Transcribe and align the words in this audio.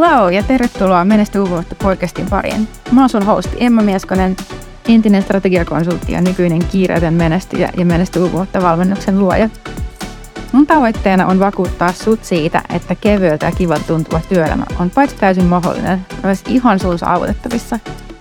Hello 0.00 0.28
ja 0.28 0.42
tervetuloa 0.42 1.04
Menesty 1.04 1.38
uvuotta 1.38 1.74
podcastin 1.74 2.26
pariin. 2.30 2.68
Mä 2.92 3.00
oon 3.00 3.08
sun 3.08 3.26
hosti 3.26 3.56
Emma 3.60 3.82
Mieskonen, 3.82 4.36
entinen 4.88 5.22
strategiakonsultti 5.22 6.12
ja 6.12 6.20
nykyinen 6.20 6.64
kiireetön 6.66 7.14
menestyjä 7.14 7.70
ja 7.76 7.84
Menesty 7.84 8.18
uvuotta 8.18 8.62
valmennuksen 8.62 9.18
luoja. 9.18 9.48
Mun 10.52 10.66
tavoitteena 10.66 11.26
on 11.26 11.38
vakuuttaa 11.38 11.92
sut 11.92 12.24
siitä, 12.24 12.62
että 12.74 12.94
kevyeltä 12.94 13.46
ja 13.46 13.52
kivalta 13.52 13.84
tuntuva 13.86 14.20
työelämä 14.28 14.66
on 14.78 14.90
paitsi 14.90 15.16
täysin 15.16 15.44
mahdollinen, 15.44 16.06
myös 16.22 16.42
ihan 16.48 16.78
sun 16.78 16.98
saavutettavissa 16.98 17.78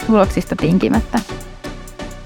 tuloksista 0.08 0.56
tinkimättä. 0.56 1.20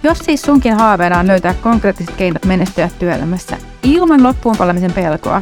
Jos 0.03 0.17
siis 0.19 0.41
sunkin 0.41 0.73
haaveena 0.73 1.19
on 1.19 1.27
löytää 1.27 1.53
konkreettiset 1.53 2.15
keinot 2.15 2.45
menestyä 2.45 2.89
työelämässä 2.99 3.57
ilman 3.83 4.23
loppuun 4.23 4.57
palamisen 4.57 4.93
pelkoa, 4.93 5.41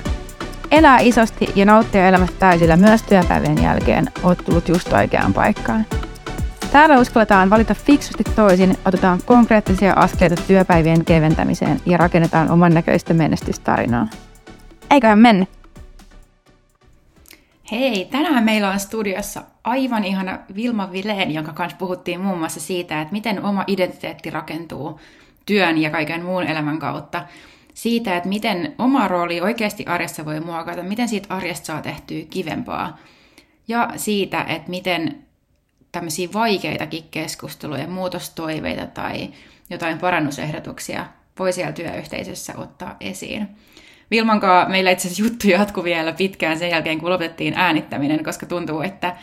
elää 0.72 1.00
isosti 1.00 1.48
ja 1.56 1.66
nauttia 1.66 2.08
elämästä 2.08 2.36
täysillä 2.40 2.76
myös 2.76 3.04
työpäivien 3.04 3.64
jälkeen, 3.64 4.12
oot 4.24 4.38
tullut 4.46 4.70
just 4.70 4.94
oikeaan 4.94 5.34
paikkaan. 5.34 5.86
Täällä 6.72 7.00
uskalletaan 7.00 7.50
valita 7.50 7.74
fiksusti 7.74 8.24
toisin, 8.36 8.78
otetaan 8.86 9.20
konkreettisia 9.26 9.94
askeleita 9.94 10.44
työpäivien 10.48 11.06
keventämiseen 11.06 11.82
ja 11.86 11.98
rakennetaan 11.98 12.52
oman 12.52 12.74
näköistä 12.74 13.14
menestystarinaa. 13.14 14.08
Eiköhän 14.92 15.20
mennä! 15.20 15.46
Hei, 17.72 18.08
tänään 18.12 18.44
meillä 18.44 18.70
on 18.70 18.80
studiossa 18.80 19.44
aivan 19.64 20.04
ihana 20.04 20.40
Vilma 20.56 20.92
Vileen, 20.92 21.32
jonka 21.32 21.54
kanssa 21.54 21.78
puhuttiin 21.78 22.22
muun 22.22 22.38
muassa 22.38 22.60
siitä, 22.60 23.02
että 23.02 23.12
miten 23.12 23.44
oma 23.44 23.64
identiteetti 23.68 24.30
rakentuu 24.30 25.00
työn 25.46 25.78
ja 25.78 25.90
kaiken 25.90 26.26
muun 26.26 26.44
elämän 26.44 26.80
kautta. 26.80 27.24
Siitä, 27.74 28.18
että 28.18 28.30
miten 28.30 28.76
oma 28.78 29.08
rooli 29.08 29.42
oikeasti 29.42 29.86
arjessa 29.86 30.26
voi 30.26 30.40
muokata, 30.40 30.84
miten 30.84 31.08
siitä 31.10 31.36
arjesta 31.36 31.66
saa 31.66 31.82
tehtyä 31.82 32.22
kivempaa. 32.30 32.98
Ja 33.68 33.90
siitä, 33.96 34.46
että 34.48 34.70
miten 34.70 35.22
tämmöisiä 35.92 36.30
vaikeitakin 36.34 37.04
keskusteluja, 37.12 37.88
muutostoiveita 37.88 38.88
tai 38.88 39.30
jotain 39.70 40.00
parannusehdotuksia 40.00 41.06
voi 41.40 41.54
siellä 41.54 41.72
työyhteisössä 41.72 42.54
ottaa 42.58 42.96
esiin. 43.00 43.48
Vilmankaa 44.12 44.70
meillä 44.70 44.92
itse 44.92 45.08
asiassa 45.08 45.24
juttu 45.24 45.48
jatkuu 45.48 45.84
vielä 45.84 46.14
pitkään 46.14 46.60
sen 46.60 46.70
jälkeen, 46.70 47.00
kun 47.00 47.10
lopetettiin 47.10 47.54
äänittäminen, 47.58 48.24
koska 48.24 48.46
tuntuu, 48.46 48.82
että, 48.82 49.16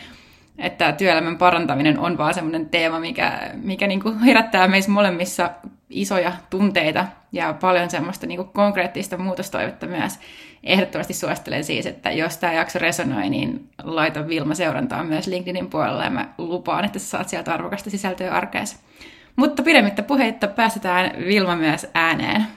että 0.57 0.91
työelämän 0.91 1.37
parantaminen 1.37 1.99
on 1.99 2.17
vaan 2.17 2.33
semmoinen 2.33 2.69
teema, 2.69 2.99
mikä, 2.99 3.51
mikä 3.53 3.87
niin 3.87 4.01
kuin 4.01 4.19
herättää 4.19 4.67
meissä 4.67 4.91
molemmissa 4.91 5.49
isoja 5.89 6.33
tunteita 6.49 7.07
ja 7.31 7.53
paljon 7.53 7.89
semmoista 7.89 8.27
niin 8.27 8.37
kuin 8.37 8.49
konkreettista 8.49 9.17
muutostoivetta 9.17 9.87
myös. 9.87 10.19
Ehdottomasti 10.63 11.13
suosittelen 11.13 11.63
siis, 11.63 11.85
että 11.85 12.11
jos 12.11 12.37
tämä 12.37 12.53
jakso 12.53 12.79
resonoi, 12.79 13.29
niin 13.29 13.69
laita 13.83 14.27
Vilma 14.27 14.55
seurantaa 14.55 15.03
myös 15.03 15.27
LinkedInin 15.27 15.69
puolella 15.69 16.03
ja 16.03 16.09
mä 16.09 16.33
lupaan, 16.37 16.85
että 16.85 16.99
sä 16.99 17.07
saat 17.07 17.29
sieltä 17.29 17.53
arvokasta 17.53 17.89
sisältöä 17.89 18.31
arkeessa. 18.33 18.77
Mutta 19.35 19.63
pidemmittä 19.63 20.03
puheitta 20.03 20.47
päästetään 20.47 21.25
Vilma 21.25 21.55
myös 21.55 21.87
ääneen. 21.93 22.47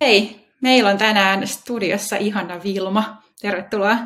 Hei, 0.00 0.40
Meillä 0.60 0.90
on 0.90 0.98
tänään 0.98 1.46
studiossa 1.46 2.16
ihana 2.16 2.62
Vilma. 2.64 3.22
Tervetuloa. 3.40 3.96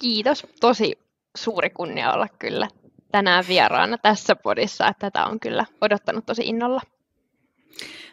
Kiitos. 0.00 0.46
Tosi 0.60 0.98
suuri 1.36 1.70
kunnia 1.70 2.12
olla 2.12 2.26
kyllä 2.38 2.68
tänään 3.12 3.44
vieraana 3.48 3.98
tässä 3.98 4.36
podissa, 4.36 4.88
että 4.88 5.10
tätä 5.10 5.26
on 5.26 5.40
kyllä 5.40 5.64
odottanut 5.80 6.26
tosi 6.26 6.42
innolla. 6.44 6.80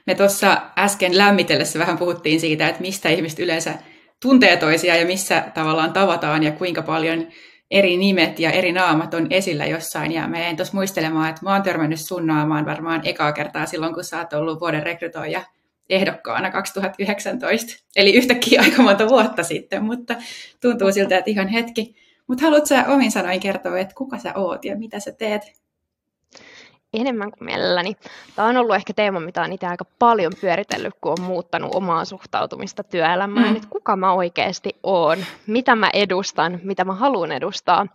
Me 0.08 0.16
tuossa 0.16 0.62
äsken 0.78 1.18
lämmitellessä 1.18 1.80
vähän 1.80 1.98
puhuttiin 1.98 2.40
siitä, 2.40 2.68
että 2.68 2.82
mistä 2.82 3.10
ihmiset 3.10 3.40
yleensä 3.40 3.74
tuntee 4.22 4.58
toisia 4.58 4.96
ja 4.96 5.06
missä 5.06 5.44
tavallaan 5.54 5.94
tavataan 5.94 6.44
ja 6.44 6.52
kuinka 6.52 6.82
paljon 6.82 7.28
eri 7.72 7.98
nimet 7.98 8.40
ja 8.40 8.52
eri 8.52 8.72
naamat 8.72 9.14
on 9.14 9.28
esillä 9.30 9.66
jossain. 9.66 10.12
Ja 10.12 10.28
me 10.28 10.50
en 10.50 10.56
tuossa 10.56 10.74
muistelemaan, 10.74 11.30
että 11.30 11.42
mä 11.44 11.54
oon 11.54 11.64
törmännyt 11.64 12.00
sun 12.00 12.28
naamaan 12.28 12.66
varmaan 12.66 13.02
ekaa 13.04 13.32
kertaa 13.32 13.66
silloin, 13.66 13.94
kun 13.94 14.04
sä 14.04 14.18
oot 14.18 14.34
ollut 14.34 14.60
vuoden 14.60 14.84
rekrytoija 14.84 15.42
ehdokkaana 15.90 16.52
2019, 16.52 17.84
eli 17.96 18.14
yhtäkkiä 18.14 18.62
aika 18.62 18.82
monta 18.82 19.08
vuotta 19.08 19.44
sitten, 19.44 19.84
mutta 19.84 20.16
tuntuu 20.62 20.92
siltä, 20.92 21.18
että 21.18 21.32
ihan 21.32 21.48
hetki. 21.48 22.05
Mutta 22.28 22.44
haluatko 22.44 22.66
sä 22.66 22.86
omin 22.88 23.12
sanoin 23.12 23.40
kertoa, 23.40 23.80
että 23.80 23.96
kuka 23.96 24.18
sä 24.18 24.34
oot 24.36 24.66
ja 24.66 24.78
mitä 24.78 25.00
sä 25.00 25.12
teet? 25.12 25.66
Enemmän 26.94 27.32
kuin 27.32 27.46
mielelläni. 27.46 27.96
Tämä 28.36 28.48
on 28.48 28.58
ollut 28.58 28.76
ehkä 28.76 28.94
teema, 28.94 29.20
mitä 29.20 29.42
on 29.42 29.54
itse 29.54 29.68
aika 29.68 29.86
paljon 30.00 30.32
pyöritellyt, 30.42 30.94
kun 31.02 31.12
on 31.12 31.26
muuttanut 31.26 31.76
omaa 31.76 32.06
suhtautumista 32.06 32.84
työelämään. 32.84 33.50
Mm. 33.50 33.56
Että 33.56 33.68
kuka 33.70 33.96
mä 33.96 34.14
oikeasti 34.14 34.80
oon, 34.84 35.18
mitä 35.48 35.76
mä 35.76 35.90
edustan, 35.94 36.60
mitä 36.64 36.86
mä 36.86 36.94
haluan 36.94 37.32
edustaa. 37.32 37.88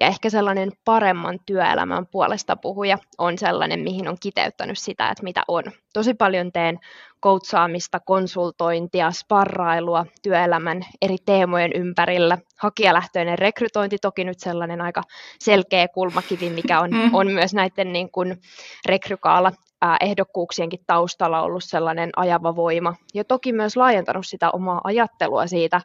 Ja 0.00 0.06
ehkä 0.06 0.30
sellainen 0.30 0.72
paremman 0.84 1.38
työelämän 1.46 2.06
puolesta 2.06 2.56
puhuja 2.56 2.98
on 3.18 3.38
sellainen, 3.38 3.80
mihin 3.80 4.08
on 4.08 4.16
kiteyttänyt 4.20 4.78
sitä, 4.78 5.08
että 5.08 5.24
mitä 5.24 5.42
on. 5.48 5.64
Tosi 5.92 6.14
paljon 6.14 6.52
teen 6.52 6.78
koutsaamista, 7.20 8.00
konsultointia, 8.00 9.10
sparrailua 9.10 10.06
työelämän 10.22 10.82
eri 11.02 11.16
teemojen 11.26 11.72
ympärillä. 11.74 12.38
Hakijalähtöinen 12.58 13.38
rekrytointi 13.38 13.98
toki 13.98 14.24
nyt 14.24 14.40
sellainen 14.40 14.80
aika 14.80 15.02
selkeä 15.38 15.88
kulmakivi, 15.88 16.50
mikä 16.50 16.80
on, 16.80 16.90
mm. 16.90 17.14
on 17.14 17.32
myös 17.32 17.54
näiden 17.54 17.92
niin 17.92 18.10
kuin 18.10 18.40
rekrykaala 18.86 19.52
ehdokkuuksienkin 20.00 20.80
taustalla 20.86 21.42
ollut 21.42 21.64
sellainen 21.64 22.10
ajava 22.16 22.56
voima. 22.56 22.94
Ja 23.14 23.24
toki 23.24 23.52
myös 23.52 23.76
laajentanut 23.76 24.26
sitä 24.26 24.50
omaa 24.50 24.80
ajattelua 24.84 25.46
siitä 25.46 25.80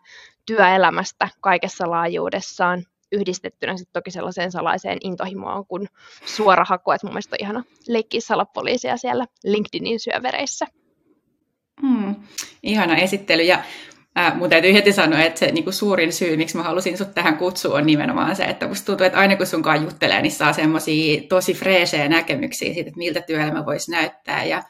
työelämästä 0.46 1.30
kaikessa 1.42 1.90
laajuudessaan 1.90 2.84
yhdistettynä 3.12 3.78
sitten 3.78 3.94
toki 3.94 4.12
sellaiseen 4.12 4.52
salaiseen 4.52 4.98
intohimoon 5.04 5.66
kuin 5.68 5.88
suorahaku, 6.26 6.92
että 6.92 7.08
mun 7.08 7.14
mielestä 7.14 7.36
on 7.36 7.46
ihana 7.46 7.64
leikkiä 7.88 8.22
salapoliisia 8.24 8.98
siellä 8.98 9.26
LinkedInin 9.44 10.00
syövereissä. 10.00 10.66
Hmm, 11.82 12.16
ihana 12.64 12.96
esittely. 12.96 13.44
Ja 13.44 13.64
äh, 14.18 14.38
mun 14.38 14.50
täytyy 14.50 14.74
heti 14.74 14.94
sanoa, 14.94 15.20
että 15.20 15.40
se 15.40 15.52
niin 15.52 15.74
suurin 15.74 16.14
syy, 16.14 16.38
miksi 16.38 16.58
mä 16.58 16.64
halusin 16.64 16.98
sut 16.98 17.14
tähän 17.14 17.38
kutsua, 17.38 17.78
on 17.78 17.86
nimenomaan 17.86 18.36
se, 18.36 18.44
että 18.44 18.68
musta 18.68 18.86
tuntuu, 18.86 19.06
että 19.06 19.20
aina 19.20 19.36
kun 19.36 19.46
sunkaan 19.46 19.84
juttelee, 19.84 20.22
niin 20.22 20.32
saa 20.32 20.54
semmoisia 20.54 21.22
tosi 21.30 21.54
freesejä 21.54 22.10
näkemyksiä 22.10 22.74
siitä, 22.74 22.88
että 22.88 22.98
miltä 22.98 23.22
työelämä 23.22 23.66
voisi 23.66 23.92
näyttää. 23.92 24.44
Ja 24.44 24.64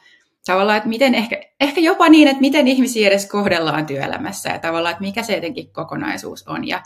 tavallaan, 0.46 0.76
että 0.76 0.88
miten 0.88 1.14
ehkä, 1.14 1.40
ehkä 1.60 1.80
jopa 1.80 2.08
niin, 2.08 2.28
että 2.28 2.40
miten 2.40 2.68
ihmisiä 2.68 3.08
edes 3.08 3.26
kohdellaan 3.26 3.86
työelämässä 3.86 4.48
ja 4.48 4.58
tavallaan, 4.58 4.92
että 4.92 5.04
mikä 5.04 5.22
se 5.22 5.34
jotenkin 5.34 5.72
kokonaisuus 5.72 6.48
on. 6.48 6.68
Ja 6.68 6.82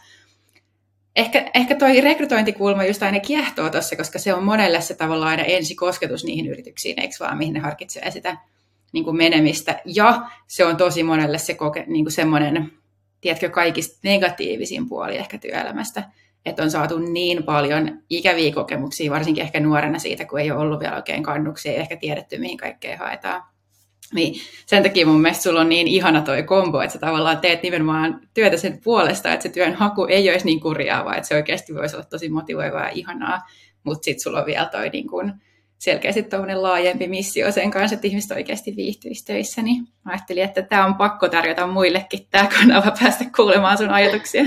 ehkä, 1.16 1.50
ehkä 1.54 1.74
toi 1.74 2.00
rekrytointikulma 2.00 2.84
just 2.84 3.02
aina 3.02 3.20
kiehtoo 3.20 3.70
tuossa, 3.70 3.96
koska 3.96 4.18
se 4.18 4.34
on 4.34 4.44
monelle 4.44 4.80
se 4.80 4.94
tavallaan 4.94 5.30
aina 5.30 5.42
ensi 5.42 5.74
kosketus 5.74 6.24
niihin 6.24 6.46
yrityksiin, 6.46 7.00
eikö 7.00 7.14
vaan, 7.20 7.38
mihin 7.38 7.54
ne 7.54 7.60
harkitsee 7.60 8.10
sitä 8.10 8.36
niin 8.92 9.04
kuin 9.04 9.16
menemistä. 9.16 9.80
Ja 9.84 10.22
se 10.46 10.64
on 10.66 10.76
tosi 10.76 11.02
monelle 11.02 11.38
se 11.38 11.54
koke, 11.54 11.84
niin 11.86 12.04
kuin 12.04 12.12
semmoinen, 12.12 12.72
tiedätkö, 13.20 13.50
kaikista 13.50 13.98
negatiivisin 14.04 14.88
puoli 14.88 15.16
ehkä 15.16 15.38
työelämästä. 15.38 16.04
Että 16.46 16.62
on 16.62 16.70
saatu 16.70 16.98
niin 16.98 17.42
paljon 17.42 18.02
ikäviä 18.10 18.54
kokemuksia, 18.54 19.10
varsinkin 19.10 19.42
ehkä 19.42 19.60
nuorena 19.60 19.98
siitä, 19.98 20.24
kun 20.24 20.40
ei 20.40 20.50
ole 20.50 20.60
ollut 20.60 20.80
vielä 20.80 20.96
oikein 20.96 21.22
kannuksia, 21.22 21.72
ei 21.72 21.78
ehkä 21.78 21.96
tiedetty, 21.96 22.38
mihin 22.38 22.58
kaikkea 22.58 22.98
haetaan. 22.98 23.42
Niin 24.14 24.40
sen 24.66 24.82
takia 24.82 25.06
mun 25.06 25.20
mielestä 25.20 25.42
sulla 25.42 25.60
on 25.60 25.68
niin 25.68 25.88
ihana 25.88 26.20
toi 26.22 26.42
kombo, 26.42 26.80
että 26.80 26.92
sä 26.92 26.98
tavallaan 26.98 27.40
teet 27.40 27.62
nimenomaan 27.62 28.20
työtä 28.34 28.56
sen 28.56 28.80
puolesta, 28.84 29.32
että 29.32 29.42
se 29.42 29.48
työn 29.48 29.74
haku 29.74 30.04
ei 30.04 30.30
olisi 30.30 30.46
niin 30.46 30.60
kurjaa, 30.60 31.04
vaan 31.04 31.16
että 31.16 31.28
se 31.28 31.34
oikeasti 31.34 31.74
voisi 31.74 31.96
olla 31.96 32.04
tosi 32.04 32.28
motivoivaa 32.28 32.82
ja 32.82 32.90
ihanaa, 32.94 33.40
mutta 33.84 34.04
sitten 34.04 34.22
sulla 34.22 34.40
on 34.40 34.46
vielä 34.46 34.66
toi 34.66 34.88
niin 34.88 35.06
kun, 35.06 35.32
selkeästi 35.80 36.22
tuommoinen 36.22 36.62
laajempi 36.62 37.08
missio 37.08 37.52
sen 37.52 37.70
kanssa, 37.70 37.94
että 37.94 38.06
ihmiset 38.06 38.30
oikeasti 38.30 38.76
viihtyisi 38.76 39.24
töissä, 39.24 39.62
niin 39.62 39.82
mä 40.04 40.12
ajattelin, 40.12 40.44
että 40.44 40.62
tämä 40.62 40.86
on 40.86 40.94
pakko 40.94 41.28
tarjota 41.28 41.66
muillekin 41.66 42.26
tämä 42.30 42.46
kanava 42.58 42.92
päästä 43.00 43.24
kuulemaan 43.36 43.78
sun 43.78 43.90
ajatuksia. 43.90 44.44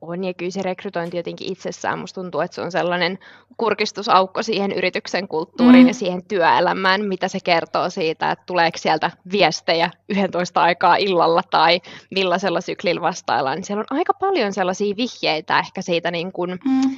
On, 0.00 0.24
ja 0.24 0.34
kyllä 0.34 0.50
se 0.50 0.62
rekrytointi 0.62 1.16
jotenkin 1.16 1.52
itsessään, 1.52 1.98
musta 1.98 2.20
tuntuu, 2.20 2.40
että 2.40 2.54
se 2.54 2.60
on 2.60 2.72
sellainen 2.72 3.18
kurkistusaukko 3.56 4.42
siihen 4.42 4.72
yrityksen 4.72 5.28
kulttuuriin 5.28 5.84
mm. 5.84 5.88
ja 5.88 5.94
siihen 5.94 6.24
työelämään, 6.28 7.04
mitä 7.04 7.28
se 7.28 7.38
kertoo 7.44 7.90
siitä, 7.90 8.30
että 8.30 8.44
tuleeko 8.46 8.78
sieltä 8.78 9.10
viestejä 9.32 9.90
11 10.08 10.62
aikaa 10.62 10.96
illalla 10.96 11.42
tai 11.50 11.80
millaisella 12.10 12.60
syklillä 12.60 13.00
vastaillaan, 13.00 13.64
siellä 13.64 13.84
on 13.90 13.98
aika 13.98 14.14
paljon 14.14 14.52
sellaisia 14.52 14.96
vihjeitä 14.96 15.58
ehkä 15.58 15.82
siitä 15.82 16.10
niin 16.10 16.32
kuin, 16.32 16.50
mm 16.50 16.96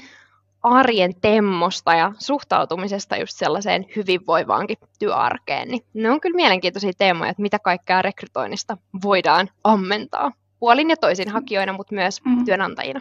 arjen 0.66 1.12
temmosta 1.20 1.94
ja 1.94 2.12
suhtautumisesta 2.18 3.16
just 3.16 3.32
sellaiseen 3.36 3.86
hyvinvoivaankin 3.96 4.76
työarkeen, 4.98 5.68
niin 5.68 5.84
ne 5.94 6.10
on 6.10 6.20
kyllä 6.20 6.36
mielenkiintoisia 6.36 6.92
teemoja, 6.98 7.30
että 7.30 7.42
mitä 7.42 7.58
kaikkea 7.58 8.02
rekrytoinnista 8.02 8.76
voidaan 9.02 9.48
ammentaa 9.64 10.32
puolin 10.58 10.90
ja 10.90 10.96
toisin 10.96 11.28
hakijoina, 11.28 11.72
mutta 11.72 11.94
myös 11.94 12.24
mm. 12.24 12.44
työnantajina. 12.44 13.00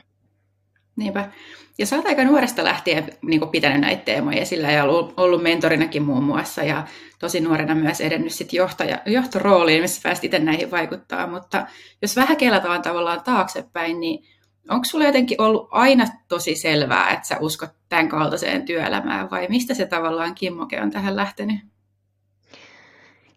Niinpä. 0.95 1.29
Ja 1.77 1.85
sä 1.85 1.95
oot 1.95 2.06
aika 2.06 2.23
nuoresta 2.23 2.63
lähtien 2.63 3.09
niin 3.21 3.50
pitänyt 3.50 3.81
näitä 3.81 4.03
teemoja 4.03 4.41
esillä 4.41 4.71
ja 4.71 4.83
ollut, 4.83 5.13
ollut 5.17 5.44
mentorinakin 5.44 6.03
muun 6.03 6.23
muassa 6.23 6.63
ja 6.63 6.88
tosi 7.19 7.41
nuorena 7.41 7.75
myös 7.75 8.01
edennyt 8.01 8.31
sit 8.31 8.53
johtaja, 8.53 8.97
johtorooliin, 9.06 9.81
missä 9.81 10.01
pääsit 10.03 10.23
itse 10.23 10.39
näihin 10.39 10.71
vaikuttaa. 10.71 11.27
Mutta 11.27 11.67
jos 12.01 12.15
vähän 12.15 12.38
kelataan 12.38 12.81
tavallaan 12.81 13.23
taaksepäin, 13.23 14.00
niin 14.00 14.25
onko 14.69 14.85
sulla 14.85 15.06
jotenkin 15.06 15.41
ollut 15.41 15.67
aina 15.71 16.06
tosi 16.27 16.56
selvää, 16.56 17.09
että 17.09 17.27
sä 17.27 17.38
uskot 17.39 17.69
tämän 17.89 18.09
kaltaiseen 18.09 18.65
työelämään 18.65 19.31
vai 19.31 19.47
mistä 19.50 19.73
se 19.73 19.85
tavallaan 19.85 20.35
kimmoke 20.35 20.81
on 20.81 20.91
tähän 20.91 21.15
lähtenyt? 21.15 21.59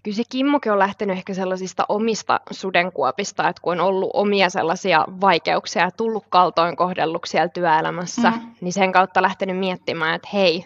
Kyllä 0.05 0.17
se 0.17 0.23
kimmoke 0.31 0.73
on 0.73 0.79
lähtenyt 0.79 1.17
ehkä 1.17 1.35
sellaisista 1.35 1.87
omista 1.89 2.41
sudenkuopista, 2.51 3.49
että 3.49 3.63
kun 3.63 3.73
on 3.73 3.81
ollut 3.81 4.11
omia 4.13 4.51
sellaisia 4.51 5.05
vaikeuksia 5.21 5.83
ja 5.83 5.91
tullut 5.91 6.25
kaltoin 6.29 6.77
kohdelluksi 6.77 7.31
siellä 7.31 7.49
työelämässä, 7.49 8.31
mm. 8.31 8.55
niin 8.61 8.73
sen 8.73 8.93
kautta 8.93 9.23
lähtenyt 9.23 9.59
miettimään, 9.59 10.15
että 10.15 10.29
hei, 10.33 10.65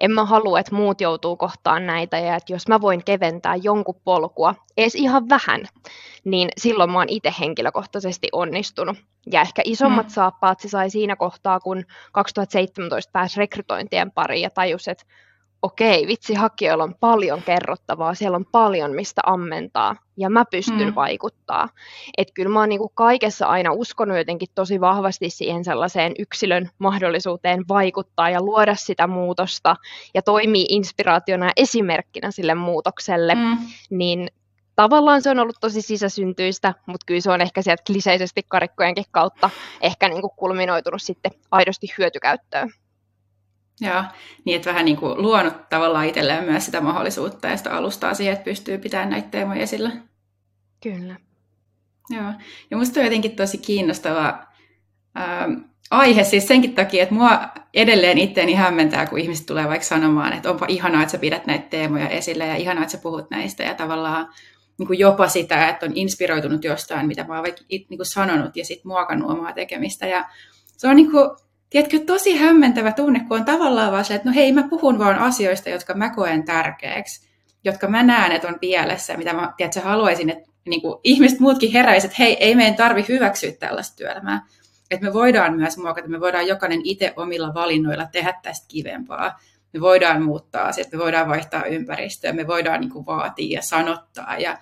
en 0.00 0.10
mä 0.10 0.24
halua, 0.24 0.60
että 0.60 0.74
muut 0.74 1.00
joutuu 1.00 1.36
kohtaan 1.36 1.86
näitä 1.86 2.18
ja 2.18 2.36
että 2.36 2.52
jos 2.52 2.68
mä 2.68 2.80
voin 2.80 3.04
keventää 3.04 3.56
jonkun 3.56 4.00
polkua, 4.04 4.54
edes 4.76 4.94
ihan 4.94 5.28
vähän, 5.28 5.64
niin 6.24 6.48
silloin 6.56 6.90
mä 6.90 6.98
oon 6.98 7.08
itse 7.08 7.34
henkilökohtaisesti 7.40 8.28
onnistunut. 8.32 8.96
Ja 9.32 9.40
ehkä 9.40 9.62
isommat 9.64 10.06
mm. 10.06 10.10
saappaat 10.10 10.60
se 10.60 10.68
sai 10.68 10.90
siinä 10.90 11.16
kohtaa, 11.16 11.60
kun 11.60 11.84
2017 12.12 13.12
pääsi 13.12 13.38
rekrytointien 13.40 14.10
pariin 14.10 14.42
ja 14.42 14.50
tajus, 14.50 14.88
että 14.88 15.04
okei, 15.62 16.06
vitsi, 16.06 16.34
hakijoilla 16.34 16.84
on 16.84 16.94
paljon 17.00 17.42
kerrottavaa, 17.42 18.14
siellä 18.14 18.36
on 18.36 18.46
paljon 18.52 18.94
mistä 18.94 19.20
ammentaa 19.26 19.96
ja 20.16 20.30
mä 20.30 20.44
pystyn 20.50 20.88
mm. 20.88 20.94
vaikuttaa. 20.94 21.68
Että 22.18 22.34
kyllä 22.34 22.48
mä 22.48 22.60
oon 22.60 22.68
niinku 22.68 22.88
kaikessa 22.88 23.46
aina 23.46 23.72
uskonut 23.72 24.18
jotenkin 24.18 24.48
tosi 24.54 24.80
vahvasti 24.80 25.30
siihen 25.30 25.64
sellaiseen 25.64 26.12
yksilön 26.18 26.70
mahdollisuuteen 26.78 27.64
vaikuttaa 27.68 28.30
ja 28.30 28.42
luoda 28.42 28.74
sitä 28.74 29.06
muutosta 29.06 29.76
ja 30.14 30.22
toimii 30.22 30.66
inspiraationa 30.68 31.46
ja 31.46 31.52
esimerkkinä 31.56 32.30
sille 32.30 32.54
muutokselle, 32.54 33.34
mm. 33.34 33.58
niin 33.90 34.28
tavallaan 34.82 35.22
se 35.22 35.30
on 35.30 35.38
ollut 35.38 35.56
tosi 35.60 35.82
sisäsyntyistä, 35.82 36.74
mutta 36.86 37.04
kyllä 37.06 37.20
se 37.20 37.30
on 37.30 37.40
ehkä 37.40 37.62
sieltä 37.62 37.82
kliseisesti 37.86 38.42
karikkojenkin 38.48 39.04
kautta 39.10 39.50
ehkä 39.80 40.08
niin 40.08 40.20
kuin 40.20 40.30
kulminoitunut 40.36 41.02
sitten 41.02 41.32
aidosti 41.50 41.86
hyötykäyttöön. 41.98 42.70
Joo, 43.80 44.04
niin 44.44 44.56
että 44.56 44.70
vähän 44.70 44.84
niin 44.84 44.96
kuin 44.96 45.22
luonut 45.22 45.68
tavallaan 45.68 46.06
itselleen 46.06 46.44
myös 46.44 46.64
sitä 46.64 46.80
mahdollisuutta 46.80 47.48
ja 47.48 47.56
sitä 47.56 47.76
alustaa 47.76 48.14
siihen, 48.14 48.32
että 48.32 48.44
pystyy 48.44 48.78
pitämään 48.78 49.10
näitä 49.10 49.28
teemoja 49.28 49.62
esillä. 49.62 49.90
Kyllä. 50.82 51.16
Joo, 52.10 52.32
ja 52.70 52.76
musta 52.76 53.00
on 53.00 53.06
jotenkin 53.06 53.36
tosi 53.36 53.58
kiinnostava 53.58 54.46
ähm, 55.18 55.52
aihe 55.90 56.24
siis 56.24 56.48
senkin 56.48 56.74
takia, 56.74 57.02
että 57.02 57.14
mua 57.14 57.40
edelleen 57.74 58.18
itteeni 58.18 58.54
hämmentää, 58.54 59.06
kun 59.06 59.18
ihmiset 59.18 59.46
tulee 59.46 59.68
vaikka 59.68 59.86
sanomaan, 59.86 60.32
että 60.32 60.50
onpa 60.50 60.66
ihanaa, 60.68 61.02
että 61.02 61.12
sä 61.12 61.18
pidät 61.18 61.46
näitä 61.46 61.68
teemoja 61.70 62.08
esille 62.08 62.46
ja 62.46 62.56
ihanaa, 62.56 62.82
että 62.82 62.92
sä 62.92 63.02
puhut 63.02 63.30
näistä 63.30 63.62
ja 63.62 63.74
tavallaan 63.74 64.28
niin 64.78 64.86
kuin 64.86 64.98
jopa 64.98 65.28
sitä, 65.28 65.68
että 65.68 65.86
on 65.86 65.92
inspiroitunut 65.94 66.64
jostain, 66.64 67.06
mitä 67.06 67.24
mä 67.24 67.34
oon 67.34 67.42
vaikka 67.42 67.62
niin 67.68 67.86
kuin 67.88 68.06
sanonut 68.06 68.56
ja 68.56 68.64
sitten 68.64 68.88
muokannut 68.88 69.30
omaa 69.30 69.52
tekemistä 69.52 70.06
ja 70.06 70.24
se 70.76 70.88
on 70.88 70.96
niin 70.96 71.10
kuin, 71.10 71.30
tiedätkö, 71.70 71.98
tosi 71.98 72.36
hämmentävä 72.36 72.92
tunne, 72.92 73.20
kun 73.28 73.38
on 73.38 73.44
tavallaan 73.44 73.92
vaan 73.92 74.04
se, 74.04 74.14
että 74.14 74.28
no 74.28 74.34
hei, 74.34 74.52
mä 74.52 74.68
puhun 74.70 74.98
vaan 74.98 75.18
asioista, 75.18 75.70
jotka 75.70 75.94
mä 75.94 76.10
koen 76.10 76.44
tärkeäksi, 76.44 77.28
jotka 77.64 77.88
mä 77.88 78.02
näen, 78.02 78.32
että 78.32 78.48
on 78.48 78.58
pielessä, 78.60 79.16
mitä 79.16 79.32
mä 79.32 79.52
tiedätkö, 79.56 79.80
haluaisin, 79.80 80.30
että 80.30 80.50
niin 80.68 80.82
kuin, 80.82 81.00
ihmiset 81.04 81.40
muutkin 81.40 81.72
heräisivät, 81.72 82.12
että 82.12 82.22
hei, 82.22 82.36
ei 82.40 82.54
meidän 82.54 82.74
tarvi 82.74 83.04
hyväksyä 83.08 83.52
tällaista 83.52 83.96
työelämää. 83.96 84.46
Että 84.90 85.06
me 85.06 85.12
voidaan 85.12 85.56
myös 85.56 85.78
muokata, 85.78 86.08
me 86.08 86.20
voidaan 86.20 86.46
jokainen 86.46 86.80
itse 86.84 87.12
omilla 87.16 87.54
valinnoilla 87.54 88.06
tehdä 88.12 88.34
tästä 88.42 88.66
kivempaa. 88.68 89.40
Me 89.72 89.80
voidaan 89.80 90.22
muuttaa 90.22 90.68
asiat, 90.68 90.92
me 90.92 90.98
voidaan 90.98 91.28
vaihtaa 91.28 91.64
ympäristöä, 91.64 92.32
me 92.32 92.46
voidaan 92.46 92.80
niin 92.80 92.90
kuin, 92.90 93.06
vaatia 93.06 93.58
ja 93.58 93.62
sanottaa. 93.62 94.38
Ja 94.38 94.58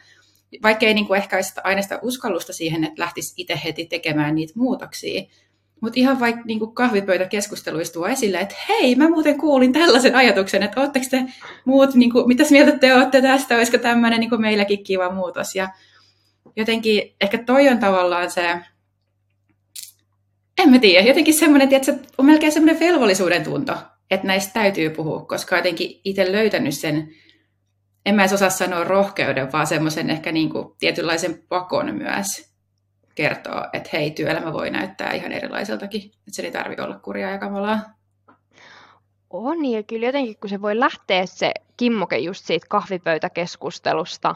vaikka 0.63 0.87
ei 0.87 0.95
niin 0.95 1.07
kuin, 1.07 1.19
ehkä 1.19 1.37
olisi 1.37 1.53
aina 1.65 1.83
sitä 1.83 1.99
uskallusta 2.03 2.53
siihen, 2.53 2.85
että 2.85 3.03
lähtisi 3.03 3.35
itse 3.37 3.61
heti 3.65 3.87
tekemään 3.87 4.35
niitä 4.35 4.53
muutoksia, 4.57 5.23
mutta 5.81 6.01
ihan 6.01 6.21
vaikka 6.21 6.43
niin 6.45 6.75
kahvipöytäkeskusteluissa 6.75 7.93
tuo 7.93 8.07
esille, 8.07 8.39
että 8.39 8.55
hei, 8.69 8.95
mä 8.95 9.09
muuten 9.09 9.39
kuulin 9.39 9.73
tällaisen 9.73 10.15
ajatuksen, 10.15 10.63
että 10.63 10.81
ootteko 10.81 11.07
te 11.11 11.25
muut, 11.65 11.95
niin 11.95 12.13
kuin, 12.13 12.29
mitäs 12.29 12.51
mieltä 12.51 12.79
te 12.79 12.95
olette 12.95 13.23
tästä, 13.23 13.57
olisiko 13.57 13.79
tämmöinen 13.79 14.21
niin 14.21 14.41
meilläkin 14.41 14.85
kiva 14.85 15.15
muutos. 15.15 15.55
Ja 15.55 15.69
jotenkin 16.57 17.15
ehkä 17.21 17.39
toi 17.39 17.69
on 17.69 17.79
tavallaan 17.79 18.31
se, 18.31 18.59
en 20.59 20.71
mä 20.71 20.79
tiedä, 20.79 21.09
jotenkin 21.09 21.35
semmoinen, 21.35 21.75
että 21.75 21.95
on 22.19 22.27
melkein 22.27 22.53
semmoinen 22.53 22.81
velvollisuuden 22.81 23.45
tunto, 23.45 23.73
että 24.11 24.27
näistä 24.27 24.53
täytyy 24.53 24.91
puhua, 24.91 25.25
koska 25.25 25.57
jotenkin 25.57 26.01
itse 26.05 26.33
löytänyt 26.33 26.75
sen, 26.75 27.15
en 28.07 28.15
mä 28.15 28.23
edes 28.23 28.33
osaa 28.33 28.51
sanoa 28.51 28.85
rohkeuden, 28.85 29.53
vaan 29.53 29.67
semmoisen 29.67 30.11
ehkä 30.11 30.33
niin 30.33 30.51
kuin 30.51 30.75
tietynlaisen 30.79 31.43
pakon 31.49 31.95
myös 31.95 32.57
kertoo, 33.15 33.65
että 33.73 33.91
hei, 33.93 34.11
työelämä 34.11 34.53
voi 34.53 34.71
näyttää 34.71 35.13
ihan 35.13 35.33
erilaiseltakin, 35.33 36.03
että 36.05 36.33
se 36.33 36.43
ei 36.43 36.51
tarvitse 36.51 36.83
olla 36.83 36.99
kurjaa 36.99 37.31
ja 37.31 37.39
kamalaa. 37.39 37.81
On, 39.31 39.65
ja 39.65 39.83
kyllä 39.83 40.07
jotenkin, 40.07 40.37
kun 40.41 40.51
se 40.51 40.63
voi 40.63 40.81
lähteä 40.81 41.27
se 41.27 41.53
kimmoke 41.77 42.19
just 42.19 42.45
siitä 42.45 42.67
kahvipöytäkeskustelusta, 42.71 44.35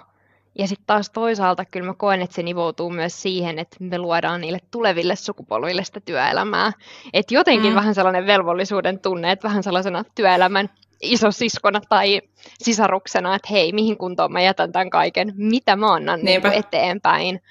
ja 0.58 0.68
sitten 0.68 0.86
taas 0.86 1.10
toisaalta 1.10 1.64
kyllä 1.64 1.86
mä 1.86 1.94
koen, 1.94 2.22
että 2.22 2.34
se 2.36 2.42
nivoutuu 2.42 2.90
myös 2.90 3.22
siihen, 3.22 3.58
että 3.58 3.76
me 3.80 3.98
luodaan 3.98 4.40
niille 4.40 4.58
tuleville 4.70 5.16
sukupolville 5.16 5.84
sitä 5.84 6.00
työelämää. 6.00 6.72
Että 7.12 7.34
jotenkin 7.34 7.70
mm. 7.72 7.76
vähän 7.76 7.94
sellainen 7.94 8.26
velvollisuuden 8.26 8.98
tunne, 8.98 9.32
että 9.32 9.48
vähän 9.48 9.62
sellaisena 9.62 10.04
työelämän 10.14 10.70
isosiskona 11.02 11.80
tai 11.88 12.22
sisaruksena, 12.58 13.34
että 13.34 13.48
hei, 13.50 13.72
mihin 13.72 13.98
kuntoon 13.98 14.32
mä 14.32 14.40
jätän 14.40 14.72
tämän 14.72 14.90
kaiken, 14.90 15.32
mitä 15.36 15.76
mä 15.76 15.92
annan 15.92 16.20
niin 16.22 16.46
eteenpäin. 16.46 17.42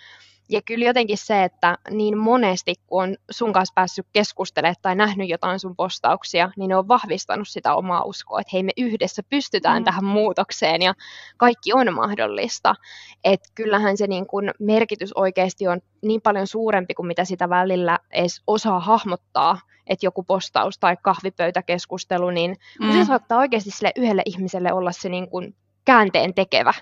Ja 0.49 0.61
kyllä 0.61 0.85
jotenkin 0.85 1.17
se, 1.17 1.43
että 1.43 1.77
niin 1.89 2.17
monesti, 2.17 2.75
kun 2.87 3.03
on 3.03 3.15
sun 3.31 3.53
kanssa 3.53 3.73
päässyt 3.75 4.07
keskustelemaan 4.13 4.75
tai 4.81 4.95
nähnyt 4.95 5.29
jotain 5.29 5.59
sun 5.59 5.75
postauksia, 5.75 6.51
niin 6.57 6.69
ne 6.69 6.75
on 6.75 6.87
vahvistanut 6.87 7.47
sitä 7.47 7.75
omaa 7.75 8.03
uskoa, 8.03 8.41
että 8.41 8.51
hei 8.53 8.63
me 8.63 8.71
yhdessä 8.77 9.23
pystytään 9.29 9.81
mm. 9.81 9.85
tähän 9.85 10.05
muutokseen 10.05 10.81
ja 10.81 10.93
kaikki 11.37 11.73
on 11.73 11.93
mahdollista. 11.93 12.75
Että 13.23 13.49
kyllähän 13.55 13.97
se 13.97 14.07
niin 14.07 14.27
kun 14.27 14.51
merkitys 14.59 15.13
oikeasti 15.13 15.67
on 15.67 15.79
niin 16.01 16.21
paljon 16.21 16.47
suurempi 16.47 16.93
kuin 16.93 17.07
mitä 17.07 17.25
sitä 17.25 17.49
välillä 17.49 17.99
edes 18.11 18.41
osaa 18.47 18.79
hahmottaa, 18.79 19.59
että 19.87 20.05
joku 20.05 20.23
postaus 20.23 20.77
tai 20.77 20.97
kahvipöytäkeskustelu, 21.01 22.29
niin 22.29 22.55
mm. 22.81 22.91
se 22.91 23.05
saattaa 23.05 23.39
oikeasti 23.39 23.71
sille 23.71 23.91
yhdelle 23.95 24.21
ihmiselle 24.25 24.73
olla 24.73 24.91
se 24.91 25.09
niin 25.09 25.29
kun 25.29 25.55
käänteen 25.85 26.33
tekevä 26.33 26.73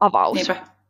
avaus. 0.00 0.34
Niinpä. 0.34 0.81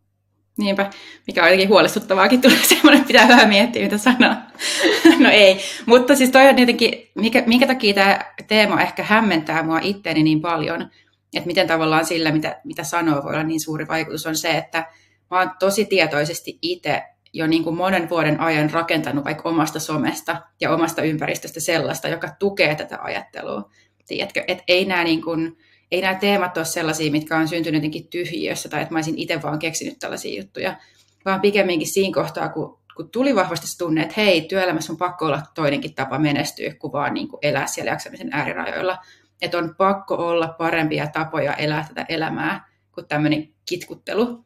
Niinpä, 0.58 0.90
mikä 1.26 1.42
on 1.42 1.48
jotenkin 1.48 1.68
huolestuttavaakin, 1.68 2.40
tulee 2.40 2.58
semmoinen, 2.74 3.04
pitää 3.04 3.28
vähän 3.28 3.48
miettiä, 3.48 3.82
mitä 3.82 3.98
sanoa. 3.98 4.36
no 5.24 5.30
ei, 5.30 5.60
mutta 5.86 6.16
siis 6.16 6.30
toi 6.30 6.48
on 6.48 6.58
jotenkin, 6.58 7.10
mikä, 7.14 7.42
minkä 7.46 7.66
takia 7.66 7.94
tämä 7.94 8.18
teema 8.48 8.82
ehkä 8.82 9.02
hämmentää 9.02 9.62
mua 9.62 9.78
itteeni 9.82 10.22
niin 10.22 10.40
paljon, 10.40 10.90
että 11.34 11.46
miten 11.46 11.66
tavallaan 11.66 12.06
sillä, 12.06 12.32
mitä, 12.32 12.60
mitä 12.64 12.84
sanoo, 12.84 13.24
voi 13.24 13.32
olla 13.32 13.42
niin 13.42 13.60
suuri 13.60 13.88
vaikutus, 13.88 14.26
on 14.26 14.36
se, 14.36 14.50
että 14.50 14.86
mä 15.30 15.38
oon 15.38 15.50
tosi 15.58 15.84
tietoisesti 15.84 16.58
itse 16.62 17.02
jo 17.32 17.46
niin 17.46 17.64
kuin 17.64 17.76
monen 17.76 18.10
vuoden 18.10 18.40
ajan 18.40 18.70
rakentanut 18.70 19.24
vaikka 19.24 19.48
omasta 19.48 19.80
somesta 19.80 20.42
ja 20.60 20.74
omasta 20.74 21.02
ympäristöstä 21.02 21.60
sellaista, 21.60 22.08
joka 22.08 22.28
tukee 22.38 22.74
tätä 22.74 22.98
ajattelua. 23.02 23.70
Tiedätkö, 24.06 24.44
että 24.48 24.64
ei 24.68 24.84
nämä 24.84 25.04
niin 25.04 25.22
kuin, 25.22 25.56
ei 25.92 26.00
nämä 26.00 26.14
teemat 26.14 26.56
ole 26.56 26.64
sellaisia, 26.64 27.12
mitkä 27.12 27.36
on 27.36 27.48
syntynyt 27.48 27.78
jotenkin 27.78 28.08
tyhjiössä 28.08 28.68
tai 28.68 28.82
että 28.82 28.94
mä 28.94 28.98
olisin 28.98 29.18
itse 29.18 29.42
vaan 29.42 29.58
keksinyt 29.58 29.98
tällaisia 29.98 30.42
juttuja, 30.42 30.76
vaan 31.24 31.40
pikemminkin 31.40 31.92
siinä 31.92 32.14
kohtaa, 32.14 32.48
kun, 32.48 32.78
kun 32.96 33.10
tuli 33.10 33.34
vahvasti 33.34 33.66
se 33.66 33.78
tunne, 33.78 34.02
että 34.02 34.14
hei, 34.16 34.40
työelämässä 34.40 34.92
on 34.92 34.98
pakko 34.98 35.26
olla 35.26 35.42
toinenkin 35.54 35.94
tapa 35.94 36.18
menestyä 36.18 36.74
kuin 36.74 36.92
vaan 36.92 37.14
niin 37.14 37.28
kuin 37.28 37.38
elää 37.42 37.66
siellä 37.66 37.90
jaksamisen 37.90 38.28
äärirajoilla. 38.32 38.98
Että 39.42 39.58
on 39.58 39.74
pakko 39.78 40.14
olla 40.14 40.48
parempia 40.58 41.06
tapoja 41.06 41.54
elää 41.54 41.84
tätä 41.88 42.06
elämää 42.08 42.68
kuin 42.92 43.08
tämmöinen 43.08 43.48
kitkuttelu. 43.68 44.44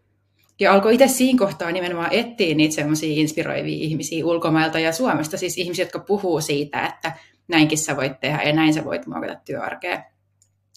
Ja 0.60 0.72
alkoi 0.72 0.94
itse 0.94 1.08
siinä 1.08 1.38
kohtaa 1.38 1.72
nimenomaan 1.72 2.12
etsiä 2.12 2.54
niitä 2.54 2.74
semmoisia 2.74 3.20
inspiroivia 3.20 3.84
ihmisiä 3.84 4.26
ulkomailta 4.26 4.78
ja 4.78 4.92
Suomesta, 4.92 5.36
siis 5.36 5.58
ihmisiä, 5.58 5.84
jotka 5.84 5.98
puhuu 5.98 6.40
siitä, 6.40 6.86
että 6.86 7.12
näinkin 7.48 7.78
sä 7.78 7.96
voit 7.96 8.20
tehdä 8.20 8.42
ja 8.42 8.52
näin 8.52 8.74
sä 8.74 8.84
voit 8.84 9.06
muokata 9.06 9.34
työarkea. 9.44 10.15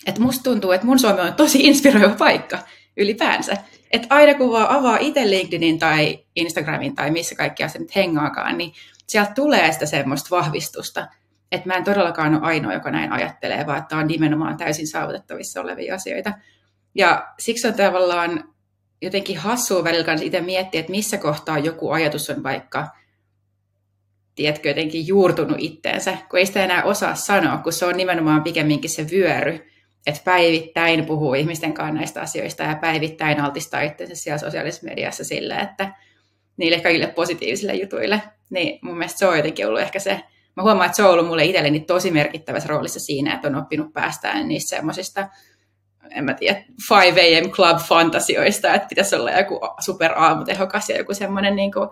Että 0.09 0.21
musta 0.21 0.43
tuntuu, 0.43 0.71
että 0.71 0.87
mun 0.87 0.99
Suomi 0.99 1.21
on 1.21 1.33
tosi 1.33 1.59
inspiroiva 1.59 2.15
paikka 2.15 2.59
ylipäänsä. 2.97 3.57
Että 3.91 4.07
aina 4.09 4.33
kun 4.33 4.51
vaan 4.51 4.69
avaa 4.69 4.97
itse 4.97 5.29
LinkedInin 5.29 5.79
tai 5.79 6.19
Instagramin 6.35 6.95
tai 6.95 7.11
missä 7.11 7.35
kaikkia 7.35 7.67
se 7.67 7.79
nyt 7.79 7.95
hengaakaan, 7.95 8.57
niin 8.57 8.73
sieltä 9.07 9.31
tulee 9.35 9.71
sitä 9.71 9.85
semmoista 9.85 10.35
vahvistusta. 10.35 11.07
Että 11.51 11.67
mä 11.67 11.73
en 11.73 11.83
todellakaan 11.83 12.35
ole 12.35 12.41
ainoa, 12.43 12.73
joka 12.73 12.91
näin 12.91 13.11
ajattelee, 13.11 13.65
vaan 13.65 13.77
että 13.77 13.97
on 13.97 14.07
nimenomaan 14.07 14.57
täysin 14.57 14.87
saavutettavissa 14.87 15.61
olevia 15.61 15.95
asioita. 15.95 16.33
Ja 16.95 17.27
siksi 17.39 17.67
on 17.67 17.73
tavallaan 17.73 18.43
jotenkin 19.01 19.37
hassua 19.37 19.83
välillä 19.83 20.05
kanssa 20.05 20.25
itse 20.25 20.41
miettiä, 20.41 20.79
että 20.79 20.91
missä 20.91 21.17
kohtaa 21.17 21.59
joku 21.59 21.91
ajatus 21.91 22.29
on 22.29 22.43
vaikka, 22.43 22.87
tiedätkö, 24.35 24.69
jotenkin 24.69 25.07
juurtunut 25.07 25.57
itteensä, 25.59 26.17
kun 26.29 26.39
ei 26.39 26.45
sitä 26.45 26.63
enää 26.63 26.83
osaa 26.83 27.15
sanoa, 27.15 27.57
kun 27.57 27.73
se 27.73 27.85
on 27.85 27.97
nimenomaan 27.97 28.43
pikemminkin 28.43 28.89
se 28.89 29.07
vyöry, 29.11 29.68
että 30.07 30.21
päivittäin 30.25 31.05
puhuu 31.05 31.33
ihmisten 31.33 31.73
kanssa 31.73 31.93
näistä 31.93 32.21
asioista 32.21 32.63
ja 32.63 32.75
päivittäin 32.75 33.41
altistaa 33.41 33.81
itsensä 33.81 34.15
siellä 34.15 34.37
sosiaalisessa 34.37 34.87
mediassa 34.87 35.23
sille, 35.23 35.55
että 35.55 35.93
niille 36.57 36.79
kaikille 36.79 37.07
positiivisille 37.07 37.75
jutuille. 37.75 38.21
Niin 38.49 38.79
mun 38.81 38.97
mielestä 38.97 39.19
se 39.19 39.27
on 39.27 39.37
jotenkin 39.37 39.67
ollut 39.67 39.81
ehkä 39.81 39.99
se, 39.99 40.21
mä 40.55 40.63
huomaan, 40.63 40.85
että 40.85 40.95
se 40.95 41.03
on 41.03 41.11
ollut 41.11 41.27
mulle 41.27 41.45
itselleni 41.45 41.79
tosi 41.79 42.11
merkittävässä 42.11 42.69
roolissa 42.69 42.99
siinä, 42.99 43.33
että 43.33 43.47
on 43.47 43.55
oppinut 43.55 43.93
päästään 43.93 44.47
niistä 44.47 44.69
semmoisista 44.69 45.29
en 46.11 46.23
mä 46.23 46.33
tiedä, 46.33 46.63
5 47.15 47.37
am 47.37 47.51
club 47.51 47.77
fantasioista, 47.77 48.73
että 48.73 48.87
pitäisi 48.87 49.15
olla 49.15 49.31
joku 49.31 49.59
super 49.79 50.11
aamutehokas 50.15 50.89
ja 50.89 50.97
joku 50.97 51.13
semmoinen 51.13 51.55
niin 51.55 51.71
kuin, 51.71 51.89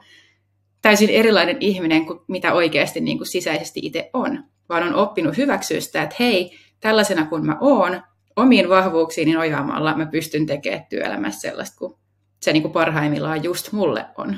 täysin 0.82 1.10
erilainen 1.10 1.58
ihminen 1.60 2.06
kuin 2.06 2.20
mitä 2.28 2.54
oikeasti 2.54 3.02
niin 3.02 3.18
kuin 3.18 3.28
sisäisesti 3.28 3.80
itse 3.84 4.10
on, 4.14 4.44
vaan 4.70 4.84
on 4.84 4.96
oppinut 4.96 5.38
hyväksyä 5.38 5.80
sitä, 5.80 6.04
että 6.04 6.16
hei, 6.20 6.58
tällaisena 6.80 7.26
kuin 7.26 7.46
mä 7.46 7.58
oon, 7.62 8.02
omiin 8.36 8.70
vahvuuksiini 8.70 9.34
nojaamalla 9.34 9.98
mä 9.98 10.06
pystyn 10.06 10.46
tekemään 10.46 10.86
työelämässä 10.90 11.42
sellaista 11.42 11.78
kuin 11.78 11.94
se 12.42 12.54
niin 12.54 12.64
kuin 12.64 12.72
parhaimmillaan 12.72 13.44
just 13.44 13.72
mulle 13.72 14.06
on. 14.18 14.38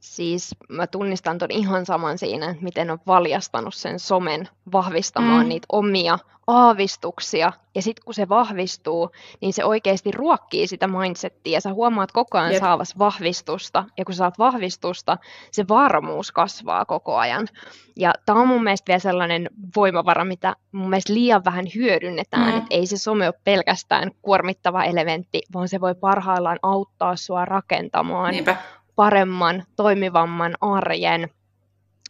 Siis 0.00 0.54
mä 0.68 0.86
tunnistan 0.86 1.38
ton 1.38 1.50
ihan 1.50 1.86
saman 1.86 2.18
siinä, 2.18 2.50
että 2.50 2.62
miten 2.62 2.90
on 2.90 2.98
valjastanut 3.06 3.74
sen 3.74 3.98
somen 3.98 4.48
vahvistamaan 4.72 5.46
mm. 5.46 5.48
niitä 5.48 5.66
omia 5.72 6.18
aavistuksia. 6.46 7.52
Ja 7.74 7.82
sitten 7.82 8.04
kun 8.04 8.14
se 8.14 8.28
vahvistuu, 8.28 9.10
niin 9.40 9.52
se 9.52 9.64
oikeasti 9.64 10.10
ruokkii 10.10 10.66
sitä 10.66 10.88
mindsettiä. 10.88 11.60
Sä 11.60 11.72
huomaat 11.72 12.12
koko 12.12 12.38
ajan 12.38 12.52
Jep. 12.52 12.60
saavas 12.60 12.98
vahvistusta. 12.98 13.84
Ja 13.98 14.04
kun 14.04 14.14
saat 14.14 14.38
vahvistusta, 14.38 15.18
se 15.50 15.68
varmuus 15.68 16.32
kasvaa 16.32 16.84
koko 16.84 17.16
ajan. 17.16 17.48
Ja 17.96 18.12
tämä 18.26 18.40
on 18.40 18.48
mun 18.48 18.64
mielestä 18.64 18.88
vielä 18.88 18.98
sellainen 18.98 19.50
voimavara, 19.76 20.24
mitä 20.24 20.56
mun 20.72 20.90
mielestä 20.90 21.14
liian 21.14 21.44
vähän 21.44 21.64
hyödynnetään. 21.74 22.52
Mm. 22.52 22.58
Että 22.58 22.66
ei 22.70 22.86
se 22.86 22.98
some 22.98 23.26
ole 23.26 23.34
pelkästään 23.44 24.10
kuormittava 24.22 24.84
elementti, 24.84 25.42
vaan 25.54 25.68
se 25.68 25.80
voi 25.80 25.94
parhaillaan 25.94 26.58
auttaa 26.62 27.16
sua 27.16 27.44
rakentamaan 27.44 28.30
Niinpä 28.30 28.56
paremman, 28.96 29.64
toimivamman 29.76 30.54
arjen. 30.60 31.30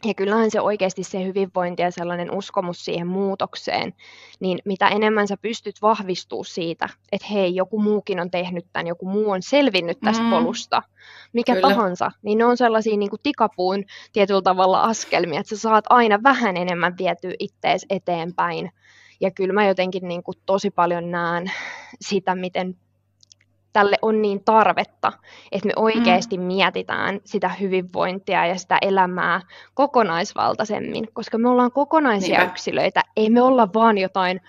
Ja 0.05 0.13
kyllähän 0.13 0.51
se 0.51 0.61
oikeasti 0.61 1.03
se 1.03 1.23
hyvinvointi 1.23 1.81
ja 1.81 1.91
sellainen 1.91 2.31
uskomus 2.31 2.85
siihen 2.85 3.07
muutokseen, 3.07 3.93
niin 4.39 4.59
mitä 4.65 4.87
enemmän 4.87 5.27
sä 5.27 5.37
pystyt 5.37 5.81
vahvistuu 5.81 6.43
siitä, 6.43 6.89
että 7.11 7.27
hei, 7.27 7.55
joku 7.55 7.81
muukin 7.81 8.19
on 8.19 8.31
tehnyt 8.31 8.65
tämän, 8.73 8.87
joku 8.87 9.05
muu 9.05 9.31
on 9.31 9.41
selvinnyt 9.41 9.99
tästä 9.99 10.23
mm. 10.23 10.29
polusta, 10.29 10.81
mikä 11.33 11.53
Kyllä. 11.53 11.67
tahansa, 11.67 12.11
niin 12.21 12.37
ne 12.37 12.45
on 12.45 12.57
sellaisia 12.57 12.97
niin 12.97 13.09
kuin 13.09 13.19
tikapuun 13.23 13.83
tietyllä 14.13 14.41
tavalla 14.41 14.81
askelmia, 14.81 15.39
että 15.39 15.55
sä 15.55 15.61
saat 15.61 15.85
aina 15.89 16.23
vähän 16.23 16.57
enemmän 16.57 16.97
vietyä 16.97 17.33
ittees 17.39 17.85
eteenpäin. 17.89 18.71
Ja 19.21 19.31
kyllä 19.31 19.53
mä 19.53 19.67
jotenkin 19.67 20.07
niin 20.07 20.23
kuin 20.23 20.37
tosi 20.45 20.69
paljon 20.69 21.11
näen 21.11 21.51
sitä, 22.01 22.35
miten 22.35 22.75
tälle 23.73 23.97
on 24.01 24.21
niin 24.21 24.43
tarvetta, 24.43 25.11
että 25.51 25.67
me 25.67 25.73
oikeasti 25.75 26.37
mm. 26.37 26.43
mietitään 26.43 27.19
sitä 27.25 27.49
hyvinvointia 27.49 28.45
ja 28.45 28.57
sitä 28.57 28.77
elämää 28.81 29.41
kokonaisvaltaisemmin, 29.73 31.07
koska 31.13 31.37
me 31.37 31.49
ollaan 31.49 31.71
kokonaisia 31.71 32.37
Niinpä. 32.37 32.51
yksilöitä, 32.51 33.01
ei 33.15 33.29
me 33.29 33.41
olla 33.41 33.67
vaan 33.73 33.97
jotain 33.97 34.41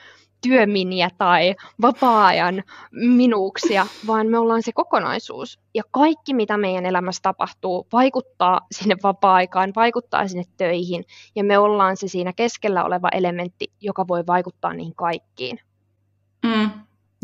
työminiä 0.49 1.09
tai 1.19 1.55
vapaa-ajan 1.83 2.63
minuuksia, 2.91 3.87
vaan 4.07 4.27
me 4.27 4.39
ollaan 4.39 4.63
se 4.63 4.73
kokonaisuus. 4.73 5.61
Ja 5.75 5.83
kaikki, 5.91 6.35
mitä 6.35 6.57
meidän 6.57 6.87
elämässä 6.87 7.23
tapahtuu, 7.23 7.87
vaikuttaa 7.93 8.61
sinne 8.73 8.97
vapaa-aikaan, 9.03 9.73
vaikuttaa 9.77 10.29
sinne 10.29 10.45
töihin, 10.57 11.05
ja 11.37 11.45
me 11.45 11.59
ollaan 11.59 11.97
se 11.97 12.09
siinä 12.09 12.33
keskellä 12.33 12.85
oleva 12.85 13.09
elementti, 13.13 13.73
joka 13.81 14.09
voi 14.09 14.27
vaikuttaa 14.27 14.73
niihin 14.73 14.95
kaikkiin. 14.95 15.61
Mm. 16.47 16.71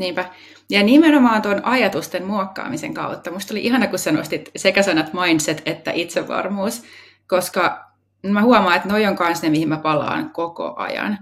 Niinpä. 0.00 0.24
Ja 0.70 0.82
nimenomaan 0.82 1.42
tuon 1.42 1.64
ajatusten 1.64 2.26
muokkaamisen 2.26 2.94
kautta. 2.94 3.30
Musta 3.30 3.54
oli 3.54 3.64
ihana, 3.64 3.86
kun 3.86 3.98
sä 3.98 4.12
nostit 4.12 4.50
sekä 4.56 4.82
sanat 4.82 5.12
mindset 5.12 5.62
että 5.66 5.90
itsevarmuus, 5.94 6.82
koska 7.26 7.90
mä 8.22 8.42
huomaan, 8.42 8.76
että 8.76 8.88
noi 8.88 9.06
on 9.06 9.16
kanssa 9.16 9.46
ne, 9.46 9.50
mihin 9.50 9.68
mä 9.68 9.76
palaan 9.76 10.30
koko 10.30 10.74
ajan. 10.76 11.18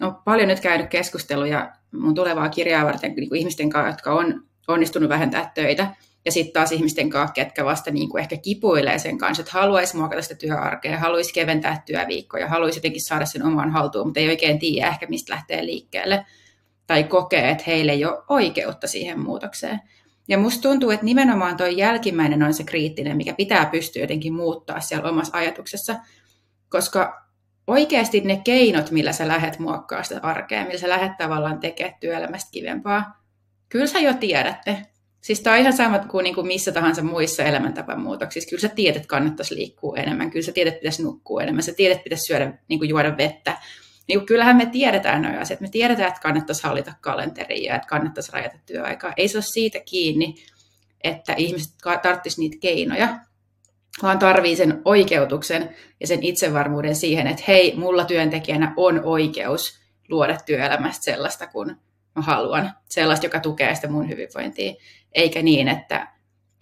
Olen 0.00 0.14
paljon 0.24 0.48
nyt 0.48 0.60
käynyt 0.60 0.88
keskusteluja 0.88 1.72
mun 1.92 2.14
tulevaa 2.14 2.48
kirjaa 2.48 2.84
varten 2.84 3.14
niin 3.16 3.28
kuin 3.28 3.38
ihmisten 3.38 3.70
kanssa, 3.70 3.90
jotka 3.90 4.12
on 4.12 4.42
onnistunut 4.68 5.08
vähentää 5.08 5.50
töitä, 5.54 5.86
ja 6.24 6.32
sitten 6.32 6.52
taas 6.52 6.72
ihmisten 6.72 7.10
kanssa, 7.10 7.32
ketkä 7.32 7.64
vasta 7.64 7.90
niin 7.90 8.08
kuin 8.08 8.20
ehkä 8.20 8.36
kipuilee 8.36 8.98
sen 8.98 9.18
kanssa, 9.18 9.40
että 9.40 9.58
haluaisi 9.58 9.96
muokata 9.96 10.22
sitä 10.22 10.34
työarkea, 10.34 10.98
haluaisi 10.98 11.32
keventää 11.32 11.82
työviikkoja, 11.86 12.48
haluaisi 12.48 12.78
jotenkin 12.78 13.02
saada 13.02 13.26
sen 13.26 13.46
oman 13.46 13.70
haltuun, 13.70 14.06
mutta 14.06 14.20
ei 14.20 14.28
oikein 14.28 14.58
tiedä 14.58 14.88
ehkä, 14.88 15.06
mistä 15.06 15.32
lähtee 15.32 15.66
liikkeelle 15.66 16.26
tai 16.86 17.04
kokee, 17.04 17.50
että 17.50 17.64
heille 17.66 17.92
ei 17.92 18.04
ole 18.04 18.22
oikeutta 18.28 18.86
siihen 18.86 19.20
muutokseen. 19.20 19.80
Ja 20.28 20.38
musta 20.38 20.62
tuntuu, 20.62 20.90
että 20.90 21.04
nimenomaan 21.04 21.56
tuo 21.56 21.66
jälkimmäinen 21.66 22.42
on 22.42 22.54
se 22.54 22.64
kriittinen, 22.64 23.16
mikä 23.16 23.34
pitää 23.34 23.66
pystyä 23.66 24.02
jotenkin 24.02 24.34
muuttaa 24.34 24.80
siellä 24.80 25.10
omassa 25.10 25.38
ajatuksessa, 25.38 25.96
koska 26.68 27.22
oikeasti 27.66 28.20
ne 28.20 28.40
keinot, 28.44 28.90
millä 28.90 29.12
sä 29.12 29.28
lähet 29.28 29.58
muokkaa 29.58 30.02
sitä 30.02 30.20
arkea, 30.22 30.64
millä 30.64 30.78
sä 30.78 30.88
lähet 30.88 31.12
tavallaan 31.18 31.60
tekemään 31.60 31.96
työelämästä 32.00 32.50
kivempaa, 32.52 33.22
kyllä 33.68 33.86
sä 33.86 33.98
jo 33.98 34.14
tiedätte. 34.14 34.82
Siis 35.20 35.40
tämä 35.40 35.54
on 35.54 35.60
ihan 35.60 35.72
sama 35.72 35.98
kuin, 35.98 36.24
niin 36.24 36.34
kuin 36.34 36.46
missä 36.46 36.72
tahansa 36.72 37.02
muissa 37.02 37.42
elämäntapamuutoksissa. 37.42 38.50
Kyllä 38.50 38.60
sä 38.60 38.68
tiedät, 38.68 38.96
että 38.96 39.08
kannattaisi 39.08 39.54
liikkua 39.54 39.96
enemmän. 39.96 40.30
Kyllä 40.30 40.46
sä 40.46 40.52
tiedät, 40.52 40.72
että 40.72 40.80
pitäisi 40.80 41.02
nukkua 41.02 41.42
enemmän. 41.42 41.62
Sä 41.62 41.74
tiedät, 41.74 41.96
että 41.96 42.04
pitäisi 42.04 42.26
syödä, 42.26 42.52
niin 42.68 42.78
kuin 42.78 42.88
juoda 42.88 43.16
vettä 43.16 43.56
niin 44.08 44.18
kuin 44.18 44.26
kyllähän 44.26 44.56
me 44.56 44.66
tiedetään 44.66 45.22
nuo 45.22 45.40
asiat. 45.40 45.60
Me 45.60 45.68
tiedetään, 45.68 46.08
että 46.08 46.20
kannattaisi 46.20 46.62
hallita 46.62 46.94
kalenteria 47.00 47.72
ja 47.72 47.76
että 47.76 47.88
kannattaisi 47.88 48.32
rajata 48.32 48.58
työaikaa. 48.66 49.12
Ei 49.16 49.28
se 49.28 49.36
ole 49.36 49.44
siitä 49.44 49.80
kiinni, 49.80 50.34
että 51.04 51.34
ihmiset 51.36 51.72
tarvitsisivat 52.02 52.38
niitä 52.38 52.56
keinoja, 52.60 53.18
vaan 54.02 54.18
tarvii 54.18 54.56
sen 54.56 54.82
oikeutuksen 54.84 55.76
ja 56.00 56.06
sen 56.06 56.22
itsevarmuuden 56.22 56.96
siihen, 56.96 57.26
että 57.26 57.44
hei, 57.48 57.76
mulla 57.76 58.04
työntekijänä 58.04 58.74
on 58.76 59.00
oikeus 59.04 59.80
luoda 60.08 60.38
työelämästä 60.46 61.04
sellaista 61.04 61.46
kuin 61.46 61.76
mä 62.16 62.22
haluan. 62.22 62.72
Sellaista, 62.88 63.26
joka 63.26 63.40
tukee 63.40 63.74
sitä 63.74 63.88
mun 63.88 64.08
hyvinvointia. 64.08 64.74
Eikä 65.12 65.42
niin, 65.42 65.68
että 65.68 66.08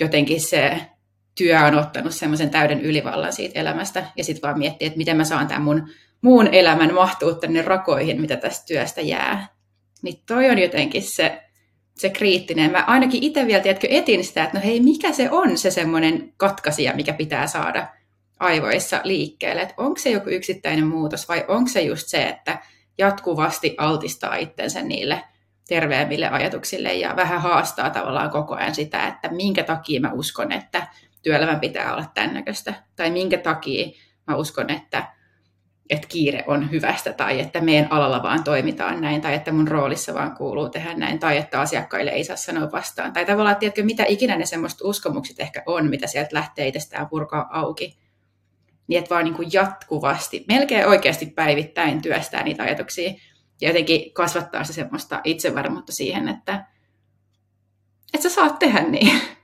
jotenkin 0.01 0.41
se 0.41 0.81
työ 1.35 1.61
on 1.61 1.79
ottanut 1.79 2.15
semmoisen 2.15 2.51
täyden 2.51 2.81
ylivallan 2.81 3.33
siitä 3.33 3.61
elämästä 3.61 4.07
ja 4.17 4.25
sitten 4.25 4.49
vaan 4.49 4.59
miettii, 4.59 4.87
että 4.87 4.99
miten 4.99 5.17
mä 5.17 5.25
saan 5.25 5.47
tämän 5.47 5.63
mun 5.63 5.89
muun 6.23 6.47
elämän 6.55 6.95
mahtuu 6.95 7.35
tänne 7.35 7.63
rakoihin, 7.63 8.21
mitä 8.21 8.37
tästä 8.37 8.67
työstä 8.67 9.01
jää. 9.01 9.49
Niin 10.03 10.23
toi 10.27 10.51
on 10.51 10.59
jotenkin 10.59 11.03
se, 11.03 11.43
se 11.99 12.11
kriittinen. 12.11 12.71
Mä 12.71 12.85
ainakin 12.87 13.23
itse 13.23 13.47
vielä, 13.47 13.63
tiedätkö, 13.63 13.87
etin 13.91 14.25
sitä, 14.25 14.45
että 14.45 14.59
no 14.59 14.65
hei, 14.65 14.81
mikä 14.81 15.13
se 15.13 15.31
on 15.31 15.59
se 15.59 15.71
semmoinen 15.71 16.33
katkaisija, 16.37 16.95
mikä 16.95 17.13
pitää 17.13 17.47
saada 17.47 17.87
aivoissa 18.41 19.01
liikkeelle. 19.05 19.63
Että 19.63 19.75
onko 19.77 19.99
se 19.99 20.11
joku 20.11 20.31
yksittäinen 20.31 20.87
muutos 20.87 21.29
vai 21.29 21.45
onko 21.49 21.71
se 21.71 21.81
just 21.81 22.09
se, 22.09 22.29
että 22.29 22.59
jatkuvasti 22.99 23.75
altistaa 23.79 24.37
itsensä 24.37 24.83
niille 24.83 25.23
terveemmille 25.69 26.29
ajatuksille 26.29 26.95
ja 26.95 27.17
vähän 27.17 27.41
haastaa 27.41 27.91
tavallaan 27.91 28.31
koko 28.31 28.55
ajan 28.55 28.75
sitä, 28.75 29.07
että 29.07 29.29
minkä 29.29 29.63
takia 29.63 30.01
mä 30.01 30.13
uskon, 30.13 30.53
että 30.53 30.87
työelämän 31.23 31.61
pitää 31.61 31.93
olla 31.93 32.05
tämän 32.15 32.35
näköistä. 32.35 32.75
Tai 32.97 33.11
minkä 33.11 33.39
takia 33.39 33.89
mä 34.27 34.37
uskon, 34.37 34.71
että 34.71 35.20
että 35.91 36.09
kiire 36.09 36.45
on 36.47 36.71
hyvästä 36.71 37.13
tai 37.13 37.41
että 37.41 37.61
meidän 37.61 37.93
alalla 37.93 38.23
vaan 38.23 38.45
toimitaan 38.45 39.01
näin 39.01 39.21
tai 39.21 39.35
että 39.35 39.53
mun 39.53 39.69
roolissa 39.69 40.15
vaan 40.15 40.37
kuuluu 40.37 40.69
tehdä 40.69 40.95
näin 40.95 41.19
tai 41.19 41.37
että 41.37 41.61
asiakkaille 41.61 42.11
ei 42.11 42.25
saa 42.25 42.37
sanoa 42.37 42.73
vastaan. 42.73 43.13
Tai 43.13 43.27
tavallaan, 43.27 43.57
tiedätkö, 43.57 43.83
mitä 43.83 44.05
ikinä 44.09 44.37
ne 44.37 44.47
semmoista 44.47 44.89
uskomukset 44.89 45.41
ehkä 45.41 45.63
on, 45.67 45.91
mitä 45.91 46.07
sieltä 46.07 46.37
lähtee 46.37 46.69
itsestään 46.69 47.09
purkaa 47.09 47.49
auki. 47.51 47.99
Niin 48.87 48.99
että 48.99 49.15
vaan 49.15 49.25
niin 49.25 49.35
kuin 49.35 49.49
jatkuvasti, 49.53 50.45
melkein 50.49 50.87
oikeasti 50.87 51.27
päivittäin 51.27 52.03
työstää 52.03 52.43
niitä 52.43 52.63
ajatuksia 52.63 53.13
ja 53.61 53.69
jotenkin 53.69 54.13
kasvattaa 54.13 54.65
se 54.65 54.73
semmoista 54.73 55.21
itsevarmuutta 55.25 55.93
siihen, 55.93 56.29
että, 56.29 56.65
että 58.15 58.29
sä 58.29 58.35
saat 58.35 58.59
tehdä 58.59 58.83
niin. 58.83 59.21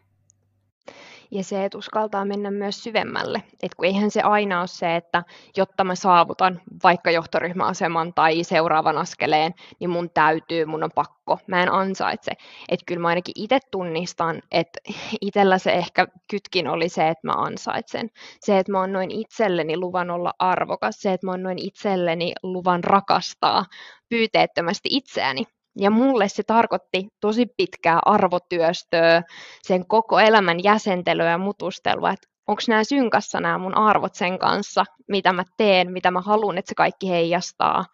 Ja 1.30 1.44
se, 1.44 1.64
että 1.64 1.78
uskaltaa 1.78 2.24
mennä 2.24 2.50
myös 2.50 2.82
syvemmälle. 2.82 3.42
Et 3.62 3.74
kun 3.74 3.86
eihän 3.86 4.10
se 4.10 4.20
aina 4.20 4.58
ole 4.58 4.66
se, 4.66 4.96
että 4.96 5.24
jotta 5.56 5.84
mä 5.84 5.94
saavutan 5.94 6.60
vaikka 6.82 7.10
johtoryhmäaseman 7.10 8.14
tai 8.14 8.44
seuraavan 8.44 8.98
askeleen, 8.98 9.54
niin 9.80 9.90
mun 9.90 10.10
täytyy, 10.10 10.64
mun 10.64 10.84
on 10.84 10.90
pakko, 10.94 11.38
mä 11.46 11.62
en 11.62 11.72
ansaitse. 11.72 12.32
Että 12.68 12.84
kyllä 12.86 13.00
mä 13.00 13.08
ainakin 13.08 13.42
itse 13.42 13.58
tunnistan, 13.70 14.42
että 14.50 14.80
itsellä 15.20 15.58
se 15.58 15.72
ehkä 15.72 16.06
kytkin 16.30 16.68
oli 16.68 16.88
se, 16.88 17.08
että 17.08 17.26
mä 17.26 17.32
ansaitsen. 17.32 18.10
Se, 18.40 18.58
että 18.58 18.72
mä 18.72 18.80
oon 18.80 18.92
noin 18.92 19.10
itselleni 19.10 19.76
luvan 19.76 20.10
olla 20.10 20.32
arvokas, 20.38 20.96
se, 20.98 21.12
että 21.12 21.26
mä 21.26 21.30
oon 21.30 21.42
noin 21.42 21.58
itselleni 21.58 22.32
luvan 22.42 22.84
rakastaa 22.84 23.64
pyyteettömästi 24.08 24.88
itseäni. 24.92 25.44
Ja 25.76 25.90
mulle 25.90 26.28
se 26.28 26.42
tarkoitti 26.42 27.08
tosi 27.20 27.46
pitkää 27.56 27.98
arvotyöstöä, 28.04 29.22
sen 29.62 29.86
koko 29.86 30.20
elämän 30.20 30.64
jäsentelyä 30.64 31.30
ja 31.30 31.38
mutustelua, 31.38 32.10
että 32.10 32.28
onko 32.46 32.62
nämä 32.68 32.84
synkassa 32.84 33.40
nämä 33.40 33.58
mun 33.58 33.76
arvot 33.76 34.14
sen 34.14 34.38
kanssa, 34.38 34.84
mitä 35.08 35.32
mä 35.32 35.44
teen, 35.56 35.92
mitä 35.92 36.10
mä 36.10 36.20
haluan, 36.20 36.58
että 36.58 36.68
se 36.68 36.74
kaikki 36.74 37.10
heijastaa. 37.10 37.84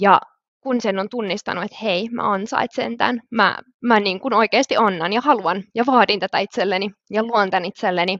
Ja 0.00 0.20
kun 0.60 0.80
sen 0.80 0.98
on 0.98 1.08
tunnistanut, 1.08 1.64
että 1.64 1.76
hei, 1.82 2.08
mä 2.08 2.32
ansaitsen 2.32 2.96
tämän, 2.96 3.20
mä, 3.30 3.58
mä 3.80 4.00
niin 4.00 4.20
kuin 4.20 4.34
oikeasti 4.34 4.76
annan 4.76 5.12
ja 5.12 5.20
haluan 5.20 5.62
ja 5.74 5.84
vaadin 5.86 6.20
tätä 6.20 6.38
itselleni 6.38 6.90
ja 7.10 7.22
luon 7.22 7.50
tämän 7.50 7.64
itselleni, 7.64 8.18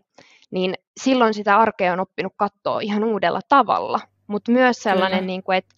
niin 0.51 0.75
silloin 1.01 1.35
sitä 1.35 1.59
arkea 1.59 1.93
on 1.93 2.01
oppinut 2.01 2.33
katsoa 2.37 2.81
ihan 2.81 3.05
uudella 3.05 3.41
tavalla. 3.49 4.01
Mutta 4.27 4.53
myös 4.53 4.77
sellainen, 4.77 5.27
niin 5.27 5.43
kuin, 5.43 5.59
että 5.59 5.75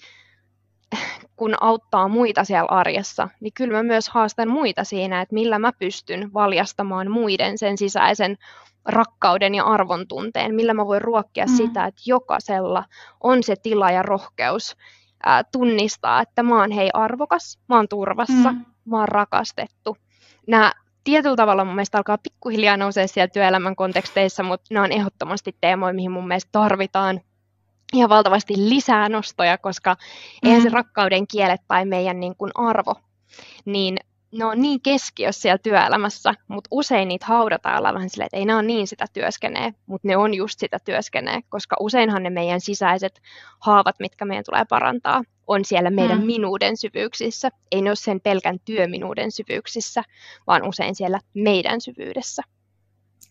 kun 1.37 1.55
auttaa 1.61 2.09
muita 2.09 2.45
siellä 2.45 2.69
arjessa, 2.71 3.29
niin 3.41 3.53
kyllä 3.57 3.77
mä 3.77 3.83
myös 3.83 4.09
haastan 4.09 4.49
muita 4.49 4.85
siinä, 4.85 5.21
että 5.21 5.35
millä 5.35 5.59
mä 5.59 5.73
pystyn 5.79 6.33
valjastamaan 6.35 7.11
muiden 7.11 7.59
sen 7.59 7.79
sisäisen 7.79 8.37
rakkauden 8.85 9.55
ja 9.55 9.65
arvon 9.65 10.09
tunteen, 10.09 10.55
millä 10.55 10.75
mä 10.75 10.87
voin 10.87 11.03
ruokkia 11.03 11.47
mm. 11.47 11.57
sitä, 11.57 11.87
että 11.87 12.03
jokaisella 12.07 12.85
on 13.21 13.43
se 13.43 13.55
tila 13.63 13.91
ja 13.91 14.03
rohkeus 14.03 14.77
ää, 15.27 15.45
tunnistaa, 15.53 16.21
että 16.21 16.43
mä 16.43 16.61
oon 16.61 16.71
hei 16.71 16.91
arvokas, 16.95 17.59
mä 17.69 17.77
oon 17.77 17.89
turvassa, 17.89 18.53
mm. 18.53 18.65
mä 18.85 18.99
oon 18.99 19.09
rakastettu. 19.09 19.97
Nämä 20.47 20.73
tietyllä 21.05 21.37
tavalla 21.37 21.65
mun 21.65 21.75
mielestä 21.75 21.99
alkaa 21.99 22.19
pikkuhiljaa 22.19 22.77
nousea 22.77 23.09
siellä 23.09 23.29
työelämän 23.29 23.77
konteksteissa, 23.77 24.43
mutta 24.43 24.75
nämä 24.75 24.85
on 24.85 24.93
ehdottomasti 24.93 25.57
teemoja, 25.61 25.95
mihin 25.95 26.13
mun 26.13 26.29
mielestä 26.29 26.49
tarvitaan 26.53 27.21
ihan 27.93 28.11
valtavasti 28.11 28.55
lisää 28.57 29.09
nostoja, 29.09 29.59
koska 29.59 29.95
mm. 29.95 30.49
eihän 30.49 30.63
se 30.63 30.69
rakkauden 30.69 31.27
kielet 31.27 31.61
tai 31.69 31.85
meidän 31.85 32.21
niin 32.21 32.37
kuin 32.37 32.51
arvo, 32.55 32.95
niin 33.65 33.97
ne 34.39 34.45
on 34.45 34.61
niin 34.61 34.81
keskiössä 34.81 35.43
siellä 35.43 35.59
työelämässä, 35.59 36.35
mutta 36.49 36.69
usein 36.71 37.09
niitä 37.09 37.27
haudataan 37.27 37.79
olla 37.79 37.95
vähän 37.95 38.11
silleen, 38.11 38.27
että 38.27 38.37
ei 38.37 38.45
ne 38.45 38.55
ole 38.55 38.63
niin 38.63 38.87
sitä 38.87 39.07
työskenee, 39.13 39.75
mutta 39.87 40.09
ne 40.09 40.17
on 40.17 40.35
just 40.35 40.61
sitä 40.61 40.79
työskenee, 40.85 41.41
koska 41.49 41.77
useinhan 41.81 42.23
ne 42.23 42.31
meidän 42.31 42.61
sisäiset 42.61 43.21
haavat, 43.61 43.97
mitkä 43.99 44.25
meidän 44.25 44.45
tulee 44.45 44.65
parantaa, 44.69 45.23
on 45.47 45.65
siellä 45.65 45.91
meidän 45.91 46.21
mm. 46.21 46.27
minuuden 46.27 46.77
syvyyksissä. 46.77 47.51
Ei 47.73 47.83
ne 47.83 47.91
ole 47.91 47.97
sen 47.97 48.21
pelkän 48.21 48.61
työminuuden 48.65 49.33
syvyyksissä, 49.33 50.03
vaan 50.47 50.69
usein 50.69 50.95
siellä 50.95 51.21
meidän 51.35 51.81
syvyydessä. 51.81 52.43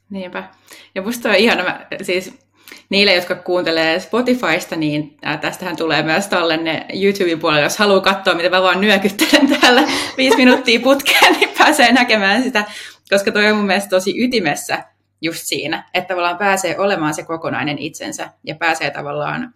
Niinpä. 0.10 0.50
Ja 0.96 1.02
musta 1.02 1.30
on 1.30 1.36
ihana, 1.36 1.64
mä, 1.64 1.88
siis 2.02 2.43
niille, 2.90 3.14
jotka 3.14 3.36
kuuntelee 3.36 4.00
Spotifysta, 4.00 4.76
niin 4.76 5.18
tästähän 5.42 5.76
tulee 5.76 6.04
myös 6.04 6.28
tallenne 6.28 6.86
YouTuben 6.94 7.40
puolelle, 7.40 7.64
jos 7.64 7.78
haluaa 7.78 8.02
katsoa, 8.02 8.34
mitä 8.34 8.50
mä 8.50 8.62
vaan 8.62 8.82
nyökyttelen 8.82 9.60
täällä 9.60 9.84
viisi 10.18 10.38
minuuttia 10.38 10.80
putkeen, 10.80 11.34
niin 11.34 11.50
pääsee 11.58 11.92
näkemään 11.92 12.44
sitä, 12.44 12.66
koska 13.10 13.32
toi 13.32 13.52
on 13.52 13.58
mun 13.58 13.66
mielestä 13.66 13.90
tosi 13.90 14.24
ytimessä 14.24 14.84
just 15.22 15.42
siinä, 15.44 15.90
että 15.94 16.08
tavallaan 16.08 16.38
pääsee 16.38 16.80
olemaan 16.80 17.14
se 17.14 17.24
kokonainen 17.24 17.78
itsensä 17.78 18.30
ja 18.44 18.56
pääsee 18.56 18.92
tavallaan 18.92 19.54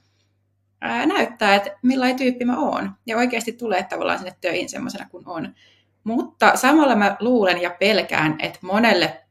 ää, 0.81 1.05
näyttää, 1.05 1.55
että 1.55 1.71
millainen 1.81 2.17
tyyppi 2.17 2.45
mä 2.45 2.59
oon. 2.59 2.91
Ja 3.05 3.17
oikeasti 3.17 3.51
tulee 3.51 3.83
tavallaan 3.83 4.17
sinne 4.17 4.35
töihin 4.41 4.69
semmoisena 4.69 5.09
kuin 5.09 5.23
on. 5.27 5.55
Mutta 6.03 6.55
samalla 6.55 6.95
mä 6.95 7.17
luulen 7.19 7.61
ja 7.61 7.69
pelkään, 7.79 8.35
että 8.39 8.59
monelle 8.61 9.21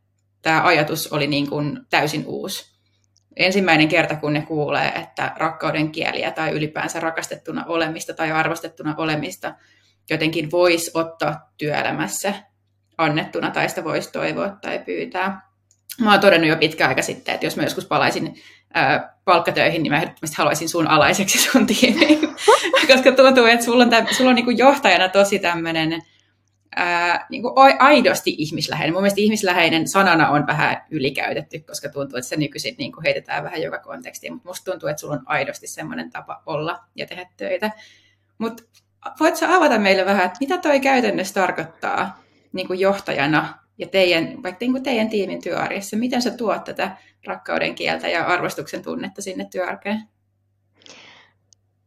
tämä 0.42 0.62
ajatus 0.64 1.12
oli 1.12 1.26
niin 1.26 1.50
kuin 1.50 1.80
täysin 1.90 2.24
uusi 2.26 2.75
ensimmäinen 3.36 3.88
kerta, 3.88 4.16
kun 4.16 4.32
ne 4.32 4.42
kuulee, 4.42 4.88
että 4.88 5.32
rakkauden 5.36 5.92
kieliä 5.92 6.30
tai 6.30 6.50
ylipäänsä 6.50 7.00
rakastettuna 7.00 7.64
olemista 7.68 8.14
tai 8.14 8.32
arvostettuna 8.32 8.94
olemista 8.98 9.54
jotenkin 10.10 10.50
voisi 10.50 10.90
ottaa 10.94 11.52
työelämässä 11.58 12.34
annettuna 12.98 13.50
tai 13.50 13.68
sitä 13.68 13.84
voisi 13.84 14.12
toivoa 14.12 14.48
tai 14.48 14.78
pyytää. 14.78 15.40
Mä 16.00 16.10
oon 16.10 16.20
todennut 16.20 16.50
jo 16.50 16.56
pitkä 16.56 16.88
aika 16.88 17.02
sitten, 17.02 17.34
että 17.34 17.46
jos 17.46 17.56
mä 17.56 17.62
joskus 17.62 17.86
palaisin 17.86 18.34
ää, 18.74 19.16
palkkatöihin, 19.24 19.82
niin 19.82 19.92
mä 19.92 19.96
ehdottomasti 19.96 20.36
haluaisin 20.36 20.68
sun 20.68 20.86
alaiseksi 20.86 21.38
sun 21.38 21.66
tiimiin. 21.66 22.20
Koska 22.92 23.12
tuntuu, 23.12 23.44
että 23.44 23.64
sulla 23.64 23.84
on, 23.84 23.90
täm, 23.90 24.06
sulla 24.10 24.30
on 24.30 24.36
niin 24.36 24.58
johtajana 24.58 25.08
tosi 25.08 25.38
tämmöinen 25.38 26.02
ää, 26.76 27.26
niin 27.30 27.42
kuin 27.42 27.54
aidosti 27.78 28.34
ihmisläheinen. 28.38 28.94
Mun 28.94 29.02
mielestä 29.02 29.20
ihmisläheinen 29.20 29.88
sanana 29.88 30.28
on 30.28 30.46
vähän 30.46 30.82
ylikäytetty, 30.90 31.58
koska 31.60 31.88
tuntuu, 31.88 32.18
että 32.18 32.28
se 32.28 32.36
nykyisin 32.36 32.74
niin 32.78 32.92
kuin 32.92 33.04
heitetään 33.04 33.44
vähän 33.44 33.62
joka 33.62 33.78
kontekstiin, 33.78 34.32
mutta 34.32 34.48
musta 34.48 34.70
tuntuu, 34.70 34.88
että 34.88 35.00
sulla 35.00 35.14
on 35.14 35.22
aidosti 35.26 35.66
semmoinen 35.66 36.10
tapa 36.10 36.42
olla 36.46 36.78
ja 36.96 37.06
tehdä 37.06 37.28
töitä. 37.36 37.70
Mutta 38.38 38.62
voitko 39.20 39.46
avata 39.46 39.78
meille 39.78 40.06
vähän, 40.06 40.26
että 40.26 40.38
mitä 40.40 40.58
toi 40.58 40.80
käytännössä 40.80 41.34
tarkoittaa 41.34 42.22
niin 42.52 42.66
kuin 42.66 42.80
johtajana 42.80 43.58
ja 43.78 43.86
teidän, 43.86 44.42
vaikka 44.42 44.58
niin 44.60 44.72
kuin 44.72 44.82
teidän 44.82 45.10
tiimin 45.10 45.42
työarjessa? 45.42 45.96
Miten 45.96 46.22
sä 46.22 46.30
tuot 46.30 46.64
tätä 46.64 46.96
rakkauden 47.26 47.74
kieltä 47.74 48.08
ja 48.08 48.26
arvostuksen 48.26 48.82
tunnetta 48.82 49.22
sinne 49.22 49.48
työarkeen? 49.50 50.02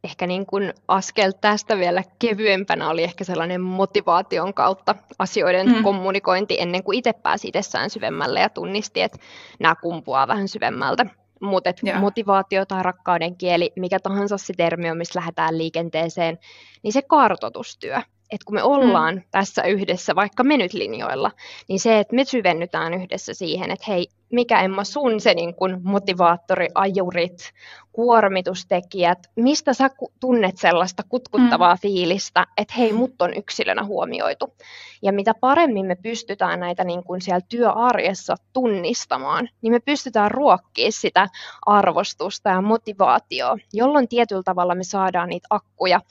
Ehkä 0.03 0.27
niin 0.27 0.45
kuin 0.45 0.73
askel 0.87 1.31
tästä 1.41 1.77
vielä 1.77 2.03
kevyempänä 2.19 2.89
oli 2.89 3.03
ehkä 3.03 3.23
sellainen 3.23 3.61
motivaation 3.61 4.53
kautta 4.53 4.95
asioiden 5.19 5.67
mm. 5.67 5.83
kommunikointi 5.83 6.61
ennen 6.61 6.83
kuin 6.83 6.97
itse 6.97 7.13
pääsi 7.13 7.47
itsessään 7.47 7.89
syvemmälle 7.89 8.39
ja 8.39 8.49
tunnisti, 8.49 9.01
että 9.01 9.17
nämä 9.59 9.75
kumpuaa 9.75 10.27
vähän 10.27 10.47
syvemmältä. 10.47 11.05
Mutta 11.41 11.69
motivaatio 11.99 12.65
tai 12.65 12.83
rakkauden 12.83 13.37
kieli, 13.37 13.71
mikä 13.75 13.99
tahansa 13.99 14.37
se 14.37 14.53
termi 14.57 14.91
on, 14.91 14.97
missä 14.97 15.19
lähdetään 15.19 15.57
liikenteeseen, 15.57 16.39
niin 16.83 16.93
se 16.93 17.01
kartotustyö, 17.01 18.01
että 18.31 18.45
kun 18.45 18.55
me 18.55 18.63
ollaan 18.63 19.15
mm. 19.15 19.21
tässä 19.31 19.63
yhdessä, 19.63 20.15
vaikka 20.15 20.43
me 20.43 20.57
nyt 20.57 20.73
linjoilla, 20.73 21.31
niin 21.67 21.79
se, 21.79 21.99
että 21.99 22.15
me 22.15 22.25
syvennytään 22.25 22.93
yhdessä 22.93 23.33
siihen, 23.33 23.71
että 23.71 23.85
hei, 23.87 24.07
mikä 24.31 24.61
Emma 24.61 24.83
sun 24.83 25.21
se 25.21 25.33
niin 25.33 25.55
kun 25.55 25.81
motivaattori, 25.83 26.67
ajurit, 26.75 27.53
kuormitustekijät, 27.99 29.19
mistä 29.35 29.73
sä 29.73 29.89
tunnet 30.19 30.57
sellaista 30.57 31.03
kutkuttavaa 31.09 31.73
mm. 31.73 31.79
fiilistä, 31.79 32.47
että 32.57 32.73
hei, 32.77 32.93
mut 32.93 33.21
on 33.21 33.33
yksilönä 33.33 33.83
huomioitu. 33.83 34.53
Ja 35.01 35.13
mitä 35.13 35.33
paremmin 35.33 35.85
me 35.85 35.95
pystytään 35.95 36.59
näitä 36.59 36.83
niin 36.83 37.03
kun 37.03 37.21
siellä 37.21 37.45
työarjessa 37.49 38.35
tunnistamaan, 38.53 39.49
niin 39.61 39.73
me 39.73 39.79
pystytään 39.79 40.31
ruokkimaan 40.31 40.91
sitä 40.91 41.27
arvostusta 41.65 42.49
ja 42.49 42.61
motivaatioa, 42.61 43.57
jolloin 43.73 44.07
tietyllä 44.07 44.43
tavalla 44.45 44.75
me 44.75 44.83
saadaan 44.83 45.29
niitä 45.29 45.47
akkuja 45.49 46.01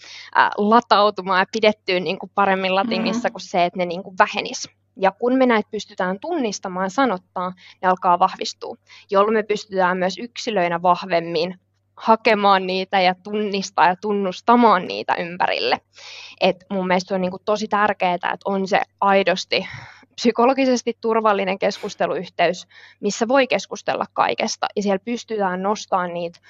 latautumaan 0.56 1.40
ja 1.40 1.46
pidettyä 1.52 2.00
niin 2.00 2.18
kuin 2.18 2.32
paremmin 2.34 2.74
latingissa 2.74 3.28
mm. 3.28 3.32
kuin 3.32 3.42
se, 3.42 3.64
että 3.64 3.78
ne 3.78 3.86
niin 3.86 4.02
kuin 4.02 4.18
vähenis. 4.18 4.68
Ja 5.00 5.12
kun 5.12 5.34
me 5.34 5.46
näitä 5.46 5.68
pystytään 5.70 6.20
tunnistamaan 6.20 6.86
ja 6.86 6.90
sanottaa, 6.90 7.52
ne 7.82 7.88
alkaa 7.88 8.18
vahvistua, 8.18 8.76
jolloin 9.10 9.34
me 9.34 9.42
pystytään 9.42 9.98
myös 9.98 10.18
yksilöinä 10.18 10.82
vahvemmin 10.82 11.60
hakemaan 11.98 12.66
niitä 12.66 13.00
ja 13.00 13.14
tunnistaa 13.14 13.86
ja 13.86 13.96
tunnustamaan 13.96 14.84
niitä 14.84 15.14
ympärille. 15.14 15.80
Et 16.40 16.64
mun 16.70 16.86
mielestä 16.86 17.14
on 17.14 17.20
niin 17.20 17.30
kuin 17.30 17.42
tosi 17.44 17.68
tärkeää, 17.68 18.14
että 18.14 18.36
on 18.44 18.68
se 18.68 18.80
aidosti 19.00 19.66
psykologisesti 20.14 20.96
turvallinen 21.00 21.58
keskusteluyhteys, 21.58 22.66
missä 23.00 23.28
voi 23.28 23.46
keskustella 23.46 24.04
kaikesta 24.12 24.66
ja 24.76 24.82
siellä 24.82 24.98
pystytään 25.04 25.62
nostamaan 25.62 26.14
niitä 26.14 26.40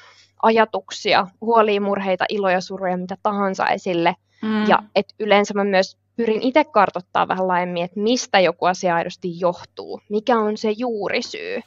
ajatuksia, 0.42 1.26
huolia, 1.40 1.80
murheita, 1.80 2.24
iloja, 2.28 2.60
suruja, 2.60 2.96
mitä 2.96 3.16
tahansa 3.22 3.66
esille. 3.66 4.14
Mm. 4.42 4.68
Ja 4.68 4.78
et 4.94 5.14
yleensä 5.18 5.54
mä 5.54 5.64
myös 5.64 5.96
pyrin 6.16 6.42
itse 6.42 6.64
kartoittaa 6.64 7.28
vähän 7.28 7.48
laajemmin, 7.48 7.84
että 7.84 8.00
mistä 8.00 8.40
joku 8.40 8.66
asia 8.66 8.94
aidosti 8.94 9.40
johtuu, 9.40 10.00
mikä 10.08 10.38
on 10.38 10.56
se 10.56 10.70
juurisyy 10.76 11.60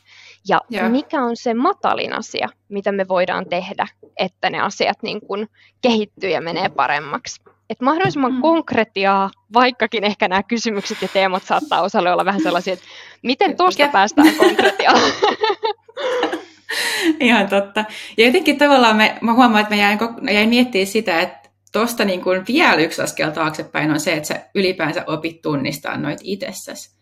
ja 0.50 0.62
yeah. 0.74 0.92
mikä 0.92 1.24
on 1.24 1.38
se 1.38 1.54
matalin 1.54 2.14
asia, 2.14 2.50
mitä 2.70 2.92
me 2.92 3.08
voidaan 3.08 3.46
tehdä, 3.50 3.88
että 4.20 4.50
ne 4.50 4.60
asiat 4.60 4.98
niin 5.04 5.22
kun 5.22 5.48
kehittyy 5.82 6.30
ja 6.30 6.42
menee 6.42 6.70
paremmaksi. 6.70 7.42
Et 7.70 7.82
mahdollisimman 7.82 8.34
mm. 8.34 8.42
konkretiaa, 8.42 9.32
vaikkakin 9.54 10.04
ehkä 10.04 10.28
nämä 10.28 10.44
kysymykset 10.44 11.02
ja 11.02 11.08
teemat 11.08 11.44
saattaa 11.44 11.82
osalle 11.82 12.14
olla 12.14 12.26
vähän 12.26 12.42
sellaisia, 12.42 12.74
että 12.74 12.86
miten 13.24 13.58
tuosta 13.58 13.88
päästään 13.88 14.36
konkretiaan. 14.36 15.02
Ihan 17.20 17.50
totta. 17.50 17.86
Ja 18.18 18.26
jotenkin 18.26 18.58
tavallaan 18.58 18.96
me, 18.96 19.18
mä 19.22 19.34
huomaan, 19.34 19.62
että 19.62 19.76
mä 19.76 19.82
jäin, 19.82 20.00
jäin 20.32 20.50
miettimään 20.50 20.88
sitä, 20.88 21.20
että 21.20 21.50
tuosta 21.72 22.06
niin 22.06 22.22
kuin 22.22 22.44
vielä 22.48 22.76
yksi 22.76 23.02
askel 23.02 23.30
taaksepäin 23.30 23.92
on 23.92 24.00
se, 24.00 24.14
että 24.14 24.28
sä 24.28 24.46
ylipäänsä 24.56 25.04
opit 25.08 25.42
tunnistaa 25.42 25.98
noit 25.98 26.20
itsessäsi. 26.24 26.98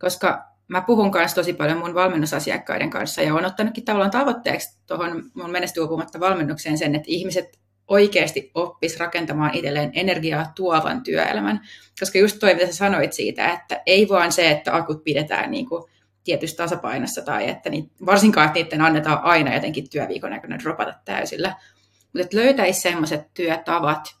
Koska 0.00 0.55
mä 0.68 0.80
puhun 0.80 1.10
kanssa 1.10 1.34
tosi 1.34 1.52
paljon 1.52 1.78
mun 1.78 1.94
valmennusasiakkaiden 1.94 2.90
kanssa 2.90 3.22
ja 3.22 3.34
olen 3.34 3.44
ottanutkin 3.44 3.84
tavallaan 3.84 4.10
tavoitteeksi 4.10 4.78
tuohon 4.86 5.30
mun 5.34 5.50
menestyupumatta 5.50 6.20
valmennukseen 6.20 6.78
sen, 6.78 6.94
että 6.94 7.06
ihmiset 7.08 7.58
oikeasti 7.88 8.50
oppis 8.54 8.98
rakentamaan 8.98 9.54
itselleen 9.54 9.90
energiaa 9.94 10.52
tuovan 10.56 11.02
työelämän. 11.02 11.60
Koska 12.00 12.18
just 12.18 12.38
toi, 12.40 12.54
mitä 12.54 12.66
sä 12.66 12.72
sanoit 12.72 13.12
siitä, 13.12 13.52
että 13.52 13.82
ei 13.86 14.08
vaan 14.08 14.32
se, 14.32 14.50
että 14.50 14.76
akut 14.76 15.04
pidetään 15.04 15.50
niin 15.50 15.68
kuin 15.68 15.84
tietyssä 16.24 16.56
tasapainossa 16.56 17.22
tai 17.22 17.48
että 17.48 17.70
niitä, 17.70 17.88
varsinkaan, 18.06 18.46
että 18.46 18.60
niiden 18.60 18.80
annetaan 18.80 19.18
aina 19.22 19.54
jotenkin 19.54 19.90
työviikon 19.90 20.32
aikana 20.32 20.58
dropata 20.58 20.94
täysillä, 21.04 21.54
mutta 22.02 22.20
että 22.20 22.36
löytäisi 22.36 22.80
sellaiset 22.80 23.34
työtavat, 23.34 24.16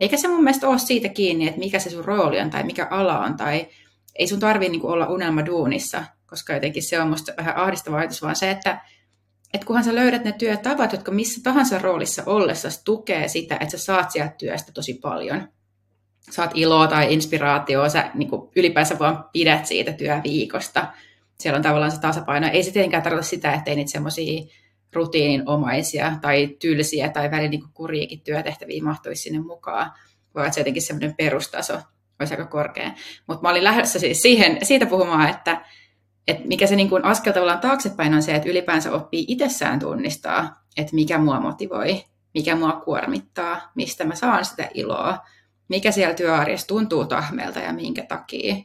eikä 0.00 0.16
se 0.16 0.28
mun 0.28 0.44
mielestä 0.44 0.68
ole 0.68 0.78
siitä 0.78 1.08
kiinni, 1.08 1.46
että 1.46 1.58
mikä 1.58 1.78
se 1.78 1.90
sun 1.90 2.04
rooli 2.04 2.40
on 2.40 2.50
tai 2.50 2.62
mikä 2.62 2.86
ala 2.90 3.18
on, 3.18 3.36
tai 3.36 3.68
ei 4.18 4.28
sun 4.28 4.40
tarvitse 4.40 4.72
niin 4.72 4.86
olla 4.86 5.06
unelma 5.06 5.46
duunissa, 5.46 6.04
koska 6.26 6.54
jotenkin 6.54 6.82
se 6.82 7.00
on 7.00 7.08
musta 7.08 7.32
vähän 7.36 7.56
ahdistava 7.56 7.96
ajatus, 7.96 8.22
vaan 8.22 8.36
se, 8.36 8.50
että 8.50 8.80
et 9.54 9.64
kunhan 9.64 9.84
sä 9.84 9.94
löydät 9.94 10.24
ne 10.24 10.32
työtavat, 10.32 10.92
jotka 10.92 11.10
missä 11.12 11.40
tahansa 11.42 11.78
roolissa 11.78 12.22
ollessa 12.26 12.84
tukee 12.84 13.28
sitä, 13.28 13.54
että 13.54 13.78
sä 13.78 13.78
saat 13.78 14.10
sieltä 14.10 14.34
työstä 14.38 14.72
tosi 14.72 14.94
paljon, 14.94 15.48
saat 16.30 16.50
iloa 16.54 16.86
tai 16.86 17.14
inspiraatioa, 17.14 17.88
sä 17.88 18.10
niin 18.14 18.30
ylipäänsä 18.56 18.98
vaan 18.98 19.24
pidät 19.32 19.66
siitä 19.66 19.92
työviikosta. 19.92 20.86
Siellä 21.40 21.56
on 21.56 21.62
tavallaan 21.62 21.92
se 21.92 22.00
tasapaino. 22.00 22.48
Ei 22.52 22.62
se 22.62 22.70
tietenkään 22.70 23.02
tarkoita 23.02 23.28
sitä, 23.28 23.52
ettei 23.52 23.76
niitä 23.76 23.90
semmoisia 23.90 24.42
rutiininomaisia 24.92 26.12
tai 26.20 26.56
tylsiä 26.60 27.08
tai 27.08 27.30
välillä 27.30 27.50
niin 27.50 27.62
kuriikin 27.74 28.20
työtehtäviä 28.20 28.82
mahtuisi 28.82 29.22
sinne 29.22 29.40
mukaan, 29.40 29.92
vaan 30.34 30.52
se 30.52 30.60
jotenkin 30.60 30.82
semmoinen 30.82 31.14
perustaso 31.16 31.78
olisi 32.20 32.34
aika 32.34 32.46
korkea. 32.46 32.90
Mutta 33.26 33.42
mä 33.42 33.48
olin 33.48 33.64
lähdössä 33.64 33.98
siis 33.98 34.22
siihen, 34.22 34.58
siitä 34.62 34.86
puhumaan, 34.86 35.28
että, 35.28 35.64
että 36.28 36.48
mikä 36.48 36.66
se 36.66 36.76
niin 36.76 36.88
kuin 36.88 37.04
askel 37.04 37.32
tavallaan 37.32 37.60
taaksepäin 37.60 38.14
on 38.14 38.22
se, 38.22 38.34
että 38.34 38.48
ylipäänsä 38.48 38.92
oppii 38.92 39.24
itsessään 39.28 39.78
tunnistaa, 39.78 40.64
että 40.76 40.94
mikä 40.94 41.18
mua 41.18 41.40
motivoi, 41.40 42.04
mikä 42.34 42.56
mua 42.56 42.72
kuormittaa, 42.72 43.72
mistä 43.74 44.04
mä 44.04 44.14
saan 44.14 44.44
sitä 44.44 44.68
iloa, 44.74 45.18
mikä 45.68 45.90
siellä 45.90 46.14
työarjessa 46.14 46.66
tuntuu 46.66 47.04
tahmelta 47.04 47.58
ja 47.58 47.72
minkä 47.72 48.02
takia. 48.02 48.56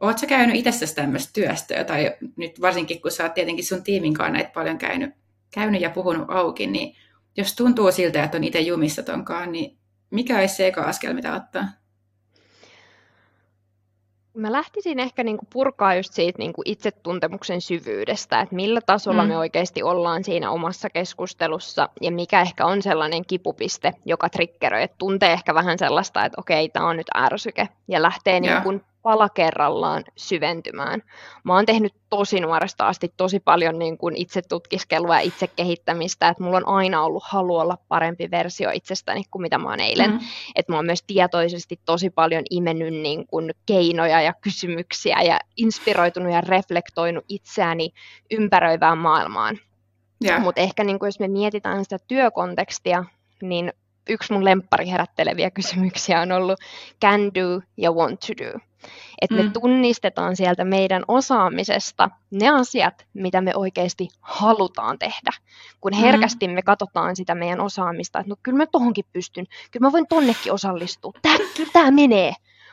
Oletko 0.00 0.26
käynyt 0.26 0.56
itsessäsi 0.56 0.94
tämmöistä 0.94 1.30
työstöä, 1.32 1.84
tai 1.84 2.16
nyt 2.36 2.60
varsinkin 2.60 3.02
kun 3.02 3.10
sä 3.10 3.22
oot 3.22 3.34
tietenkin 3.34 3.64
sun 3.64 3.82
tiimin 3.82 4.14
kanssa 4.14 4.32
näitä 4.32 4.50
paljon 4.54 4.78
käynyt, 4.78 5.10
käynyt 5.54 5.80
ja 5.80 5.90
puhunut 5.90 6.30
auki, 6.30 6.66
niin 6.66 6.96
jos 7.36 7.56
tuntuu 7.56 7.92
siltä, 7.92 8.24
että 8.24 8.36
on 8.36 8.44
itse 8.44 8.60
jumissa 8.60 9.02
tonkaan, 9.02 9.52
niin 9.52 9.78
mikä 10.10 10.38
olisi 10.38 10.54
se 10.54 10.66
eka 10.66 10.82
askel, 10.82 11.14
mitä 11.14 11.34
ottaa? 11.34 11.64
Mä 14.36 14.52
lähtisin 14.52 14.98
ehkä 14.98 15.24
niinku 15.24 15.46
purkaa 15.52 15.94
just 15.94 16.12
siitä 16.12 16.38
niinku 16.38 16.62
itsetuntemuksen 16.64 17.60
syvyydestä, 17.60 18.40
että 18.40 18.54
millä 18.54 18.80
tasolla 18.80 19.22
mm. 19.22 19.28
me 19.28 19.38
oikeasti 19.38 19.82
ollaan 19.82 20.24
siinä 20.24 20.50
omassa 20.50 20.90
keskustelussa 20.90 21.88
ja 22.00 22.12
mikä 22.12 22.40
ehkä 22.40 22.66
on 22.66 22.82
sellainen 22.82 23.26
kipupiste, 23.26 23.92
joka 24.04 24.28
triggeröi, 24.28 24.82
että 24.82 24.96
tuntee 24.98 25.32
ehkä 25.32 25.54
vähän 25.54 25.78
sellaista, 25.78 26.24
että 26.24 26.40
okei, 26.40 26.68
tämä 26.68 26.88
on 26.88 26.96
nyt 26.96 27.06
ärsyke 27.16 27.68
ja 27.88 28.02
lähtee 28.02 28.40
yeah. 28.44 28.64
niin 28.64 28.84
pala 29.06 29.28
kerrallaan 29.28 30.04
syventymään. 30.16 31.02
Mä 31.44 31.54
oon 31.54 31.66
tehnyt 31.66 31.94
tosi 32.10 32.40
nuoresta 32.40 32.88
asti 32.88 33.12
tosi 33.16 33.40
paljon 33.40 33.78
niin 33.78 33.98
kuin 33.98 34.16
itse 34.16 34.42
tutkiskelua 34.42 35.14
ja 35.14 35.20
itse 35.20 35.46
kehittämistä, 35.46 36.28
että 36.28 36.42
mulla 36.42 36.56
on 36.56 36.68
aina 36.68 37.02
ollut 37.02 37.22
halu 37.26 37.56
olla 37.56 37.78
parempi 37.88 38.30
versio 38.30 38.70
itsestäni 38.70 39.22
kuin 39.30 39.42
mitä 39.42 39.58
mä 39.58 39.68
oon 39.68 39.80
eilen. 39.80 40.10
Mm. 40.10 40.18
Että 40.54 40.72
mä 40.72 40.76
oon 40.76 40.86
myös 40.86 41.02
tietoisesti 41.06 41.80
tosi 41.84 42.10
paljon 42.10 42.42
imennyt 42.50 42.94
niin 42.94 43.26
kuin 43.26 43.54
keinoja 43.66 44.22
ja 44.22 44.32
kysymyksiä 44.40 45.22
ja 45.22 45.38
inspiroitunut 45.56 46.32
ja 46.32 46.40
reflektoinut 46.40 47.24
itseäni 47.28 47.90
ympäröivään 48.30 48.98
maailmaan. 48.98 49.58
Yeah. 50.24 50.42
Mutta 50.42 50.60
ehkä 50.60 50.84
niin 50.84 50.98
kuin 50.98 51.08
jos 51.08 51.20
me 51.20 51.28
mietitään 51.28 51.84
sitä 51.84 51.98
työkontekstia, 52.08 53.04
niin 53.42 53.72
yksi 54.08 54.32
mun 54.32 54.44
lemppari 54.44 54.90
herätteleviä 54.90 55.50
kysymyksiä 55.50 56.20
on 56.20 56.32
ollut 56.32 56.60
can 57.02 57.20
do 57.34 57.62
ja 57.76 57.92
want 57.92 58.20
to 58.20 58.44
do. 58.44 58.58
Että 59.22 59.36
mm. 59.36 59.44
me 59.44 59.50
tunnistetaan 59.50 60.36
sieltä 60.36 60.64
meidän 60.64 61.04
osaamisesta 61.08 62.10
ne 62.30 62.48
asiat, 62.48 63.06
mitä 63.14 63.40
me 63.40 63.52
oikeasti 63.54 64.08
halutaan 64.20 64.98
tehdä. 64.98 65.30
Kun 65.80 65.92
mm. 65.92 65.98
herkästi 65.98 66.48
me 66.48 66.62
katsotaan 66.62 67.16
sitä 67.16 67.34
meidän 67.34 67.60
osaamista, 67.60 68.18
että 68.18 68.30
no 68.30 68.36
kyllä 68.42 68.58
mä 68.58 68.66
tohonkin 68.66 69.04
pystyn, 69.12 69.46
kyllä 69.70 69.86
mä 69.86 69.92
voin 69.92 70.06
tonnekin 70.08 70.52
osallistua, 70.52 71.12
tämä, 71.22 71.38
kyllä 71.56 71.70
tämä 71.72 71.90
menee. 71.90 72.32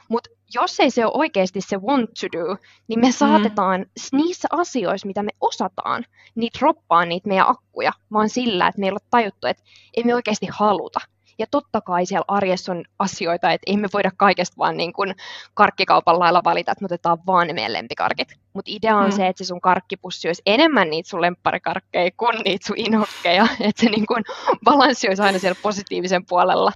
Mutta 0.09 0.29
jos 0.53 0.79
ei 0.79 0.91
se 0.91 1.05
ole 1.05 1.13
oikeasti 1.15 1.61
se 1.61 1.77
want 1.77 2.09
to 2.09 2.27
do, 2.37 2.57
niin 2.87 2.99
me 2.99 3.07
mm. 3.07 3.13
saatetaan 3.13 3.81
mm. 3.81 4.17
niissä 4.17 4.47
asioissa, 4.51 5.07
mitä 5.07 5.23
me 5.23 5.31
osataan, 5.41 6.05
niin 6.35 6.51
droppaa 6.59 7.05
niitä 7.05 7.27
meidän 7.27 7.49
akkuja, 7.49 7.91
vaan 8.13 8.29
sillä, 8.29 8.67
että 8.67 8.81
meillä 8.81 8.97
on 9.03 9.07
tajuttu, 9.09 9.47
että 9.47 9.63
ei 9.93 10.03
me 10.03 10.15
oikeasti 10.15 10.47
haluta. 10.51 10.99
Ja 11.39 11.45
totta 11.51 11.81
kai 11.81 12.05
siellä 12.05 12.25
arjessa 12.27 12.71
on 12.71 12.83
asioita, 12.99 13.51
että 13.51 13.71
ei 13.71 13.77
me 13.77 13.87
voida 13.93 14.11
kaikesta 14.17 14.57
vaan 14.57 14.77
niin 14.77 14.93
kuin 14.93 15.15
karkkikaupan 15.53 16.19
lailla 16.19 16.41
valita, 16.43 16.71
että 16.71 16.81
me 16.81 16.85
otetaan 16.85 17.17
vaan 17.27 17.47
ne 17.47 17.53
meidän 17.53 17.73
lempikarkit. 17.73 18.27
Mutta 18.53 18.71
idea 18.73 18.97
on 18.97 19.05
mm. 19.05 19.11
se, 19.11 19.27
että 19.27 19.43
se 19.43 19.47
sun 19.47 19.61
karkkipussi 19.61 20.27
olisi 20.27 20.41
enemmän 20.45 20.89
niitä 20.89 21.09
sun 21.09 21.21
lempparikarkkeja 21.21 22.11
kuin 22.17 22.37
niitä 22.45 22.67
sun 22.67 22.77
inhokkeja. 22.77 23.47
Että 23.59 23.81
se 23.81 23.89
niin 23.89 24.05
kuin 24.05 24.23
balanssi 24.63 25.07
olisi 25.07 25.21
aina 25.21 25.39
siellä 25.39 25.59
positiivisen 25.61 26.25
puolella. 26.25 26.71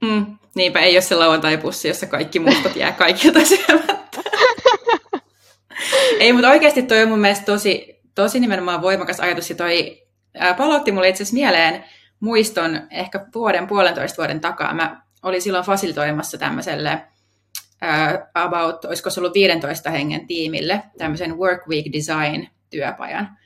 Mm. 0.00 0.38
Niinpä 0.54 0.80
ei 0.80 0.94
ole 0.94 1.00
se 1.00 1.14
lauantai-pussi, 1.14 1.88
jossa 1.88 2.06
kaikki 2.06 2.38
mustat 2.38 2.76
jää 2.76 2.92
kaikilta 2.92 3.40
syömättä. 3.56 4.20
ei, 6.18 6.32
mutta 6.32 6.50
oikeasti 6.50 6.82
toi 6.82 7.02
on 7.02 7.08
mun 7.08 7.18
mielestä 7.18 7.44
tosi, 7.44 8.00
tosi 8.14 8.40
nimenomaan 8.40 8.82
voimakas 8.82 9.20
ajatus. 9.20 9.50
Ja 9.50 9.56
toi 9.56 10.02
ää, 10.38 10.54
palautti 10.54 10.92
mulle 10.92 11.08
itse 11.08 11.22
asiassa 11.22 11.34
mieleen, 11.34 11.84
muiston 12.22 12.80
ehkä 12.90 13.26
vuoden, 13.34 13.66
puolentoista 13.66 14.16
vuoden 14.16 14.40
takaa. 14.40 14.74
Mä 14.74 15.02
olin 15.22 15.42
silloin 15.42 15.64
fasilitoimassa 15.64 16.38
tämmöiselle 16.38 17.04
uh, 17.82 18.28
about, 18.34 18.84
olisiko 18.84 19.10
se 19.10 19.20
ollut 19.20 19.34
15 19.34 19.90
hengen 19.90 20.26
tiimille, 20.26 20.82
tämmöisen 20.98 21.38
Work 21.38 21.68
Week 21.68 21.86
Design-työpajan, 21.92 23.38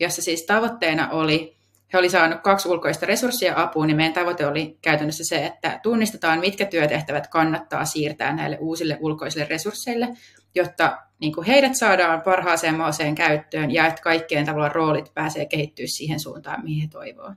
jossa 0.00 0.22
siis 0.22 0.42
tavoitteena 0.42 1.08
oli, 1.10 1.56
he 1.92 1.98
oli 1.98 2.08
saanut 2.08 2.40
kaksi 2.40 2.68
ulkoista 2.68 3.06
resurssia 3.06 3.52
apuun, 3.56 3.86
niin 3.86 3.96
meidän 3.96 4.12
tavoite 4.12 4.46
oli 4.46 4.78
käytännössä 4.82 5.24
se, 5.24 5.46
että 5.46 5.80
tunnistetaan, 5.82 6.40
mitkä 6.40 6.64
työtehtävät 6.64 7.26
kannattaa 7.26 7.84
siirtää 7.84 8.32
näille 8.32 8.58
uusille 8.60 8.98
ulkoisille 9.00 9.46
resursseille, 9.50 10.08
jotta 10.54 10.98
niin 11.20 11.34
kuin 11.34 11.46
heidät 11.46 11.74
saadaan 11.74 12.20
parhaaseen 12.20 12.74
maaseen 12.74 13.14
käyttöön 13.14 13.70
ja 13.70 13.86
että 13.86 14.02
kaikkien 14.02 14.46
tavallaan 14.46 14.74
roolit 14.74 15.14
pääsee 15.14 15.46
kehittyä 15.46 15.86
siihen 15.88 16.20
suuntaan, 16.20 16.64
mihin 16.64 16.82
he 16.82 16.88
toivoo. 16.88 17.34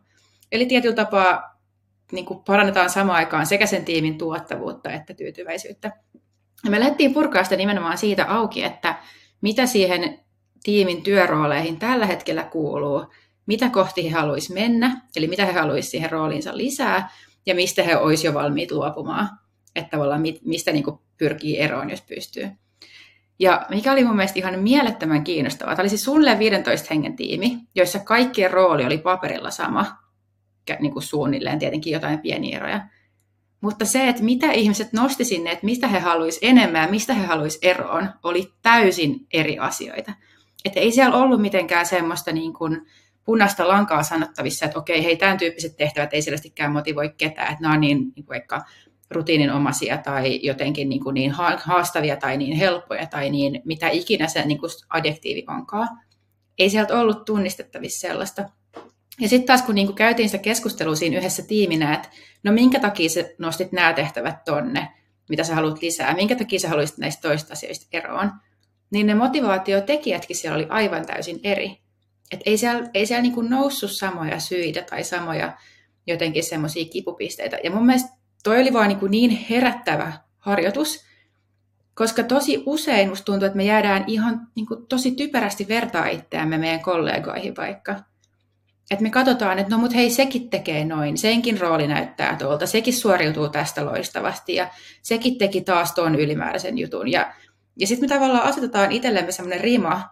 Eli 0.53 0.65
tietyllä 0.65 0.95
tapaa 0.95 1.59
niin 2.11 2.25
kuin 2.25 2.39
parannetaan 2.39 2.89
samaan 2.89 3.17
aikaan 3.17 3.45
sekä 3.45 3.65
sen 3.65 3.85
tiimin 3.85 4.17
tuottavuutta 4.17 4.91
että 4.91 5.13
tyytyväisyyttä. 5.13 5.91
Ja 6.63 6.71
me 6.71 6.79
lähdettiin 6.79 7.13
purkaa 7.13 7.43
sitä 7.43 7.55
nimenomaan 7.55 7.97
siitä 7.97 8.25
auki, 8.25 8.63
että 8.63 8.95
mitä 9.41 9.65
siihen 9.65 10.19
tiimin 10.63 11.03
työrooleihin 11.03 11.79
tällä 11.79 12.05
hetkellä 12.05 12.43
kuuluu, 12.43 13.05
mitä 13.45 13.69
kohti 13.69 14.03
he 14.03 14.09
haluaisivat 14.09 14.59
mennä, 14.59 15.01
eli 15.15 15.27
mitä 15.27 15.45
he 15.45 15.51
haluaisivat 15.51 15.91
siihen 15.91 16.11
rooliinsa 16.11 16.57
lisää, 16.57 17.09
ja 17.45 17.55
mistä 17.55 17.83
he 17.83 17.97
olisivat 17.97 18.33
jo 18.33 18.39
valmiit 18.39 18.71
luopumaan, 18.71 19.29
että 19.75 19.89
tavallaan 19.89 20.21
mistä 20.45 20.71
niin 20.71 20.83
kuin 20.83 20.99
pyrkii 21.17 21.59
eroon, 21.59 21.89
jos 21.89 22.01
pystyy. 22.01 22.49
Ja 23.39 23.65
mikä 23.69 23.91
oli 23.91 24.03
mun 24.03 24.15
mielestä 24.15 24.39
ihan 24.39 24.59
mielettömän 24.59 25.23
kiinnostavaa, 25.23 25.75
tämä 25.75 25.83
oli 25.83 25.89
siis 25.89 26.03
suunnilleen 26.03 26.39
15 26.39 26.87
hengen 26.89 27.15
tiimi, 27.15 27.57
joissa 27.75 27.99
kaikkien 27.99 28.51
rooli 28.51 28.85
oli 28.85 28.97
paperilla 28.97 29.51
sama, 29.51 30.02
niin 30.79 30.93
kuin 30.93 31.03
suunnilleen 31.03 31.59
tietenkin 31.59 31.93
jotain 31.93 32.19
pieniä 32.19 32.57
eroja. 32.57 32.81
Mutta 33.61 33.85
se, 33.85 34.07
että 34.07 34.23
mitä 34.23 34.51
ihmiset 34.51 34.93
nosti 34.93 35.25
sinne, 35.25 35.51
että 35.51 35.65
mistä 35.65 35.87
he 35.87 35.99
haluaisivat 35.99 36.49
enemmän 36.49 36.81
ja 36.81 36.87
mistä 36.87 37.13
he 37.13 37.25
haluaisivat 37.25 37.63
eroon, 37.63 38.09
oli 38.23 38.53
täysin 38.61 39.27
eri 39.33 39.59
asioita. 39.59 40.13
Että 40.65 40.79
ei 40.79 40.91
siellä 40.91 41.17
ollut 41.17 41.41
mitenkään 41.41 41.85
semmoista 41.85 42.31
niin 42.31 42.53
kuin 42.53 42.81
punaista 43.25 43.67
lankaa 43.67 44.03
sanottavissa, 44.03 44.65
että 44.65 44.79
okei, 44.79 45.03
hei, 45.03 45.17
tämän 45.17 45.37
tyyppiset 45.37 45.77
tehtävät 45.77 46.13
ei 46.13 46.21
selvästikään 46.21 46.71
motivoi 46.71 47.13
ketään, 47.17 47.51
että 47.51 47.61
nämä 47.61 47.73
on 47.73 47.81
niin, 47.81 48.13
niin 48.15 48.25
vaikka 48.29 48.61
rutiininomaisia 49.11 49.97
tai 49.97 50.39
jotenkin 50.43 50.89
niin, 50.89 51.03
kuin 51.03 51.13
niin 51.13 51.31
haastavia 51.63 52.15
tai 52.15 52.37
niin 52.37 52.57
helppoja 52.57 53.05
tai 53.05 53.29
niin 53.29 53.61
mitä 53.65 53.89
ikinä 53.89 54.27
se 54.27 54.45
niin 54.45 54.59
kuin 54.59 54.71
adjektiivi 54.89 55.45
onkaan. 55.47 55.87
Ei 56.59 56.69
sieltä 56.69 56.99
ollut 56.99 57.25
tunnistettavissa 57.25 58.07
sellaista. 58.07 58.49
Ja 59.19 59.29
sitten 59.29 59.47
taas 59.47 59.61
kun 59.61 59.75
niinku 59.75 59.93
käytiin 59.93 60.29
sitä 60.29 60.43
keskustelua 60.43 60.95
siinä 60.95 61.17
yhdessä 61.17 61.43
tiiminä, 61.43 61.93
että 61.93 62.09
no 62.43 62.51
minkä 62.51 62.79
takia 62.79 63.09
sä 63.09 63.23
nostit 63.37 63.71
nämä 63.71 63.93
tehtävät 63.93 64.43
tonne, 64.45 64.87
mitä 65.29 65.43
sä 65.43 65.55
haluat 65.55 65.81
lisää, 65.81 66.15
minkä 66.15 66.35
takia 66.35 66.59
sä 66.59 66.69
haluaisit 66.69 66.97
näistä 66.97 67.21
toista 67.21 67.53
asioista 67.53 67.87
eroon, 67.91 68.31
niin 68.91 69.07
ne 69.07 69.15
motivaatiotekijätkin 69.15 70.35
siellä 70.35 70.55
oli 70.55 70.67
aivan 70.69 71.05
täysin 71.05 71.39
eri. 71.43 71.77
Et 72.31 72.39
ei 72.45 72.57
siellä, 72.57 72.89
ei 72.93 73.05
siellä 73.05 73.21
niinku 73.21 73.41
noussut 73.41 73.91
samoja 73.91 74.39
syitä 74.39 74.81
tai 74.81 75.03
samoja 75.03 75.57
jotenkin 76.07 76.43
semmoisia 76.43 76.85
kipupisteitä. 76.85 77.57
Ja 77.63 77.71
mun 77.71 77.85
mielestä 77.85 78.09
toi 78.43 78.61
oli 78.61 78.73
vaan 78.73 78.87
niinku 78.87 79.07
niin 79.07 79.31
herättävä 79.49 80.13
harjoitus, 80.37 81.05
koska 81.93 82.23
tosi 82.23 82.63
usein 82.65 83.09
musta 83.09 83.25
tuntuu, 83.25 83.45
että 83.45 83.57
me 83.57 83.63
jäädään 83.63 84.03
ihan 84.07 84.47
niinku 84.55 84.75
tosi 84.75 85.11
typerästi 85.11 85.67
vertaa 85.67 86.07
itseämme 86.07 86.57
meidän 86.57 86.81
kollegoihin 86.81 87.55
vaikka– 87.55 87.99
että 88.91 89.03
me 89.03 89.09
katsotaan, 89.09 89.59
että 89.59 89.75
no 89.75 89.77
mut 89.77 89.95
hei, 89.95 90.09
sekin 90.09 90.49
tekee 90.49 90.85
noin, 90.85 91.17
senkin 91.17 91.59
rooli 91.59 91.87
näyttää 91.87 92.35
tuolta, 92.35 92.67
sekin 92.67 92.93
suoriutuu 92.93 93.49
tästä 93.49 93.85
loistavasti 93.85 94.55
ja 94.55 94.67
sekin 95.01 95.37
teki 95.37 95.61
taas 95.61 95.91
tuon 95.91 96.15
ylimääräisen 96.15 96.77
jutun. 96.77 97.11
Ja, 97.11 97.33
ja 97.79 97.87
sitten 97.87 98.09
me 98.09 98.15
tavallaan 98.15 98.43
asetetaan 98.43 98.91
itsellemme 98.91 99.31
semmoinen 99.31 99.61
rima, 99.61 100.09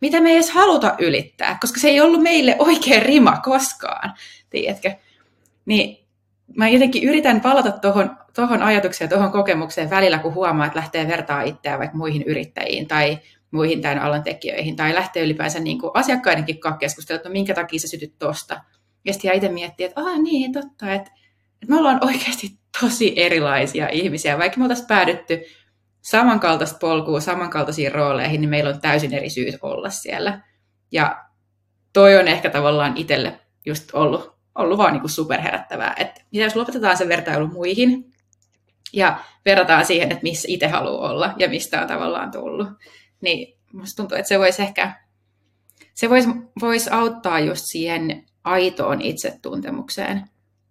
mitä 0.00 0.20
me 0.20 0.28
ei 0.28 0.34
edes 0.34 0.50
haluta 0.50 0.94
ylittää, 0.98 1.58
koska 1.60 1.80
se 1.80 1.88
ei 1.88 2.00
ollut 2.00 2.22
meille 2.22 2.56
oikea 2.58 3.00
rima 3.00 3.40
koskaan, 3.44 4.14
tiedätkö? 4.50 4.92
Niin 5.66 6.06
mä 6.56 6.68
jotenkin 6.68 7.04
yritän 7.08 7.40
palata 7.40 7.70
tuohon 7.70 8.16
tohon 8.34 8.62
ajatukseen, 8.62 9.10
tuohon 9.10 9.32
kokemukseen 9.32 9.90
välillä, 9.90 10.18
kun 10.18 10.34
huomaa, 10.34 10.66
että 10.66 10.78
lähtee 10.78 11.08
vertaa 11.08 11.42
itseään 11.42 11.78
vaikka 11.78 11.96
muihin 11.96 12.22
yrittäjiin 12.22 12.88
tai 12.88 13.18
muihin 13.50 13.82
tämän 13.82 13.98
alan 13.98 14.22
tekijöihin, 14.22 14.76
tai 14.76 14.94
lähtee 14.94 15.22
ylipäänsä 15.22 15.60
niin 15.60 15.78
kuin 15.78 15.90
asiakkaidenkin 15.94 16.60
kanssa 16.60 16.78
keskustella, 16.78 17.16
että 17.16 17.28
minkä 17.28 17.54
takia 17.54 17.80
sä 17.80 17.88
sytyt 17.88 18.18
tosta. 18.18 18.60
Ja 19.04 19.12
sitten 19.12 19.34
itse 19.34 19.48
miettii, 19.48 19.86
että 19.86 20.00
ah 20.00 20.18
niin, 20.18 20.52
totta, 20.52 20.92
että, 20.92 21.10
että 21.62 21.66
me 21.68 21.76
ollaan 21.76 22.04
oikeasti 22.04 22.58
tosi 22.80 23.12
erilaisia 23.16 23.88
ihmisiä. 23.88 24.38
Vaikka 24.38 24.58
me 24.58 24.64
oltaisiin 24.64 24.88
päädytty 24.88 25.40
samankaltaista 26.02 26.78
polkua, 26.78 27.20
samankaltaisiin 27.20 27.92
rooleihin, 27.92 28.40
niin 28.40 28.50
meillä 28.50 28.70
on 28.70 28.80
täysin 28.80 29.14
eri 29.14 29.30
syyt 29.30 29.54
olla 29.62 29.90
siellä. 29.90 30.40
Ja 30.92 31.24
toi 31.92 32.16
on 32.16 32.28
ehkä 32.28 32.50
tavallaan 32.50 32.96
itselle 32.96 33.40
just 33.66 33.94
ollut, 33.94 34.32
ollut 34.54 34.78
vaan 34.78 34.92
niin 34.92 35.00
kuin 35.00 35.10
superherättävää, 35.10 35.94
että 35.98 36.20
mitä 36.32 36.44
jos 36.44 36.56
lopetetaan 36.56 36.96
se 36.96 37.08
vertailu 37.08 37.46
muihin 37.46 38.12
ja 38.92 39.18
verrataan 39.44 39.84
siihen, 39.84 40.12
että 40.12 40.22
missä 40.22 40.48
itse 40.50 40.68
haluaa 40.68 41.10
olla 41.10 41.34
ja 41.38 41.48
mistä 41.48 41.82
on 41.82 41.88
tavallaan 41.88 42.30
tullut, 42.30 42.68
niin 43.20 43.58
musta 43.72 43.96
tuntuu, 43.96 44.18
että 44.18 44.28
se 44.28 44.38
voisi 44.38 44.62
ehkä 44.62 44.94
se 45.94 46.10
voisi 46.10 46.28
vois 46.60 46.88
auttaa 46.88 47.40
just 47.40 47.62
siihen 47.64 48.24
aitoon 48.44 49.00
itsetuntemukseen. 49.00 50.22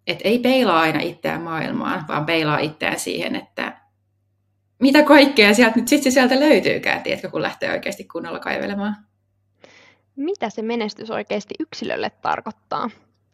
Että 0.07 0.27
ei 0.27 0.39
peilaa 0.39 0.79
aina 0.79 0.99
itseään 0.99 1.41
maailmaan, 1.41 2.05
vaan 2.07 2.25
peilaa 2.25 2.59
itseään 2.59 2.99
siihen, 2.99 3.35
että 3.35 3.81
mitä 4.79 5.03
kaikkea 5.03 5.53
sieltä 5.53 5.79
nyt 5.79 5.87
sitten 5.87 6.11
sieltä 6.11 6.39
löytyykään, 6.39 7.03
tiedätkö, 7.03 7.29
kun 7.29 7.41
lähtee 7.41 7.71
oikeasti 7.71 8.03
kunnolla 8.03 8.39
kaivelemaan. 8.39 8.95
Mitä 10.15 10.49
se 10.49 10.61
menestys 10.61 11.11
oikeasti 11.11 11.55
yksilölle 11.59 12.09
tarkoittaa? 12.09 12.89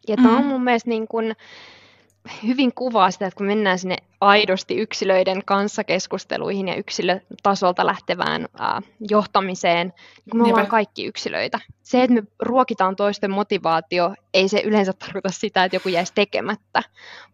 Ja 0.08 0.16
tämä 0.16 0.36
on 0.36 0.42
mm. 0.42 0.48
mun 0.48 0.64
mielestä 0.64 0.90
niin 0.90 1.08
kun 1.08 1.34
hyvin 2.46 2.74
kuvaa 2.74 3.10
sitä, 3.10 3.26
että 3.26 3.38
kun 3.38 3.46
mennään 3.46 3.78
sinne 3.78 3.96
aidosti 4.20 4.76
yksilöiden 4.76 5.42
kanssa 5.44 5.84
keskusteluihin 5.84 6.68
ja 6.68 6.74
yksilötasolta 6.74 7.86
lähtevään 7.86 8.48
ää, 8.58 8.82
johtamiseen, 9.10 9.86
niin 9.86 10.30
kun 10.30 10.40
me 10.40 10.42
Niinpä. 10.42 10.54
ollaan 10.54 10.70
kaikki 10.70 11.06
yksilöitä. 11.06 11.60
Se, 11.82 12.02
että 12.02 12.14
me 12.14 12.22
ruokitaan 12.42 12.96
toisten 12.96 13.30
motivaatio, 13.30 14.14
ei 14.34 14.48
se 14.48 14.60
yleensä 14.60 14.92
tarkoita 14.92 15.30
sitä, 15.30 15.64
että 15.64 15.76
joku 15.76 15.88
jäisi 15.88 16.12
tekemättä, 16.14 16.82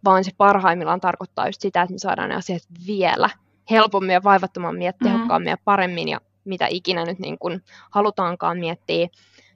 vaan 0.05 0.23
se 0.23 0.31
parhaimmillaan 0.37 1.01
tarkoittaa 1.01 1.47
just 1.47 1.61
sitä, 1.61 1.81
että 1.81 1.93
me 1.93 1.99
saadaan 1.99 2.29
ne 2.29 2.35
asiat 2.35 2.63
vielä 2.87 3.29
helpommin 3.71 4.13
ja 4.13 4.23
vaivattomammin 4.23 4.85
ja 4.85 4.91
mm-hmm. 4.91 5.07
tehokkaammin 5.07 5.49
ja 5.49 5.57
paremmin 5.65 6.07
ja 6.07 6.21
mitä 6.45 6.67
ikinä 6.69 7.05
nyt 7.05 7.19
niin 7.19 7.37
kuin 7.37 7.61
halutaankaan 7.91 8.57
miettiä, 8.59 9.07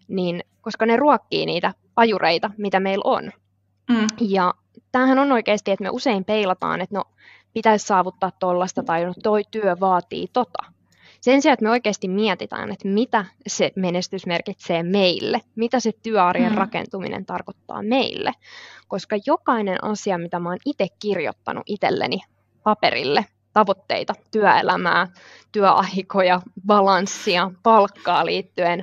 niin 0.07 0.43
koska 0.61 0.85
ne 0.85 0.97
ruokkii 0.97 1.45
niitä 1.45 1.73
ajureita, 1.95 2.51
mitä 2.57 2.79
meillä 2.79 3.03
on. 3.05 3.31
Mm. 3.89 4.07
Ja 4.21 4.53
tämähän 4.97 5.19
on 5.19 5.31
oikeasti, 5.31 5.71
että 5.71 5.83
me 5.83 5.89
usein 5.89 6.25
peilataan, 6.25 6.81
että 6.81 6.95
no 6.95 7.03
pitäisi 7.53 7.87
saavuttaa 7.87 8.31
tuollaista 8.31 8.83
tai 8.83 9.05
no 9.05 9.13
toi 9.23 9.43
työ 9.51 9.77
vaatii 9.79 10.27
tota. 10.33 10.63
Sen 11.21 11.41
sijaan, 11.41 11.53
että 11.53 11.63
me 11.63 11.69
oikeasti 11.69 12.07
mietitään, 12.07 12.71
että 12.71 12.87
mitä 12.87 13.25
se 13.47 13.71
menestys 13.75 14.25
merkitsee 14.25 14.83
meille, 14.83 15.41
mitä 15.55 15.79
se 15.79 15.91
työarjen 16.03 16.51
mm. 16.51 16.57
rakentuminen 16.57 17.25
tarkoittaa 17.25 17.83
meille. 17.83 18.31
Koska 18.87 19.15
jokainen 19.25 19.83
asia, 19.83 20.17
mitä 20.17 20.39
mä 20.39 20.49
oon 20.49 20.57
itse 20.65 20.87
kirjoittanut 20.99 21.63
itselleni 21.65 22.19
paperille, 22.63 23.25
tavoitteita, 23.53 24.13
työelämää, 24.31 25.07
työaikoja, 25.51 26.41
balanssia, 26.67 27.51
palkkaa 27.63 28.25
liittyen, 28.25 28.79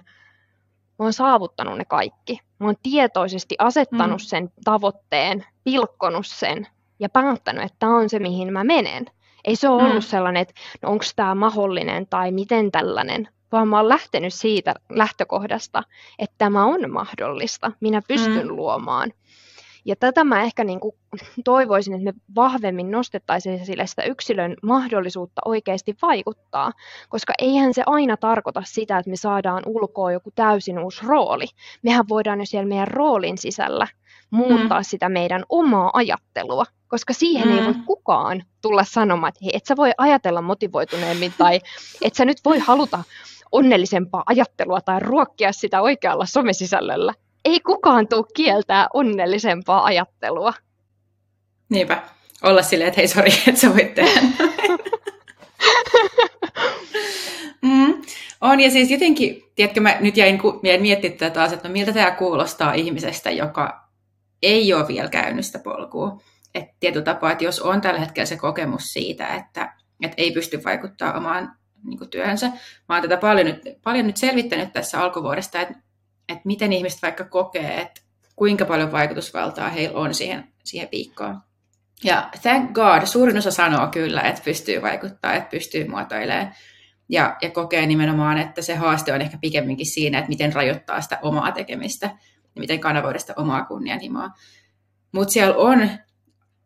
mä 0.99 1.05
oon 1.05 1.13
saavuttanut 1.13 1.79
ne 1.79 1.85
kaikki. 1.85 2.41
Mä 2.65 2.69
oon 2.69 2.77
tietoisesti 2.83 3.55
asettanut 3.59 4.21
mm. 4.21 4.25
sen 4.25 4.53
tavoitteen, 4.65 5.47
pilkkonut 5.65 6.27
sen 6.27 6.67
ja 6.99 7.09
päättänyt, 7.09 7.65
että 7.65 7.77
tämä 7.79 7.97
on 7.97 8.11
se, 8.11 8.19
mihin 8.19 8.53
mä 8.53 8.65
menen. 8.65 9.07
Ei 9.45 9.57
se 9.57 9.69
ole 9.69 9.83
mm. 9.83 9.91
ollut 9.91 10.05
sellainen, 10.05 10.43
että 10.43 10.55
no 10.83 10.91
onko 10.91 11.05
tämä 11.17 11.35
mahdollinen 11.35 12.07
tai 12.07 12.33
miten 12.33 12.73
tällainen, 12.73 13.29
vaan 13.53 13.69
mä 13.69 13.77
oon 13.77 13.89
lähtenyt 13.89 14.35
siitä 14.35 14.75
lähtökohdasta, 14.91 15.83
että 16.19 16.35
tämä 16.39 16.65
on 16.65 16.91
mahdollista, 16.91 17.73
minä 17.81 18.03
pystyn 18.09 18.49
mm. 18.49 18.57
luomaan. 18.57 19.13
Ja 19.85 19.97
tätä 19.97 20.25
mä 20.25 20.43
ehkä 20.43 20.65
niin 20.65 20.81
kuin 20.81 20.95
toivoisin, 21.45 21.95
että 21.95 22.05
me 22.05 22.13
vahvemmin 22.35 22.91
nostettaisiin 22.91 23.63
esille 23.63 23.87
sitä 23.87 24.03
yksilön 24.03 24.57
mahdollisuutta 24.63 25.43
oikeasti 25.45 25.97
vaikuttaa, 26.03 26.73
koska 27.09 27.33
eihän 27.39 27.75
se 27.75 27.83
aina 27.87 28.17
tarkoita 28.17 28.63
sitä, 28.67 28.99
että 28.99 29.11
me 29.11 29.17
saadaan 29.17 29.63
ulkoa 29.67 30.13
joku 30.13 30.31
täysin 30.35 30.79
uusi 30.79 31.07
rooli. 31.07 31.47
Mehän 31.83 32.09
voidaan 32.09 32.41
jo 32.41 32.47
siellä 32.47 32.69
meidän 32.69 32.89
roolin 32.89 33.39
sisällä 33.39 33.87
muuttaa 34.31 34.81
mm. 34.81 34.85
sitä 34.85 35.09
meidän 35.09 35.45
omaa 35.49 35.91
ajattelua, 35.95 36.65
koska 36.89 37.13
siihen 37.13 37.49
mm. 37.49 37.59
ei 37.59 37.65
voi 37.65 37.75
kukaan 37.87 38.43
tulla 38.63 38.85
sanomaan, 38.85 39.29
että 39.29 39.45
hei, 39.45 39.57
et 39.57 39.67
sä 39.67 39.77
voi 39.77 39.91
ajatella 39.99 40.43
motivoituneemmin 40.43 41.33
tai 41.39 41.61
et 42.03 42.15
sä 42.15 42.25
nyt 42.25 42.39
voi 42.45 42.59
haluta 42.59 43.05
onnellisempaa 43.53 44.23
ajattelua 44.27 44.81
tai 44.81 45.01
ruokkia 45.01 45.53
sitä 45.53 45.83
oikealla 45.83 46.27
somesisällöllä 46.27 47.15
ei 47.45 47.61
kukaan 47.61 48.09
tule 48.09 48.25
kieltää 48.37 48.87
onnellisempaa 48.95 49.85
ajattelua. 49.85 50.53
Niinpä. 51.69 52.03
Olla 52.43 52.63
silleen, 52.63 52.89
että 52.89 53.01
hei 53.01 53.09
sori, 53.09 53.31
että 53.49 53.61
sä 53.61 53.75
voit 53.75 53.95
tehdä. 53.95 54.21
mm, 57.63 58.03
on, 58.41 58.61
ja 58.61 58.71
siis 58.71 58.91
jotenkin, 58.91 59.43
tiedätkö, 59.55 59.81
mä 59.81 59.97
nyt 60.01 60.17
jäin, 60.17 60.41
jäin 60.63 60.83
miettimään 60.83 61.33
taas, 61.33 61.53
että 61.53 61.69
no 61.69 61.73
miltä 61.73 61.93
tämä 61.93 62.11
kuulostaa 62.11 62.73
ihmisestä, 62.73 63.31
joka 63.31 63.89
ei 64.43 64.75
ole 64.75 64.89
vielä 64.89 65.09
käynyt 65.09 65.47
sitä 65.47 65.59
polkua. 65.59 66.21
Että 66.55 66.75
tietyllä 66.81 67.05
tapaa, 67.05 67.33
että 67.33 67.45
jos 67.45 67.61
on 67.61 67.81
tällä 67.81 68.01
hetkellä 68.01 68.27
se 68.27 68.37
kokemus 68.37 68.93
siitä, 68.93 69.27
että, 69.27 69.75
että 70.03 70.15
ei 70.17 70.33
pysty 70.33 70.65
vaikuttaa 70.65 71.17
omaan 71.17 71.57
niin 71.85 72.11
työhönsä. 72.11 72.49
Mä 72.89 72.95
oon 72.95 73.03
tätä 73.03 73.17
paljon 73.17 73.47
nyt, 73.47 73.63
paljon 73.83 74.07
nyt 74.07 74.17
selvittänyt 74.17 74.73
tässä 74.73 75.01
alkuvuodesta, 75.01 75.61
että 75.61 75.75
että 76.29 76.43
miten 76.45 76.73
ihmiset 76.73 77.03
vaikka 77.03 77.25
kokee, 77.25 77.81
että 77.81 78.01
kuinka 78.37 78.65
paljon 78.65 78.93
vaikutusvaltaa 78.93 79.71
heillä 79.71 79.99
on 79.99 80.15
siihen, 80.15 80.53
siihen 80.65 80.89
viikkoon. 80.93 81.41
Ja 82.05 82.31
thank 82.43 82.73
God, 82.73 83.07
suurin 83.07 83.39
osa 83.39 83.51
sanoo 83.51 83.87
kyllä, 83.87 84.21
että 84.21 84.43
pystyy 84.45 84.83
vaikuttaa, 84.83 85.35
että 85.35 85.51
pystyy 85.51 85.89
muotoilemaan. 85.89 86.55
Ja, 87.09 87.37
ja 87.43 87.51
kokee 87.51 87.87
nimenomaan, 87.87 88.39
että 88.39 88.63
se 88.63 88.75
haaste 88.75 89.13
on 89.13 89.21
ehkä 89.21 89.39
pikemminkin 89.41 89.87
siinä, 89.87 90.19
että 90.19 90.29
miten 90.29 90.53
rajoittaa 90.53 91.01
sitä 91.01 91.19
omaa 91.23 91.53
tekemistä 91.53 92.07
ja 92.55 92.61
miten 92.61 92.81
kanavoida 92.81 93.19
sitä 93.19 93.35
omaa 93.37 93.65
kunnianhimoa. 93.65 94.31
Mutta 95.13 95.33
siellä 95.33 95.57
on 95.57 95.91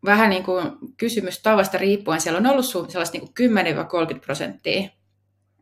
vähän 0.04 0.30
niin 0.30 0.44
kuin 0.44 0.70
kysymys 0.96 1.42
tavasta 1.42 1.78
riippuen, 1.78 2.20
siellä 2.20 2.38
on 2.38 2.46
ollut 2.46 2.64
sellaista 2.66 3.18
niin 3.18 3.50
10-30 4.16 4.20
prosenttia 4.20 4.88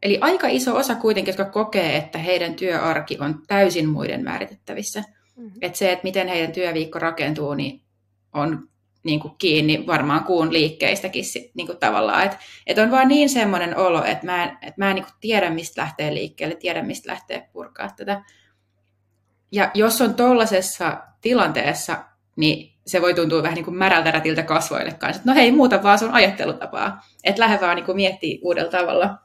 Eli 0.03 0.19
aika 0.21 0.47
iso 0.47 0.77
osa 0.77 0.95
kuitenkin, 0.95 1.33
jotka 1.33 1.53
kokee, 1.53 1.97
että 1.97 2.19
heidän 2.19 2.55
työarki 2.55 3.19
on 3.21 3.43
täysin 3.47 3.89
muiden 3.89 4.25
määritettävissä. 4.25 5.05
Mm-hmm. 5.37 5.59
Että 5.61 5.79
se, 5.79 5.93
että 5.93 6.05
miten 6.05 6.29
heidän 6.29 6.53
työviikko 6.53 6.99
rakentuu, 6.99 7.55
niin 7.55 7.83
on 8.33 8.69
niin 9.07 9.21
kuin 9.21 9.35
kiinni 9.39 9.87
varmaan 9.87 10.25
kuun 10.25 10.53
liikkeistäkin 10.53 11.25
sit, 11.25 11.51
niin 11.55 11.67
kuin 11.67 11.79
tavallaan. 11.79 12.23
Että 12.23 12.39
et 12.67 12.79
on 12.79 12.91
vaan 12.91 13.09
niin 13.09 13.29
semmoinen 13.29 13.77
olo, 13.77 14.05
että 14.05 14.27
mä 14.27 14.45
en, 14.45 14.51
että 14.51 14.75
mä 14.77 14.89
en 14.91 14.95
niin 14.95 15.05
kuin 15.05 15.15
tiedä, 15.21 15.51
mistä 15.51 15.81
lähtee 15.81 16.15
liikkeelle, 16.15 16.55
tiedä, 16.55 16.83
mistä 16.83 17.11
lähtee 17.11 17.49
purkaa 17.53 17.91
tätä. 17.97 18.23
Ja 19.53 19.71
jos 19.75 20.01
on 20.01 20.15
tuollaisessa 20.15 21.03
tilanteessa, 21.21 22.05
niin 22.37 22.77
se 22.87 23.03
voi 23.03 23.15
tuntua 23.15 23.43
vähän 23.43 23.55
niin 23.55 23.65
kuin 23.65 23.77
märältä 23.77 24.11
rätiltä 24.11 24.43
kasvoille 24.43 24.93
kanssa. 24.93 25.23
no 25.25 25.35
hei, 25.35 25.53
muuta 25.53 25.83
vaan 25.83 25.99
sun 25.99 26.13
ajattelutapaa. 26.13 27.01
Että 27.25 27.43
lähde 27.43 27.61
vaan 27.61 27.77
niin 27.77 27.87
kuin 27.87 27.97
miettiä 27.97 28.39
uudella 28.43 28.71
tavalla. 28.71 29.19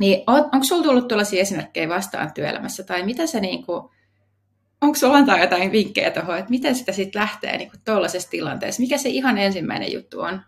Niin 0.00 0.22
on, 0.26 0.38
onko 0.40 0.64
sinulla 0.64 0.84
tullut 0.84 1.08
tuollaisia 1.08 1.40
esimerkkejä 1.40 1.88
vastaan 1.88 2.32
työelämässä, 2.34 2.82
tai 2.82 3.02
mitä 3.02 3.26
se 3.26 3.40
niin 3.40 3.66
kuin, 3.66 3.90
onko 4.80 4.94
sinulla 4.94 5.18
antaa 5.18 5.38
jotain 5.38 5.72
vinkkejä 5.72 6.10
tuohon, 6.10 6.38
että 6.38 6.50
miten 6.50 6.74
sitä 6.74 6.92
sitten 6.92 7.20
lähtee 7.20 7.56
niin 7.56 7.70
tuollaisessa 7.84 8.30
tilanteessa? 8.30 8.82
Mikä 8.82 8.98
se 8.98 9.08
ihan 9.08 9.38
ensimmäinen 9.38 9.92
juttu 9.92 10.20
on? 10.20 10.40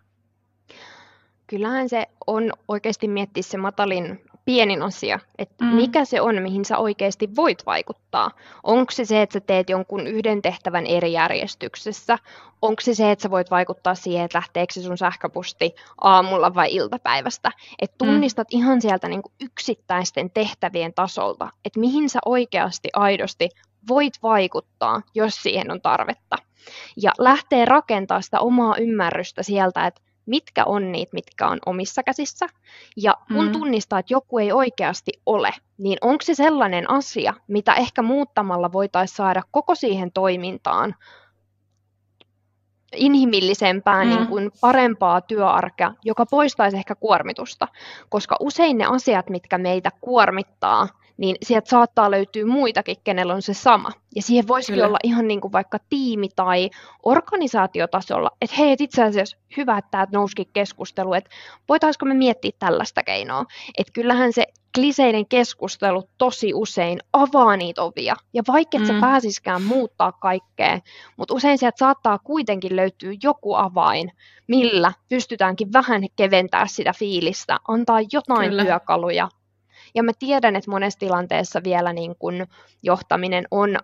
Kyllähän 1.46 1.88
se 1.88 2.06
on 2.26 2.52
oikeasti 2.68 3.08
miettiä 3.08 3.42
se 3.42 3.56
matalin 3.56 4.20
pienin 4.44 4.82
asia, 4.82 5.18
että 5.38 5.64
mm. 5.64 5.74
mikä 5.74 6.04
se 6.04 6.20
on, 6.20 6.42
mihin 6.42 6.64
sä 6.64 6.78
oikeasti 6.78 7.36
voit 7.36 7.66
vaikuttaa. 7.66 8.30
Onko 8.62 8.90
se 8.92 9.04
se, 9.04 9.22
että 9.22 9.32
sä 9.32 9.40
teet 9.40 9.70
jonkun 9.70 10.06
yhden 10.06 10.42
tehtävän 10.42 10.86
eri 10.86 11.12
järjestyksessä? 11.12 12.18
Onko 12.62 12.80
se 12.80 12.94
se, 12.94 13.10
että 13.10 13.22
sä 13.22 13.30
voit 13.30 13.50
vaikuttaa 13.50 13.94
siihen, 13.94 14.24
että 14.24 14.38
lähteekö 14.38 14.72
se 14.72 14.82
sun 14.82 14.98
sähköposti 14.98 15.74
aamulla 16.00 16.54
vai 16.54 16.74
iltapäivästä? 16.74 17.52
Että 17.82 18.04
mm. 18.04 18.10
tunnistat 18.10 18.48
mm. 18.52 18.58
ihan 18.58 18.82
sieltä 18.82 19.08
niin 19.08 19.22
kuin 19.22 19.32
yksittäisten 19.40 20.30
tehtävien 20.30 20.94
tasolta, 20.94 21.48
että 21.64 21.80
mihin 21.80 22.10
sä 22.10 22.18
oikeasti 22.24 22.88
aidosti 22.92 23.48
voit 23.88 24.14
vaikuttaa, 24.22 25.02
jos 25.14 25.34
siihen 25.42 25.70
on 25.70 25.80
tarvetta. 25.80 26.36
Ja 26.96 27.12
lähtee 27.18 27.64
rakentaa 27.64 28.20
sitä 28.20 28.40
omaa 28.40 28.76
ymmärrystä 28.76 29.42
sieltä, 29.42 29.86
että 29.86 30.00
mitkä 30.26 30.64
on 30.64 30.92
niitä, 30.92 31.10
mitkä 31.12 31.48
on 31.48 31.58
omissa 31.66 32.02
käsissä. 32.02 32.46
Ja 32.96 33.16
kun 33.34 33.46
mm. 33.46 33.52
tunnistaa, 33.52 33.98
että 33.98 34.14
joku 34.14 34.38
ei 34.38 34.52
oikeasti 34.52 35.12
ole, 35.26 35.50
niin 35.78 35.98
onko 36.00 36.22
se 36.22 36.34
sellainen 36.34 36.90
asia, 36.90 37.34
mitä 37.48 37.74
ehkä 37.74 38.02
muuttamalla 38.02 38.72
voitaisiin 38.72 39.16
saada 39.16 39.42
koko 39.50 39.74
siihen 39.74 40.12
toimintaan 40.12 40.94
inhimillisempää, 42.96 44.04
mm. 44.04 44.10
niin 44.10 44.26
kuin 44.26 44.50
parempaa 44.60 45.20
työarkea, 45.20 45.94
joka 46.04 46.26
poistaisi 46.26 46.76
ehkä 46.76 46.94
kuormitusta. 46.94 47.68
Koska 48.08 48.36
usein 48.40 48.78
ne 48.78 48.84
asiat, 48.84 49.30
mitkä 49.30 49.58
meitä 49.58 49.90
kuormittaa, 50.00 50.88
niin 51.16 51.36
sieltä 51.42 51.70
saattaa 51.70 52.10
löytyä 52.10 52.46
muitakin, 52.46 52.96
kenellä 53.04 53.34
on 53.34 53.42
se 53.42 53.54
sama. 53.54 53.90
Ja 54.16 54.22
siihen 54.22 54.48
voisikin 54.48 54.74
Kyllä. 54.74 54.86
olla 54.86 54.98
ihan 55.04 55.28
niin 55.28 55.40
kuin 55.40 55.52
vaikka 55.52 55.78
tiimi- 55.88 56.28
tai 56.36 56.70
organisaatiotasolla, 57.02 58.30
että 58.40 58.56
hei, 58.58 58.72
et 58.72 58.80
itse 58.80 59.02
asiassa 59.02 59.36
hyvä, 59.56 59.78
että 59.78 59.90
tämä 59.90 60.06
nousikin 60.12 60.46
keskustelu, 60.52 61.14
että 61.14 61.30
voitaisiko 61.68 62.06
me 62.06 62.14
miettiä 62.14 62.50
tällaista 62.58 63.02
keinoa. 63.02 63.44
Että 63.78 63.92
kyllähän 63.92 64.32
se 64.32 64.46
kliseinen 64.74 65.26
keskustelu 65.26 66.08
tosi 66.18 66.54
usein 66.54 66.98
avaa 67.12 67.56
niitä 67.56 67.82
ovia. 67.82 68.16
Ja 68.32 68.42
vaikka 68.48 68.76
et 68.76 68.82
mm. 68.82 68.86
sä 68.86 68.94
pääsiskään 69.00 69.62
muuttaa 69.62 70.12
kaikkea, 70.12 70.80
mutta 71.16 71.34
usein 71.34 71.58
sieltä 71.58 71.78
saattaa 71.78 72.18
kuitenkin 72.18 72.76
löytyä 72.76 73.12
joku 73.22 73.54
avain, 73.54 74.12
millä 74.48 74.92
pystytäänkin 75.08 75.72
vähän 75.72 76.02
keventää 76.16 76.66
sitä 76.66 76.92
fiilistä, 76.92 77.58
antaa 77.68 77.98
jotain 78.12 78.50
Kyllä. 78.50 78.64
työkaluja. 78.64 79.28
Ja 79.94 80.02
mä 80.02 80.12
tiedän, 80.18 80.56
että 80.56 80.70
monessa 80.70 80.98
tilanteessa 80.98 81.60
vielä 81.64 81.92
niin 81.92 82.16
kun 82.18 82.46
johtaminen 82.82 83.44
on 83.50 83.76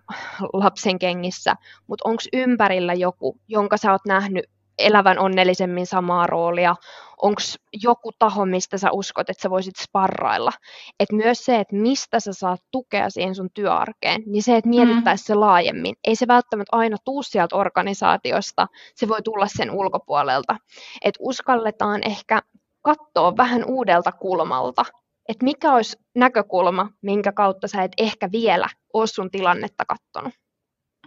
lapsen 0.53 0.99
kengissä, 0.99 1.55
mutta 1.87 2.09
onko 2.09 2.23
ympärillä 2.33 2.93
joku, 2.93 3.37
jonka 3.47 3.77
sä 3.77 3.91
oot 3.91 4.05
nähnyt 4.07 4.45
elävän 4.79 5.19
onnellisemmin 5.19 5.85
samaa 5.85 6.27
roolia? 6.27 6.75
Onko 7.21 7.41
joku 7.83 8.11
taho, 8.19 8.45
mistä 8.45 8.77
sä 8.77 8.91
uskot, 8.91 9.29
että 9.29 9.41
sä 9.41 9.49
voisit 9.49 9.75
sparrailla? 9.75 10.51
Et 10.99 11.11
myös 11.11 11.45
se, 11.45 11.59
että 11.59 11.75
mistä 11.75 12.19
sä 12.19 12.33
saat 12.33 12.59
tukea 12.71 13.09
siihen 13.09 13.35
sun 13.35 13.49
työarkeen, 13.53 14.23
niin 14.25 14.43
se, 14.43 14.57
että 14.57 14.69
mietittäisiin 14.69 15.23
mm. 15.23 15.27
se 15.27 15.35
laajemmin. 15.35 15.95
Ei 16.03 16.15
se 16.15 16.27
välttämättä 16.27 16.77
aina 16.77 16.97
tuu 17.05 17.23
sieltä 17.23 17.55
organisaatiosta, 17.55 18.67
se 18.95 19.07
voi 19.07 19.21
tulla 19.21 19.47
sen 19.47 19.71
ulkopuolelta. 19.71 20.55
Et 21.01 21.15
uskalletaan 21.19 22.01
ehkä 22.05 22.41
katsoa 22.81 23.37
vähän 23.37 23.63
uudelta 23.65 24.11
kulmalta, 24.11 24.85
että 25.29 25.43
mikä 25.43 25.73
olisi 25.73 25.97
näkökulma, 26.15 26.89
minkä 27.01 27.31
kautta 27.31 27.67
sä 27.67 27.83
et 27.83 27.91
ehkä 27.97 28.29
vielä 28.31 28.67
ole 28.93 29.07
sun 29.07 29.31
tilannetta 29.31 29.85
kattonut. 29.85 30.33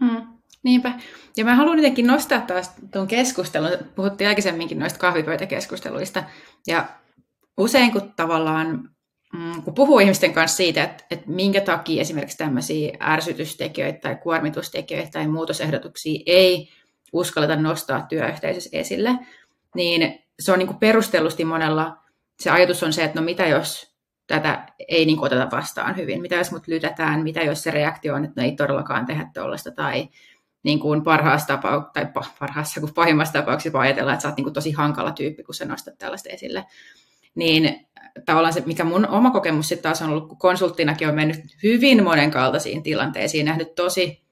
Mm. 0.00 0.31
Niinpä. 0.62 0.92
Ja 1.36 1.44
mä 1.44 1.54
haluan 1.54 1.78
jotenkin 1.78 2.06
nostaa 2.06 2.40
taas 2.40 2.72
tuon 2.92 3.06
keskustelun. 3.06 3.70
Puhuttiin 3.94 4.28
aikaisemminkin 4.28 4.78
noista 4.78 4.98
kahvipöytäkeskusteluista. 4.98 6.24
Ja 6.66 6.86
usein 7.56 7.92
kun 7.92 8.12
tavallaan, 8.16 8.88
mm, 9.32 9.62
kun 9.62 9.74
puhuu 9.74 9.98
ihmisten 9.98 10.32
kanssa 10.32 10.56
siitä, 10.56 10.84
että, 10.84 11.04
että 11.10 11.30
minkä 11.30 11.60
takia 11.60 12.00
esimerkiksi 12.00 12.38
tämmöisiä 12.38 12.96
ärsytystekijöitä 13.00 13.98
tai 13.98 14.16
kuormitustekijöitä 14.16 15.10
tai 15.10 15.28
muutosehdotuksia 15.28 16.22
ei 16.26 16.68
uskalleta 17.12 17.56
nostaa 17.56 18.06
työyhteisössä 18.08 18.70
esille, 18.72 19.10
niin 19.74 20.18
se 20.40 20.52
on 20.52 20.58
niin 20.58 20.78
perustellusti 20.78 21.44
monella, 21.44 21.96
se 22.40 22.50
ajatus 22.50 22.82
on 22.82 22.92
se, 22.92 23.04
että 23.04 23.20
no 23.20 23.24
mitä 23.24 23.46
jos 23.46 23.92
tätä 24.26 24.66
ei 24.88 25.06
niin 25.06 25.20
oteta 25.20 25.48
vastaan 25.52 25.96
hyvin, 25.96 26.22
mitä 26.22 26.34
jos 26.34 26.52
mut 26.52 26.68
lytätään, 26.68 27.22
mitä 27.22 27.40
jos 27.42 27.62
se 27.62 27.70
reaktio 27.70 28.14
on, 28.14 28.24
että 28.24 28.40
no 28.40 28.44
ei 28.44 28.56
todellakaan 28.56 29.06
tehdä 29.06 29.30
tuollaista, 29.34 29.70
tai 29.70 30.08
niin 30.62 30.80
kuin 30.80 31.02
parhaassa 31.02 31.46
tapauksessa, 31.46 31.92
tai 31.92 32.22
parhaassa 32.38 32.80
kuin 32.80 32.94
pahimmassa 32.94 33.32
tapauksessa 33.32 33.78
ajatellaan, 33.78 34.14
että 34.14 34.22
sä 34.22 34.28
oot 34.28 34.36
niin 34.36 34.44
kuin 34.44 34.54
tosi 34.54 34.72
hankala 34.72 35.12
tyyppi, 35.12 35.42
kun 35.42 35.54
sä 35.54 35.64
nostat 35.64 35.98
tällaista 35.98 36.28
esille. 36.28 36.66
Niin 37.34 37.86
tavallaan 38.26 38.52
se, 38.52 38.62
mikä 38.66 38.84
mun 38.84 39.08
oma 39.08 39.30
kokemus 39.30 39.68
sitten 39.68 39.82
taas 39.82 40.02
on 40.02 40.08
ollut, 40.08 40.28
kun 40.28 40.38
konsulttinakin 40.38 41.08
on 41.08 41.14
mennyt 41.14 41.40
hyvin 41.62 42.04
monenkaltaisiin 42.04 42.82
tilanteisiin, 42.82 43.46
nähnyt 43.46 43.74
tosi 43.74 44.22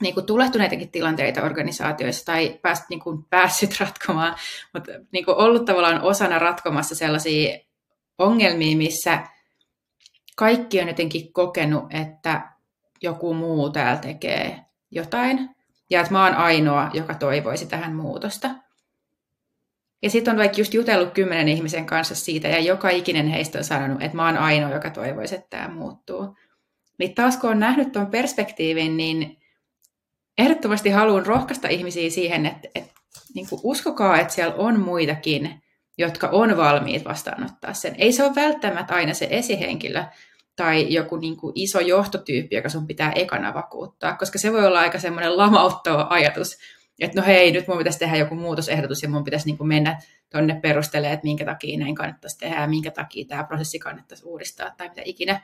niin 0.00 0.14
kuin 0.14 0.26
tulehtuneitakin 0.26 0.90
tilanteita 0.90 1.42
organisaatioissa 1.42 2.24
tai 2.24 2.58
pääst, 2.62 2.84
niin 2.90 3.00
kuin 3.00 3.24
päässyt 3.24 3.76
ratkomaan, 3.80 4.36
mutta 4.74 4.92
niin 5.12 5.24
kuin 5.24 5.36
ollut 5.36 5.64
tavallaan 5.64 6.02
osana 6.02 6.38
ratkomassa 6.38 6.94
sellaisia 6.94 7.58
ongelmia, 8.18 8.76
missä 8.76 9.28
kaikki 10.36 10.80
on 10.80 10.88
jotenkin 10.88 11.32
kokenut, 11.32 11.84
että 11.90 12.50
joku 13.02 13.34
muu 13.34 13.70
täällä 13.70 14.00
tekee 14.00 14.60
jotain, 14.90 15.50
ja 15.90 16.00
että 16.00 16.12
mä 16.12 16.24
oon 16.24 16.34
ainoa, 16.34 16.90
joka 16.92 17.14
toivoisi 17.14 17.66
tähän 17.66 17.94
muutosta. 17.94 18.50
Ja 20.02 20.10
sitten 20.10 20.32
on 20.32 20.38
vaikka 20.38 20.60
just 20.60 20.74
jutellut 20.74 21.14
kymmenen 21.14 21.48
ihmisen 21.48 21.86
kanssa 21.86 22.14
siitä, 22.14 22.48
ja 22.48 22.58
joka 22.58 22.90
ikinen 22.90 23.28
heistä 23.28 23.58
on 23.58 23.64
sanonut, 23.64 24.02
että 24.02 24.16
mä 24.16 24.26
oon 24.26 24.36
ainoa, 24.36 24.70
joka 24.70 24.90
toivoisi, 24.90 25.34
että 25.34 25.46
tämä 25.50 25.68
muuttuu. 25.68 26.36
Niin 26.98 27.14
taas 27.14 27.36
kun 27.36 27.50
on 27.50 27.58
nähnyt 27.58 27.92
tuon 27.92 28.06
perspektiivin, 28.06 28.96
niin 28.96 29.38
ehdottomasti 30.38 30.90
haluan 30.90 31.26
rohkaista 31.26 31.68
ihmisiä 31.68 32.10
siihen, 32.10 32.46
että, 32.46 32.68
että 32.74 32.92
niin 33.34 33.46
uskokaa, 33.62 34.20
että 34.20 34.34
siellä 34.34 34.54
on 34.54 34.80
muitakin, 34.80 35.62
jotka 35.98 36.28
on 36.28 36.56
valmiit 36.56 37.04
vastaanottaa 37.04 37.74
sen. 37.74 37.94
Ei 37.98 38.12
se 38.12 38.24
ole 38.24 38.34
välttämättä 38.34 38.94
aina 38.94 39.14
se 39.14 39.28
esihenkilö, 39.30 40.04
tai 40.58 40.92
joku 40.92 41.16
niin 41.16 41.36
kuin 41.36 41.52
iso 41.54 41.80
johtotyyppi, 41.80 42.56
joka 42.56 42.68
sun 42.68 42.86
pitää 42.86 43.12
ekana 43.12 43.54
vakuuttaa, 43.54 44.16
koska 44.16 44.38
se 44.38 44.52
voi 44.52 44.66
olla 44.66 44.80
aika 44.80 44.98
semmoinen 44.98 45.36
lamauttava 45.36 46.06
ajatus, 46.10 46.58
että 47.00 47.20
no 47.20 47.26
hei, 47.26 47.52
nyt 47.52 47.68
mun 47.68 47.78
pitäisi 47.78 47.98
tehdä 47.98 48.16
joku 48.16 48.34
muutosehdotus 48.34 49.02
ja 49.02 49.08
mun 49.08 49.24
pitäisi 49.24 49.46
niin 49.46 49.58
kuin 49.58 49.68
mennä 49.68 50.00
tuonne 50.32 50.60
perustelemaan, 50.60 51.14
että 51.14 51.24
minkä 51.24 51.44
takia 51.44 51.78
näin 51.78 51.94
kannattaisi 51.94 52.38
tehdä 52.38 52.60
ja 52.60 52.66
minkä 52.66 52.90
takia 52.90 53.24
tämä 53.28 53.44
prosessi 53.44 53.78
kannattaisi 53.78 54.24
uudistaa 54.26 54.70
tai 54.76 54.88
mitä 54.88 55.02
ikinä. 55.04 55.40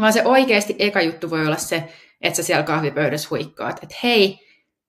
Vaan 0.00 0.12
se 0.12 0.24
oikeasti 0.24 0.76
eka 0.78 1.02
juttu 1.02 1.30
voi 1.30 1.46
olla 1.46 1.56
se, 1.56 1.88
että 2.20 2.36
sä 2.36 2.42
siellä 2.42 2.62
kahvipöydässä 2.62 3.28
huikkaat, 3.30 3.82
että 3.82 3.96
hei, 4.02 4.38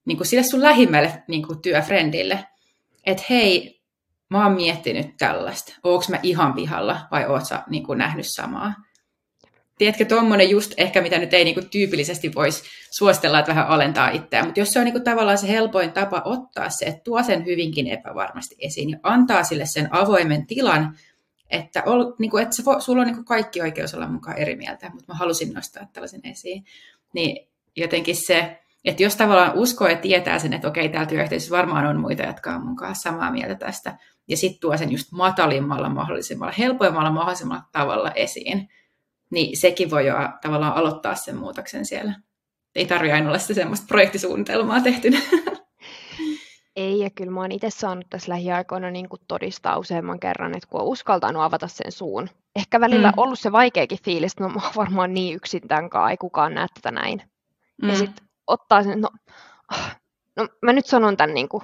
niin 0.06 0.18
kuin 0.18 0.28
sille 0.28 0.44
sun 0.44 0.62
lähimmälle 0.62 1.24
niin 1.28 1.48
kuin 1.48 1.62
työfrendille, 1.62 2.46
että 3.06 3.24
hei, 3.30 3.82
mä 4.30 4.44
oon 4.44 4.54
miettinyt 4.54 5.18
tällaista, 5.18 5.76
oonko 5.84 6.06
mä 6.10 6.20
ihan 6.24 6.54
pihalla 6.54 7.00
vai 7.12 7.26
oot 7.26 7.46
sä 7.46 7.64
niin 7.70 7.84
kuin 7.84 7.98
nähnyt 7.98 8.26
samaa 8.28 8.74
tiedätkö, 9.80 10.06
tuommoinen 10.06 10.50
just 10.50 10.74
ehkä, 10.78 11.02
mitä 11.02 11.18
nyt 11.18 11.34
ei 11.34 11.44
niinku 11.44 11.62
tyypillisesti 11.72 12.32
voisi 12.36 12.64
suostella, 12.92 13.40
että 13.40 13.50
vähän 13.50 13.68
alentaa 13.68 14.10
itseään, 14.10 14.46
mutta 14.46 14.60
jos 14.60 14.74
se 14.74 14.80
on 14.80 14.86
niinku 14.86 15.00
tavallaan 15.00 15.38
se 15.38 15.48
helpoin 15.48 15.92
tapa 15.92 16.22
ottaa 16.26 16.70
se, 16.70 16.86
että 16.86 17.02
tuo 17.04 17.24
sen 17.24 17.46
hyvinkin 17.46 17.88
epävarmasti 17.88 18.56
esiin 18.60 18.90
ja 18.90 18.98
antaa 19.04 19.44
sille 19.44 19.66
sen 19.66 19.88
avoimen 19.92 20.48
tilan, 20.48 20.98
että, 21.50 21.84
ol, 21.86 22.12
niinku, 22.20 22.38
että 22.38 22.56
se 22.56 22.64
sulla 22.80 23.02
on 23.02 23.08
niinku 23.08 23.24
kaikki 23.24 23.62
oikeus 23.62 23.94
olla 23.94 24.08
mukaan 24.08 24.38
eri 24.38 24.56
mieltä, 24.56 24.90
mutta 24.90 25.14
mä 25.14 25.18
halusin 25.18 25.54
nostaa 25.54 25.88
tällaisen 25.94 26.22
esiin, 26.24 26.66
niin 27.14 27.48
jotenkin 27.76 28.16
se, 28.16 28.60
että 28.86 29.04
jos 29.04 29.16
tavallaan 29.16 29.58
uskoo 29.58 29.88
ja 29.88 29.96
tietää 29.96 30.40
sen, 30.40 30.54
että 30.54 30.68
okei, 30.68 30.90
täällä 30.90 31.10
työyhteisössä 31.10 31.58
varmaan 31.58 31.86
on 31.86 32.00
muita, 32.00 32.24
jotka 32.24 32.56
on 32.56 32.66
mukaan 32.66 32.96
samaa 32.96 33.32
mieltä 33.32 33.56
tästä, 33.56 33.98
ja 34.28 34.38
sitten 34.38 34.62
tuo 34.62 34.78
sen 34.78 34.92
just 34.92 35.12
matalimmalla 35.12 35.90
mahdollisemmalla, 35.90 36.54
helpoimmalla 36.58 37.12
mahdollisemmalla 37.12 37.64
tavalla 37.72 38.12
esiin, 38.12 38.70
niin 39.32 39.58
sekin 39.58 39.92
voi 39.92 40.08
jo 40.08 40.16
tavallaan 40.42 40.74
aloittaa 40.74 41.16
sen 41.16 41.38
muutoksen 41.38 41.86
siellä. 41.86 42.14
Ei 42.76 42.86
tarvitse 42.86 43.14
aina 43.14 43.28
olla 43.28 43.40
sitä 43.40 43.54
semmoista 43.54 43.88
projektisuunnitelmaa 43.88 44.82
tehtynä. 44.82 45.20
Ei, 46.76 47.00
ja 47.00 47.10
kyllä 47.10 47.32
mä 47.32 47.42
oon 47.42 47.52
itse 47.52 47.70
saanut 47.70 48.06
tässä 48.10 48.32
lähiaikoina 48.32 48.92
niin 48.92 49.10
kuin 49.10 49.22
todistaa 49.28 49.78
useamman 49.78 50.20
kerran, 50.20 50.56
että 50.56 50.70
kun 50.70 50.82
on 50.82 50.88
uskaltanut 50.88 51.44
avata 51.44 51.68
sen 51.68 51.92
suun. 51.92 52.30
Ehkä 52.56 52.80
välillä 52.80 53.08
mm. 53.08 53.14
ollut 53.18 53.40
se 53.40 53.52
vaikeakin 53.52 54.04
fiilis, 54.04 54.32
että 54.32 54.44
no, 54.44 54.50
mä 54.50 54.62
oon 54.64 54.72
varmaan 54.76 55.14
niin 55.14 55.36
yksin 55.36 55.68
tämän 55.68 55.90
kanssa, 55.90 56.10
ei 56.10 56.18
kukaan 56.18 56.54
näe 56.54 56.68
tätä 56.74 56.92
näin. 56.92 57.22
Mm. 57.82 57.90
Ja 57.90 57.96
sitten 57.96 58.28
ottaa 58.48 58.84
sen, 58.84 59.02
no, 59.02 59.10
no 60.36 60.48
mä 60.62 60.74
nyt 60.74 60.86
sanon 60.86 61.18
tämän 61.18 61.34
niin 61.34 61.50
kuin 61.50 61.64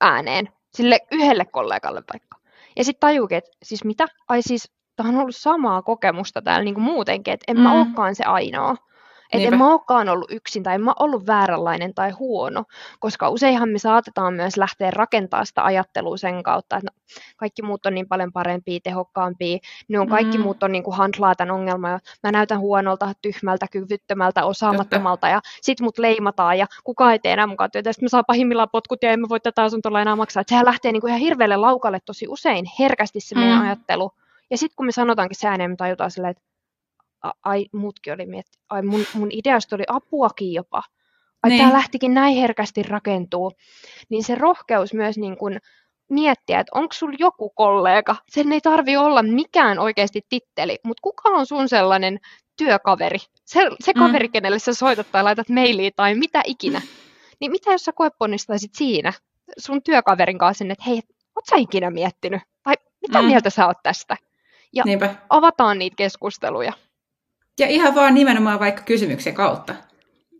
ääneen, 0.00 0.48
sille 0.74 0.98
yhdelle 1.10 1.44
kollegalle 1.44 2.02
vaikka. 2.12 2.38
Ja 2.76 2.84
sitten 2.84 3.00
tajuukin, 3.00 3.38
että 3.38 3.50
siis 3.62 3.84
mitä? 3.84 4.06
Ai 4.28 4.42
siis 4.42 4.72
tämä 4.96 5.08
on 5.08 5.16
ollut 5.16 5.36
samaa 5.36 5.82
kokemusta 5.82 6.42
täällä 6.42 6.64
niin 6.64 6.74
kuin 6.74 6.84
muutenkin, 6.84 7.34
että 7.34 7.44
en 7.48 7.56
mm. 7.56 7.62
mä 7.62 7.72
olekaan 7.72 8.14
se 8.14 8.24
ainoa. 8.24 8.76
Että 9.32 9.48
en 9.48 9.58
mä 9.58 9.70
olekaan 9.70 10.08
ollut 10.08 10.30
yksin 10.30 10.62
tai 10.62 10.74
en 10.74 10.80
mä 10.80 10.94
ollut 10.98 11.26
vääränlainen 11.26 11.94
tai 11.94 12.10
huono, 12.10 12.64
koska 12.98 13.28
useinhan 13.28 13.68
me 13.68 13.78
saatetaan 13.78 14.34
myös 14.34 14.56
lähteä 14.56 14.90
rakentaa 14.90 15.44
sitä 15.44 15.64
ajattelua 15.64 16.16
sen 16.16 16.42
kautta, 16.42 16.76
että 16.76 16.90
no, 16.92 17.20
kaikki 17.36 17.62
muut 17.62 17.86
on 17.86 17.94
niin 17.94 18.08
paljon 18.08 18.32
parempia, 18.32 18.80
tehokkaampia, 18.82 19.58
ne 19.88 20.00
on 20.00 20.08
kaikki 20.08 20.38
mm. 20.38 20.44
muut 20.44 20.62
on 20.62 20.72
niin 20.72 20.82
kuin 20.82 20.96
handlaa 20.96 21.34
tämän 21.34 21.54
ongelman 21.54 21.90
ja 21.90 21.98
mä 22.22 22.32
näytän 22.32 22.60
huonolta, 22.60 23.12
tyhmältä, 23.22 23.66
kyvyttömältä, 23.70 24.44
osaamattomalta 24.44 25.28
ja 25.28 25.40
sit 25.60 25.80
mut 25.80 25.98
leimataan 25.98 26.58
ja 26.58 26.66
kukaan 26.84 27.12
ei 27.12 27.18
tee 27.18 27.32
enää 27.32 27.46
mukaan 27.46 27.70
työtä 27.70 27.88
ja 27.88 27.92
sitten 27.92 28.06
mä 28.06 28.08
saan 28.08 28.24
pahimmillaan 28.26 28.70
potkut 28.72 29.02
ja 29.02 29.10
en 29.10 29.20
mä 29.20 29.28
voi 29.28 29.40
tätä 29.40 29.62
asuntolainaa 29.62 30.16
maksaa. 30.16 30.40
Että 30.40 30.50
sehän 30.50 30.66
lähtee 30.66 30.92
niin 30.92 31.00
kuin 31.00 31.08
ihan 31.08 31.20
hirveälle 31.20 31.56
laukalle 31.56 31.98
tosi 32.04 32.26
usein 32.28 32.64
herkästi 32.78 33.20
se 33.20 33.34
meidän 33.34 33.58
mm. 33.58 33.64
ajattelu. 33.64 34.10
Ja 34.50 34.58
sitten 34.58 34.76
kun 34.76 34.86
me 34.86 34.92
sanotaankin 34.92 35.38
se 35.38 35.48
ääneen, 35.48 35.70
me 35.70 35.76
tajutaan 35.76 36.10
silleen, 36.10 36.30
että 36.30 36.42
ai 37.42 37.66
muutkin 37.72 38.12
oli 38.12 38.26
mietti, 38.26 38.58
ai 38.68 38.82
mun, 38.82 39.04
mun 39.14 39.28
ideasta 39.32 39.76
oli 39.76 39.84
apuakin 39.88 40.52
jopa. 40.52 40.82
Ai 41.42 41.50
niin. 41.50 41.60
tämä 41.60 41.72
lähtikin 41.72 42.14
näin 42.14 42.36
herkästi 42.36 42.82
rakentuu. 42.82 43.52
Niin 44.08 44.24
se 44.24 44.34
rohkeus 44.34 44.94
myös 44.94 45.18
niin 45.18 45.36
kun 45.36 45.58
miettiä, 46.10 46.60
että 46.60 46.78
onko 46.78 46.92
sulla 46.92 47.16
joku 47.18 47.50
kollega. 47.50 48.16
Sen 48.28 48.52
ei 48.52 48.60
tarvi 48.60 48.96
olla 48.96 49.22
mikään 49.22 49.78
oikeasti 49.78 50.22
titteli, 50.28 50.78
mutta 50.84 51.00
kuka 51.02 51.28
on 51.28 51.46
sun 51.46 51.68
sellainen 51.68 52.18
työkaveri? 52.56 53.18
Se, 53.44 53.70
se 53.80 53.92
mm. 53.92 53.98
kaveri, 53.98 54.28
kenelle 54.28 54.58
sä 54.58 54.74
soitat 54.74 55.06
tai 55.12 55.22
laitat 55.22 55.48
mailia 55.48 55.90
tai 55.96 56.14
mitä 56.14 56.42
ikinä. 56.44 56.82
Niin 57.40 57.50
mitä 57.50 57.72
jos 57.72 57.84
sä 57.84 57.92
koeponnistaisit 57.92 58.74
siinä 58.74 59.12
sun 59.58 59.82
työkaverin 59.82 60.38
kanssa, 60.38 60.64
että 60.70 60.84
hei, 60.86 61.02
oot 61.36 61.46
sä 61.50 61.56
ikinä 61.56 61.90
miettinyt? 61.90 62.42
Tai 62.62 62.74
mitä 63.02 63.22
mm. 63.22 63.28
mieltä 63.28 63.50
sä 63.50 63.66
oot 63.66 63.78
tästä? 63.82 64.16
Ja 64.76 64.84
Niinpä. 64.86 65.14
avataan 65.28 65.78
niitä 65.78 65.96
keskusteluja. 65.96 66.72
Ja 67.60 67.66
ihan 67.66 67.94
vaan 67.94 68.14
nimenomaan 68.14 68.60
vaikka 68.60 68.82
kysymyksen 68.82 69.34
kautta. 69.34 69.74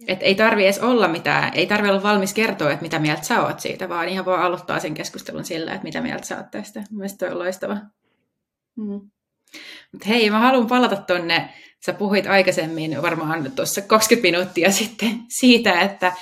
Et 0.07 0.19
ei 0.23 0.35
tarvi 0.35 0.65
edes 0.65 0.79
olla 0.79 1.09
mitään, 1.09 1.55
ei 1.55 1.67
tarvi 1.67 1.89
olla 1.89 2.03
valmis 2.03 2.35
kertoa, 2.35 2.71
että 2.71 2.83
mitä 2.83 2.99
mieltä 2.99 3.23
sä 3.23 3.43
oot 3.43 3.61
siitä, 3.61 3.89
vaan 3.89 4.09
ihan 4.09 4.27
vaan 4.27 4.43
aloittaa 4.43 4.81
sen 4.81 4.95
keskustelun 4.95 5.45
sillä, 5.45 5.73
että 5.73 5.85
mitä 5.85 6.01
mieltä 6.01 6.27
sä 6.27 6.37
oot 6.37 6.51
tästä. 6.51 6.83
Mielestäni 6.91 7.33
on 7.33 7.39
loistava. 7.39 7.77
Mm. 8.77 9.01
Mut 9.93 10.07
hei, 10.09 10.31
mä 10.31 10.39
haluan 10.39 10.67
palata 10.67 10.97
tonne, 10.97 11.49
sä 11.87 11.93
puhuit 11.93 12.27
aikaisemmin 12.27 13.03
varmaan 13.03 13.53
tuossa 13.53 13.81
20 13.83 14.29
minuuttia 14.29 14.71
sitten 14.83 15.19
siitä, 15.29 15.81
että, 15.81 16.13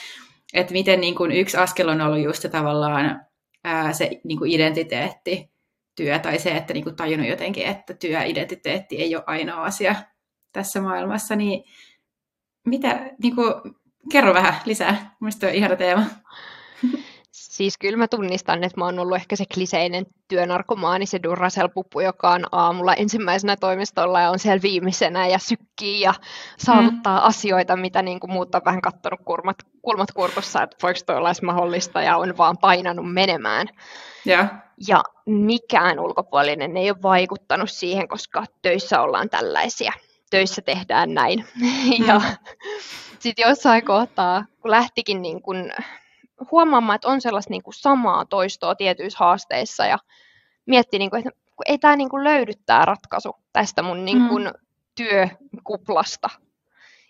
että 0.55 0.73
miten 0.73 1.01
niin 1.01 1.15
kun 1.15 1.33
yksi 1.33 1.57
askel 1.57 1.89
on 1.89 2.01
ollut 2.01 2.25
just 2.25 2.43
se 2.43 2.49
tavallaan 2.49 3.27
ää, 3.65 3.93
se 3.93 4.11
niin 4.25 4.47
identiteetti, 4.47 5.51
työ 5.97 6.19
tai 6.19 6.39
se, 6.39 6.51
että 6.51 6.75
niin 6.75 6.85
kuin 6.85 6.97
tajunnut 6.97 7.29
jotenkin, 7.29 7.67
että 7.67 7.95
työidentiteetti 7.95 8.97
ei 8.97 9.17
ole 9.17 9.25
ainoa 9.27 9.65
asia 9.65 9.95
tässä 10.53 10.81
maailmassa, 10.81 11.37
niin 11.37 11.65
mitä, 12.67 13.11
niin 13.23 13.35
kuin, 13.35 13.55
kerro 14.13 14.35
vähän 14.35 14.55
lisää, 14.65 15.17
mielestäni 15.21 15.51
on 15.51 15.57
ihana 15.57 15.77
teema. 15.77 16.03
Siis 17.31 17.79
kyllä 17.79 17.97
mä 17.97 18.09
tunnistan, 18.09 18.65
että 18.65 18.81
mä 18.81 18.85
oon 18.85 18.99
ollut 18.99 19.17
ehkä 19.17 19.37
se 19.37 19.45
kliseinen 19.55 20.07
työnarkomaani, 20.29 21.07
se 21.07 21.19
Duracell-puppu, 21.23 22.01
joka 22.01 22.31
on 22.31 22.45
aamulla 22.53 22.95
ensimmäisenä 22.95 23.57
toimistolla 23.57 24.21
ja 24.21 24.31
on 24.31 24.39
siellä 24.39 24.63
viimeisenä 24.63 25.27
ja 25.27 25.39
sykkii 25.39 26.01
ja 26.01 26.15
saavuttaa 26.59 27.21
mm. 27.21 27.27
asioita, 27.27 27.77
mitä 27.77 28.03
niin 28.03 28.21
kuin 28.21 28.33
muut 28.33 28.55
on 28.55 28.61
vähän 28.65 28.81
kattonut 28.81 29.21
kulmat, 29.25 29.57
kulmat 29.83 30.13
kurkussa, 30.13 30.63
että 30.63 30.77
voiko 30.83 31.01
toi 31.07 31.17
olla 31.17 31.33
mahdollista 31.43 32.03
ja 32.03 32.17
on 32.17 32.37
vaan 32.37 32.59
painanut 32.59 33.13
menemään. 33.13 33.67
Ja. 34.25 34.49
Ja 34.89 35.03
mikään 35.27 36.01
ulkopuolinen 36.01 36.77
ei 36.77 36.91
ole 36.91 37.03
vaikuttanut 37.03 37.71
siihen, 37.71 38.09
koska 38.09 38.45
töissä 38.63 39.01
ollaan 39.01 39.31
tällaisia. 39.31 39.93
Töissä 40.31 40.63
tehdään 40.63 41.15
näin. 41.15 41.45
Mm. 41.55 42.07
ja 42.07 42.21
sitten 43.19 43.49
jossain 43.49 43.85
kohtaa, 43.85 44.45
kun 44.61 44.71
lähtikin 44.71 45.23
niin 45.23 45.43
kun 45.43 45.73
huomaamaan, 46.51 46.95
että 46.95 47.09
on 47.09 47.21
sellaista 47.21 47.51
niin 47.51 47.63
kuin 47.63 47.75
samaa 47.75 48.25
toistoa 48.25 48.75
tietyissä 48.75 49.19
haasteissa 49.21 49.87
ja 49.87 49.99
miettii, 50.67 50.99
niin 50.99 51.11
kuin, 51.11 51.29
että 51.29 51.41
ei 51.67 51.79
tämä 51.79 51.97
niin 51.97 52.09
kuin 52.09 52.25
löydy 52.25 52.53
tämä 52.67 52.85
ratkaisu 52.85 53.37
tästä 53.53 53.83
mun 53.83 54.05
niin 54.05 54.29
kuin, 54.29 54.45
mm. 54.45 54.53
työkuplasta. 54.95 56.29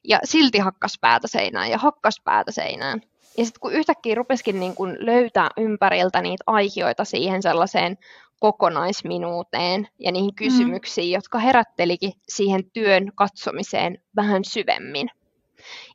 Ja 0.05 0.19
silti 0.25 0.59
hakkas 0.59 0.99
päätä 1.01 1.29
seinään 1.29 1.71
ja 1.71 1.79
hakkas 1.79 2.21
päätä 2.25 2.53
seinään. 2.53 3.01
Ja 3.39 3.45
sitten 3.45 3.61
kun 3.61 3.73
yhtäkkiä 3.73 4.15
rupesikin 4.15 4.61
niin 4.61 4.75
kun 4.75 4.97
löytää 4.99 5.51
ympäriltä 5.57 6.23
niitä 6.23 6.45
aihioita 6.47 7.05
siihen 7.05 7.43
sellaiseen 7.43 7.99
kokonaisminuuteen 8.41 9.89
ja 9.99 10.13
niihin 10.13 10.31
mm. 10.31 10.35
kysymyksiin, 10.35 11.09
mm. 11.09 11.15
jotka 11.15 11.39
herättelikin 11.39 12.13
siihen 12.29 12.71
työn 12.71 13.13
katsomiseen 13.15 13.99
vähän 14.17 14.45
syvemmin. 14.45 15.11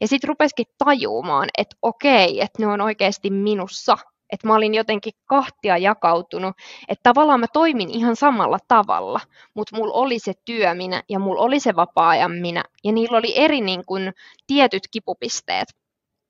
Ja 0.02 0.08
sitten 0.08 0.28
rupesikin 0.28 0.66
tajumaan, 0.78 1.50
että 1.58 1.76
okei, 1.82 2.42
että 2.42 2.62
ne 2.62 2.68
on 2.68 2.82
oikeasti 2.82 3.30
minussa. 3.30 3.98
Että 4.32 4.48
mä 4.48 4.56
olin 4.56 4.74
jotenkin 4.74 5.14
kahtia 5.26 5.78
jakautunut, 5.78 6.56
että 6.88 7.04
tavallaan 7.04 7.40
mä 7.40 7.46
toimin 7.54 7.90
ihan 7.90 8.16
samalla 8.16 8.58
tavalla, 8.68 9.20
mutta 9.54 9.76
mulla 9.76 9.94
oli 9.94 10.20
se 10.20 10.34
työ 10.46 10.74
minä 10.74 11.04
ja 11.10 11.20
mulla 11.20 11.42
oli 11.42 11.60
se 11.60 11.76
vapaa-ajan 11.76 12.32
minä, 12.32 12.64
ja 12.84 12.92
niillä 12.92 13.18
oli 13.18 13.34
eri 13.38 13.62
niin 13.62 13.86
kun, 13.86 14.12
tietyt 14.48 14.84
kipupisteet. 14.92 15.68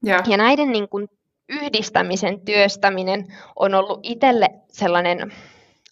Ja, 0.04 0.24
ja 0.28 0.38
näiden 0.38 0.72
niin 0.72 0.89
kun, 0.89 1.08
yhdistämisen 1.50 2.41
työstäminen 2.41 3.28
on 3.56 3.74
ollut 3.74 4.00
itselle 4.04 4.50
sellainen 4.68 5.34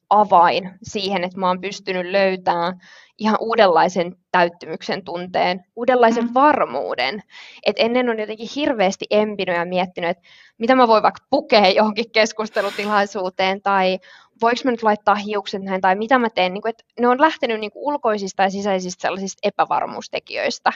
avain 0.10 0.72
siihen, 0.84 1.24
että 1.24 1.40
mä 1.40 1.48
oon 1.48 1.62
pystynyt 1.62 2.12
löytämään 2.12 2.80
ihan 3.18 3.38
uudenlaisen 3.40 4.16
täyttymyksen 4.32 5.04
tunteen, 5.04 5.66
uudenlaisen 5.76 6.24
mm. 6.24 6.34
varmuuden. 6.34 7.24
Et 7.66 7.76
ennen 7.80 8.10
on 8.10 8.20
jotenkin 8.20 8.50
hirveästi 8.56 9.06
empinyt 9.10 9.56
ja 9.56 9.66
miettinyt, 9.66 10.10
että 10.10 10.24
mitä 10.58 10.76
mä 10.76 10.88
voin 10.88 11.04
vaikka 11.04 11.26
pukea 11.30 11.70
johonkin 11.70 12.12
keskustelutilaisuuteen 12.12 13.62
tai 13.62 14.00
voiko 14.42 14.62
mä 14.64 14.72
nyt 14.72 14.84
laittaa 14.84 15.16
hiukset 15.16 15.62
näin 15.62 15.82
tai 15.82 15.96
mitä 15.96 16.20
mä 16.20 16.30
teen. 16.30 16.54
Niin 16.54 16.62
kun, 16.62 16.70
että 16.70 16.84
ne 17.00 17.08
on 17.08 17.22
lähtenyt 17.22 17.60
niin 17.60 17.72
ulkoisista 17.76 18.44
ja 18.44 18.50
sisäisistä 18.50 19.02
sellaisista 19.02 19.40
epävarmuustekijöistä. 19.44 20.72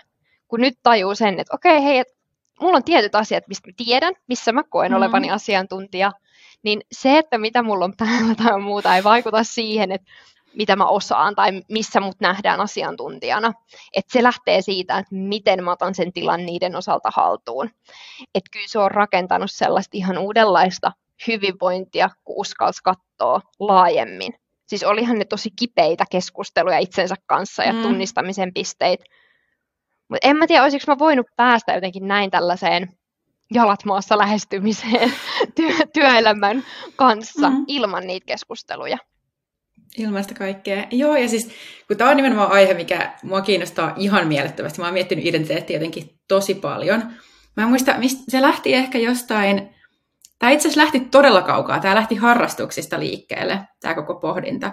Kun 0.47 0.61
nyt 0.61 0.73
tajuu 0.83 1.15
sen, 1.15 1.39
että 1.39 1.55
okei, 1.55 1.83
hei, 1.83 1.97
että 1.97 2.13
mulla 2.61 2.77
on 2.77 2.83
tietyt 2.83 3.15
asiat, 3.15 3.47
mistä 3.47 3.69
mä 3.69 3.73
tiedän, 3.77 4.13
missä 4.27 4.51
mä 4.51 4.63
koen 4.63 4.91
mm. 4.91 4.97
olevani 4.97 5.31
asiantuntija, 5.31 6.11
niin 6.63 6.81
se, 6.91 7.17
että 7.17 7.37
mitä 7.37 7.63
mulla 7.63 7.85
on 7.85 7.93
päällä 7.97 8.35
tai 8.35 8.59
muuta, 8.59 8.95
ei 8.95 9.03
vaikuta 9.03 9.43
siihen, 9.43 9.91
että 9.91 10.11
mitä 10.53 10.75
mä 10.75 10.85
osaan 10.85 11.35
tai 11.35 11.61
missä 11.69 11.99
mut 11.99 12.19
nähdään 12.19 12.61
asiantuntijana. 12.61 13.53
Et 13.95 14.05
se 14.09 14.23
lähtee 14.23 14.61
siitä, 14.61 14.97
että 14.97 15.15
miten 15.15 15.63
mä 15.63 15.71
otan 15.71 15.95
sen 15.95 16.13
tilan 16.13 16.45
niiden 16.45 16.75
osalta 16.75 17.09
haltuun. 17.15 17.69
Et 18.35 18.43
kyllä 18.51 18.67
se 18.67 18.79
on 18.79 18.91
rakentanut 18.91 19.51
sellaista 19.51 19.97
ihan 19.97 20.17
uudenlaista 20.17 20.91
hyvinvointia, 21.27 22.09
kun 22.23 22.35
uskalsi 22.37 22.81
katsoa 22.83 23.41
laajemmin. 23.59 24.33
Siis 24.65 24.83
olihan 24.83 25.19
ne 25.19 25.25
tosi 25.25 25.49
kipeitä 25.59 26.05
keskusteluja 26.11 26.77
itsensä 26.77 27.15
kanssa 27.25 27.63
ja 27.63 27.73
mm. 27.73 27.81
tunnistamisen 27.81 28.53
pisteitä. 28.53 29.03
Mutta 30.11 30.27
en 30.27 30.37
mä 30.37 30.47
tiedä, 30.47 30.63
olisiko 30.63 30.83
mä 30.87 30.99
voinut 30.99 31.27
päästä 31.35 31.73
jotenkin 31.73 32.07
näin 32.07 32.31
tällaiseen 32.31 32.89
jalat 33.53 33.85
maassa 33.85 34.17
lähestymiseen 34.17 35.13
työ, 35.55 35.73
työelämän 35.93 36.63
kanssa 36.95 37.49
mm. 37.49 37.65
ilman 37.67 38.07
niitä 38.07 38.25
keskusteluja. 38.25 38.97
Ilmaista 39.97 40.33
kaikkea. 40.33 40.83
Joo, 40.91 41.15
ja 41.15 41.29
siis 41.29 41.49
kun 41.87 41.97
tämä 41.97 42.09
on 42.09 42.17
nimenomaan 42.17 42.51
aihe, 42.51 42.73
mikä 42.73 43.13
mua 43.23 43.41
kiinnostaa 43.41 43.93
ihan 43.97 44.27
mielettömästi. 44.27 44.79
Mä 44.79 44.85
oon 44.87 44.93
miettinyt 44.93 45.25
identiteettiä 45.25 45.75
jotenkin 45.75 46.19
tosi 46.27 46.53
paljon. 46.55 47.03
Mä 47.57 47.63
en 47.63 47.69
muista, 47.69 47.97
mistä 47.97 48.23
se 48.27 48.41
lähti 48.41 48.73
ehkä 48.73 48.97
jostain, 48.97 49.69
tämä 50.39 50.51
itse 50.51 50.67
asiassa 50.67 50.81
lähti 50.81 50.99
todella 50.99 51.41
kaukaa. 51.41 51.79
Tämä 51.79 51.95
lähti 51.95 52.15
harrastuksista 52.15 52.99
liikkeelle, 52.99 53.59
tämä 53.79 53.95
koko 53.95 54.15
pohdinta. 54.15 54.71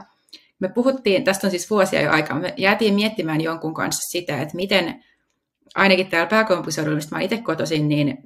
Me 0.58 0.68
puhuttiin, 0.68 1.24
tästä 1.24 1.46
on 1.46 1.50
siis 1.50 1.70
vuosia 1.70 2.02
jo 2.02 2.10
aikaa, 2.10 2.38
me 2.38 2.54
jäätiin 2.56 2.94
miettimään 2.94 3.40
jonkun 3.40 3.74
kanssa 3.74 4.10
sitä, 4.10 4.42
että 4.42 4.56
miten 4.56 5.04
ainakin 5.74 6.06
täällä 6.06 6.28
pääkaupunkiseudulla, 6.28 6.96
mistä 6.96 7.16
mä 7.16 7.22
itse 7.22 7.38
kotoisin, 7.38 7.88
niin, 7.88 8.18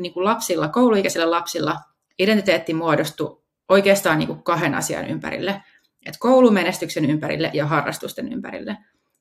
niin 0.00 0.12
kuin 0.12 0.24
lapsilla, 0.24 0.68
kouluikäisillä 0.68 1.30
lapsilla 1.30 1.76
identiteetti 2.18 2.74
muodostui 2.74 3.42
oikeastaan 3.68 4.18
niin 4.18 4.26
kuin 4.26 4.42
kahden 4.42 4.74
asian 4.74 5.06
ympärille– 5.06 5.62
että 6.08 6.18
koulumenestyksen 6.18 7.10
ympärille 7.10 7.50
ja 7.54 7.66
harrastusten 7.66 8.32
ympärille. 8.32 8.76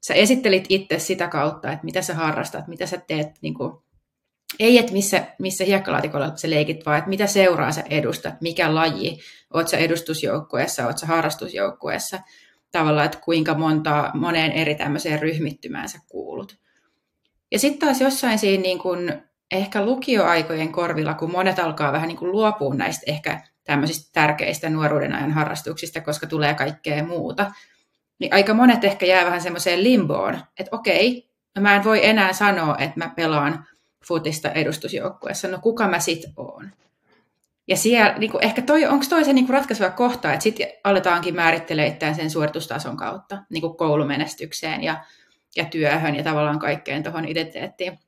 Sä 0.07 0.13
esittelit 0.13 0.65
itse 0.69 0.99
sitä 0.99 1.27
kautta, 1.27 1.71
että 1.71 1.85
mitä 1.85 2.01
sä 2.01 2.13
harrastat, 2.13 2.67
mitä 2.67 2.85
sä 2.85 2.97
teet, 3.07 3.27
niin 3.41 3.53
kuin, 3.53 3.73
ei 4.59 4.77
että 4.77 4.91
missä, 4.91 5.23
missä 5.39 5.63
hiekkalaatikolla 5.63 6.35
sä 6.35 6.49
leikit, 6.49 6.85
vaan 6.85 6.97
että 6.97 7.09
mitä 7.09 7.27
seuraa 7.27 7.71
sä 7.71 7.83
edustat, 7.89 8.41
mikä 8.41 8.75
laji, 8.75 9.19
oot 9.53 9.67
sä 9.67 9.77
edustusjoukkueessa, 9.77 10.85
oot 10.85 10.97
sä 10.97 11.05
harrastusjoukkueessa, 11.05 12.19
tavallaan, 12.71 13.05
että 13.05 13.19
kuinka 13.25 13.53
monta, 13.53 14.11
moneen 14.13 14.51
eri 14.51 14.75
tämmöiseen 14.75 15.19
ryhmittymään 15.19 15.89
sä 15.89 15.99
kuulut. 16.07 16.57
Ja 17.51 17.59
sitten 17.59 17.87
taas 17.87 18.01
jossain 18.01 18.39
siinä 18.39 18.61
niin 18.61 18.79
kuin, 18.79 19.13
ehkä 19.51 19.85
lukioaikojen 19.85 20.71
korvilla, 20.71 21.13
kun 21.13 21.31
monet 21.31 21.59
alkaa 21.59 21.91
vähän 21.91 22.07
niin 22.07 22.17
kuin 22.17 22.31
luopua 22.31 22.75
näistä 22.75 23.03
ehkä 23.07 23.41
tämmöisistä 23.63 24.09
tärkeistä 24.13 24.69
nuoruuden 24.69 25.13
ajan 25.13 25.31
harrastuksista, 25.31 26.01
koska 26.01 26.27
tulee 26.27 26.53
kaikkea 26.53 27.03
muuta, 27.03 27.51
niin 28.19 28.33
aika 28.33 28.53
monet 28.53 28.83
ehkä 28.83 29.05
jää 29.05 29.25
vähän 29.25 29.41
semmoiseen 29.41 29.83
limboon, 29.83 30.39
että 30.59 30.75
okei, 30.75 31.29
no 31.55 31.61
mä 31.61 31.75
en 31.75 31.83
voi 31.83 32.05
enää 32.05 32.33
sanoa, 32.33 32.77
että 32.77 32.97
mä 32.97 33.11
pelaan 33.15 33.65
futista 34.07 34.51
edustusjoukkueessa, 34.51 35.47
no 35.47 35.59
kuka 35.61 35.87
mä 35.87 35.99
sit 35.99 36.23
oon? 36.37 36.71
Ja 37.67 37.77
siellä, 37.77 38.17
niin 38.17 38.31
kuin, 38.31 38.43
ehkä 38.43 38.61
toi, 38.61 38.85
onko 38.85 39.05
toi 39.09 39.25
se 39.25 39.33
niin 39.33 39.45
kuin 39.45 39.53
ratkaiseva 39.53 39.89
kohta, 39.89 40.33
että 40.33 40.43
sitten 40.43 40.67
aletaankin 40.83 41.35
määrittelemään 41.35 42.15
sen 42.15 42.29
suoritustason 42.29 42.97
kautta 42.97 43.43
niin 43.49 43.61
kuin 43.61 43.77
koulumenestykseen 43.77 44.83
ja, 44.83 45.03
ja 45.57 45.65
työhön 45.65 46.15
ja 46.15 46.23
tavallaan 46.23 46.59
kaikkeen 46.59 47.03
tuohon 47.03 47.27
identiteettiin. 47.27 47.99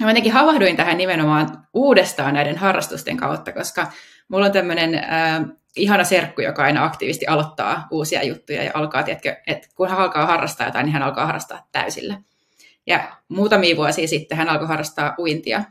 Mä 0.00 0.10
jotenkin 0.10 0.32
havahduin 0.32 0.76
tähän 0.76 0.98
nimenomaan 0.98 1.66
uudestaan 1.74 2.34
näiden 2.34 2.56
harrastusten 2.56 3.16
kautta, 3.16 3.52
koska 3.52 3.86
mulla 4.28 4.46
on 4.46 4.52
tämmöinen 4.52 4.94
äh, 4.94 5.44
ihana 5.76 6.04
serkku, 6.04 6.40
joka 6.40 6.64
aina 6.64 6.84
aktiivisesti 6.84 7.26
aloittaa 7.26 7.86
uusia 7.90 8.22
juttuja 8.22 8.62
ja 8.62 8.70
alkaa, 8.74 9.02
tiedätkö, 9.02 9.36
että 9.46 9.68
kun 9.74 9.88
hän 9.88 9.98
alkaa 9.98 10.26
harrastaa 10.26 10.66
jotain, 10.66 10.84
niin 10.84 10.92
hän 10.92 11.02
alkaa 11.02 11.26
harrastaa 11.26 11.68
täysillä. 11.72 12.20
Ja 12.86 13.16
muutamia 13.28 13.76
vuosia 13.76 14.08
sitten 14.08 14.38
hän 14.38 14.48
alkoi 14.48 14.68
harrastaa 14.68 15.14
uintia. 15.18 15.64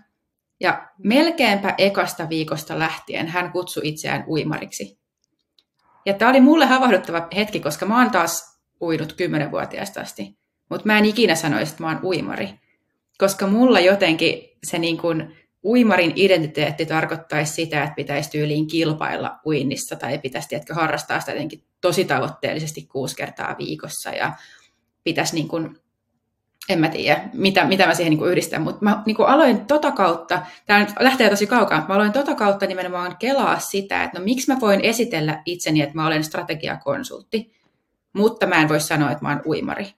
Ja 0.60 0.88
melkeinpä 0.98 1.74
ekasta 1.78 2.30
viikosta 2.30 2.80
lähtien 2.80 3.28
hän 3.28 3.52
kutsui 3.52 3.88
itseään 3.88 4.24
uimariksi. 4.28 5.00
Ja 6.06 6.14
tämä 6.14 6.32
oli 6.32 6.42
mulle 6.42 6.66
havahduttava 6.66 7.28
hetki, 7.36 7.60
koska 7.60 7.86
mä 7.86 7.98
oon 7.98 8.12
taas 8.12 8.60
uinut 8.82 9.14
kymmenenvuotiaasta 9.14 10.02
asti. 10.02 10.38
Mutta 10.70 10.86
mä 10.86 10.98
en 10.98 11.06
ikinä 11.06 11.36
sanoisi, 11.36 11.72
että 11.72 11.84
mä 11.84 11.90
oon 11.90 12.00
uimari. 12.04 12.50
Koska 13.18 13.48
mulla 13.48 13.80
jotenkin 13.80 14.50
se 14.64 14.80
niin 14.80 14.98
kuin 14.98 15.36
uimarin 15.64 16.14
identiteetti 16.16 16.86
tarkoittaisi 16.86 17.54
sitä, 17.54 17.84
että 17.84 17.96
pitäisi 17.96 18.32
tyyliin 18.32 18.68
kilpailla 18.68 19.40
uinnissa 19.46 19.96
tai 19.96 20.18
pitäisi 20.18 20.48
tiedätkö, 20.48 20.74
harrastaa 20.74 21.20
sitä 21.20 21.32
jotenkin 21.32 21.64
tosi 21.82 22.06
tavoitteellisesti 22.06 22.82
kuusi 22.82 23.16
kertaa 23.16 23.56
viikossa 23.58 24.10
ja 24.10 24.34
pitäisi 25.04 25.36
niin 25.36 25.48
kuin 25.48 25.78
en 26.70 26.80
mä 26.80 26.90
tiedä, 26.90 27.30
mitä, 27.34 27.66
mitä 27.66 27.88
mä 27.88 27.94
siihen 27.94 28.14
niin 28.14 28.30
yhdistän, 28.30 28.62
mutta 28.62 28.86
mä 28.86 29.04
niin 29.06 29.18
aloin 29.20 29.66
tota 29.66 29.92
kautta, 29.92 30.46
tämä 30.66 30.80
nyt 30.80 30.90
lähtee 31.00 31.30
tosi 31.30 31.48
kaukaa, 31.48 31.86
mä 31.88 31.96
aloin 31.96 32.12
tota 32.12 32.36
kautta 32.36 32.66
nimenomaan 32.66 33.18
kelaa 33.18 33.60
sitä, 33.60 34.04
että 34.04 34.20
no 34.20 34.26
miksi 34.26 34.54
mä 34.54 34.60
voin 34.62 34.82
esitellä 34.82 35.42
itseni, 35.46 35.82
että 35.82 35.96
mä 35.96 36.08
olen 36.08 36.24
strategiakonsultti, 36.24 37.52
mutta 38.14 38.48
mä 38.48 38.62
en 38.62 38.70
voi 38.70 38.80
sanoa, 38.80 39.12
että 39.12 39.26
mä 39.26 39.30
oon 39.30 39.42
uimari, 39.46 39.94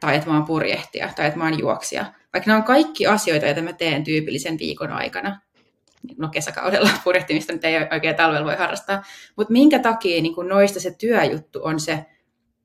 tai 0.00 0.16
että 0.16 0.28
mä 0.30 0.36
oon 0.36 0.46
purjehtija, 0.46 1.10
tai 1.16 1.26
että 1.26 1.38
mä 1.38 1.44
oon 1.44 1.58
juoksija. 1.58 2.04
Vaikka 2.32 2.48
nämä 2.48 2.58
on 2.58 2.64
kaikki 2.64 3.06
asioita, 3.06 3.46
joita 3.46 3.62
mä 3.62 3.72
teen 3.72 4.04
tyypillisen 4.04 4.58
viikon 4.58 4.92
aikana. 4.92 5.40
No 6.18 6.28
kesäkaudella 6.28 6.90
purjehtimista 7.04 7.52
nyt 7.52 7.64
ei 7.64 7.76
oikein 7.92 8.16
talvella 8.16 8.46
voi 8.46 8.56
harrastaa. 8.56 9.02
Mutta 9.36 9.52
minkä 9.52 9.78
takia 9.78 10.22
niin 10.22 10.34
kun 10.34 10.48
noista 10.48 10.80
se 10.80 10.94
työjuttu 10.98 11.60
on 11.64 11.80
se, 11.80 12.06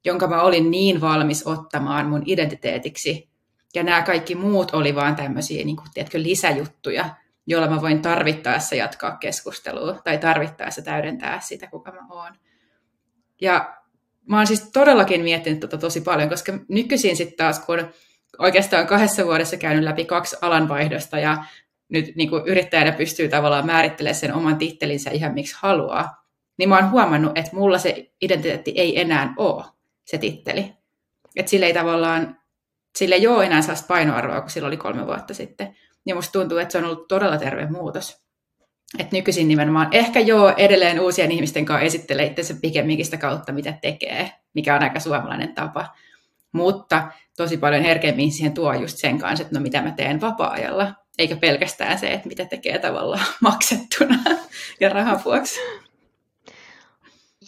jonka 0.05 0.27
mä 0.27 0.41
olin 0.41 0.71
niin 0.71 1.01
valmis 1.01 1.47
ottamaan 1.47 2.07
mun 2.07 2.23
identiteetiksi. 2.25 3.29
Ja 3.75 3.83
nämä 3.83 4.01
kaikki 4.01 4.35
muut 4.35 4.71
oli 4.71 4.95
vaan 4.95 5.15
tämmöisiä 5.15 5.65
niin 5.65 5.77
lisäjuttuja, 6.13 7.09
joilla 7.47 7.67
mä 7.67 7.81
voin 7.81 8.01
tarvittaessa 8.01 8.75
jatkaa 8.75 9.17
keskustelua 9.17 10.01
tai 10.03 10.17
tarvittaessa 10.17 10.81
täydentää 10.81 11.39
sitä, 11.39 11.67
kuka 11.67 11.91
mä 11.91 12.07
oon. 12.09 12.33
Ja 13.41 13.80
mä 14.27 14.37
oon 14.37 14.47
siis 14.47 14.71
todellakin 14.73 15.21
miettinyt 15.21 15.59
tota 15.59 15.77
tosi 15.77 16.01
paljon, 16.01 16.29
koska 16.29 16.53
nykyisin 16.67 17.15
sitten 17.15 17.37
taas, 17.37 17.59
kun 17.59 17.93
oikeastaan 18.39 18.87
kahdessa 18.87 19.25
vuodessa 19.25 19.57
käynyt 19.57 19.83
läpi 19.83 20.05
kaksi 20.05 20.35
alanvaihdosta 20.41 21.19
ja 21.19 21.43
nyt 21.89 22.15
niin 22.15 22.29
kuin 22.29 22.43
yrittäjänä 22.45 22.91
pystyy 22.91 23.29
tavallaan 23.29 23.65
määrittelemään 23.65 24.15
sen 24.15 24.33
oman 24.33 24.57
tittelinsä 24.57 25.11
ihan 25.11 25.33
miksi 25.33 25.55
haluaa, 25.59 26.25
niin 26.57 26.69
mä 26.69 26.75
oon 26.75 26.91
huomannut, 26.91 27.37
että 27.37 27.55
mulla 27.55 27.77
se 27.77 28.11
identiteetti 28.21 28.73
ei 28.75 29.01
enää 29.01 29.33
ole 29.37 29.63
se 30.03 30.17
titteli. 30.17 30.73
Että 31.35 31.49
sille 31.49 31.65
ei 31.65 31.73
tavallaan, 31.73 32.37
sille 32.95 33.15
ei 33.15 33.27
ole 33.27 33.45
enää 33.45 33.61
sellaista 33.61 33.87
painoarvoa, 33.87 34.41
kun 34.41 34.49
sillä 34.49 34.67
oli 34.67 34.77
kolme 34.77 35.05
vuotta 35.05 35.33
sitten. 35.33 35.77
Ja 36.05 36.15
musta 36.15 36.31
tuntuu, 36.31 36.57
että 36.57 36.71
se 36.71 36.77
on 36.77 36.83
ollut 36.83 37.07
todella 37.07 37.37
terve 37.37 37.65
muutos. 37.65 38.21
Et 38.99 39.11
nykyisin 39.11 39.47
nimenomaan 39.47 39.87
ehkä 39.91 40.19
joo 40.19 40.53
edelleen 40.57 40.99
uusien 40.99 41.31
ihmisten 41.31 41.65
kanssa 41.65 41.85
esittelee 41.85 42.25
itsensä 42.25 42.55
pikemminkin 42.61 43.05
sitä 43.05 43.17
kautta, 43.17 43.51
mitä 43.51 43.73
tekee, 43.81 44.31
mikä 44.53 44.75
on 44.75 44.83
aika 44.83 44.99
suomalainen 44.99 45.55
tapa. 45.55 45.95
Mutta 46.51 47.11
tosi 47.37 47.57
paljon 47.57 47.83
herkemmin 47.83 48.31
siihen 48.31 48.53
tuo 48.53 48.73
just 48.73 48.97
sen 48.97 49.19
kanssa, 49.19 49.43
että 49.43 49.55
no 49.55 49.61
mitä 49.61 49.81
mä 49.81 49.91
teen 49.91 50.21
vapaa-ajalla, 50.21 50.93
eikä 51.17 51.35
pelkästään 51.35 51.99
se, 51.99 52.13
että 52.13 52.27
mitä 52.27 52.45
tekee 52.45 52.79
tavallaan 52.79 53.25
maksettuna 53.41 54.17
ja 54.79 54.89
rahan 54.89 55.21
vuoksi. 55.25 55.59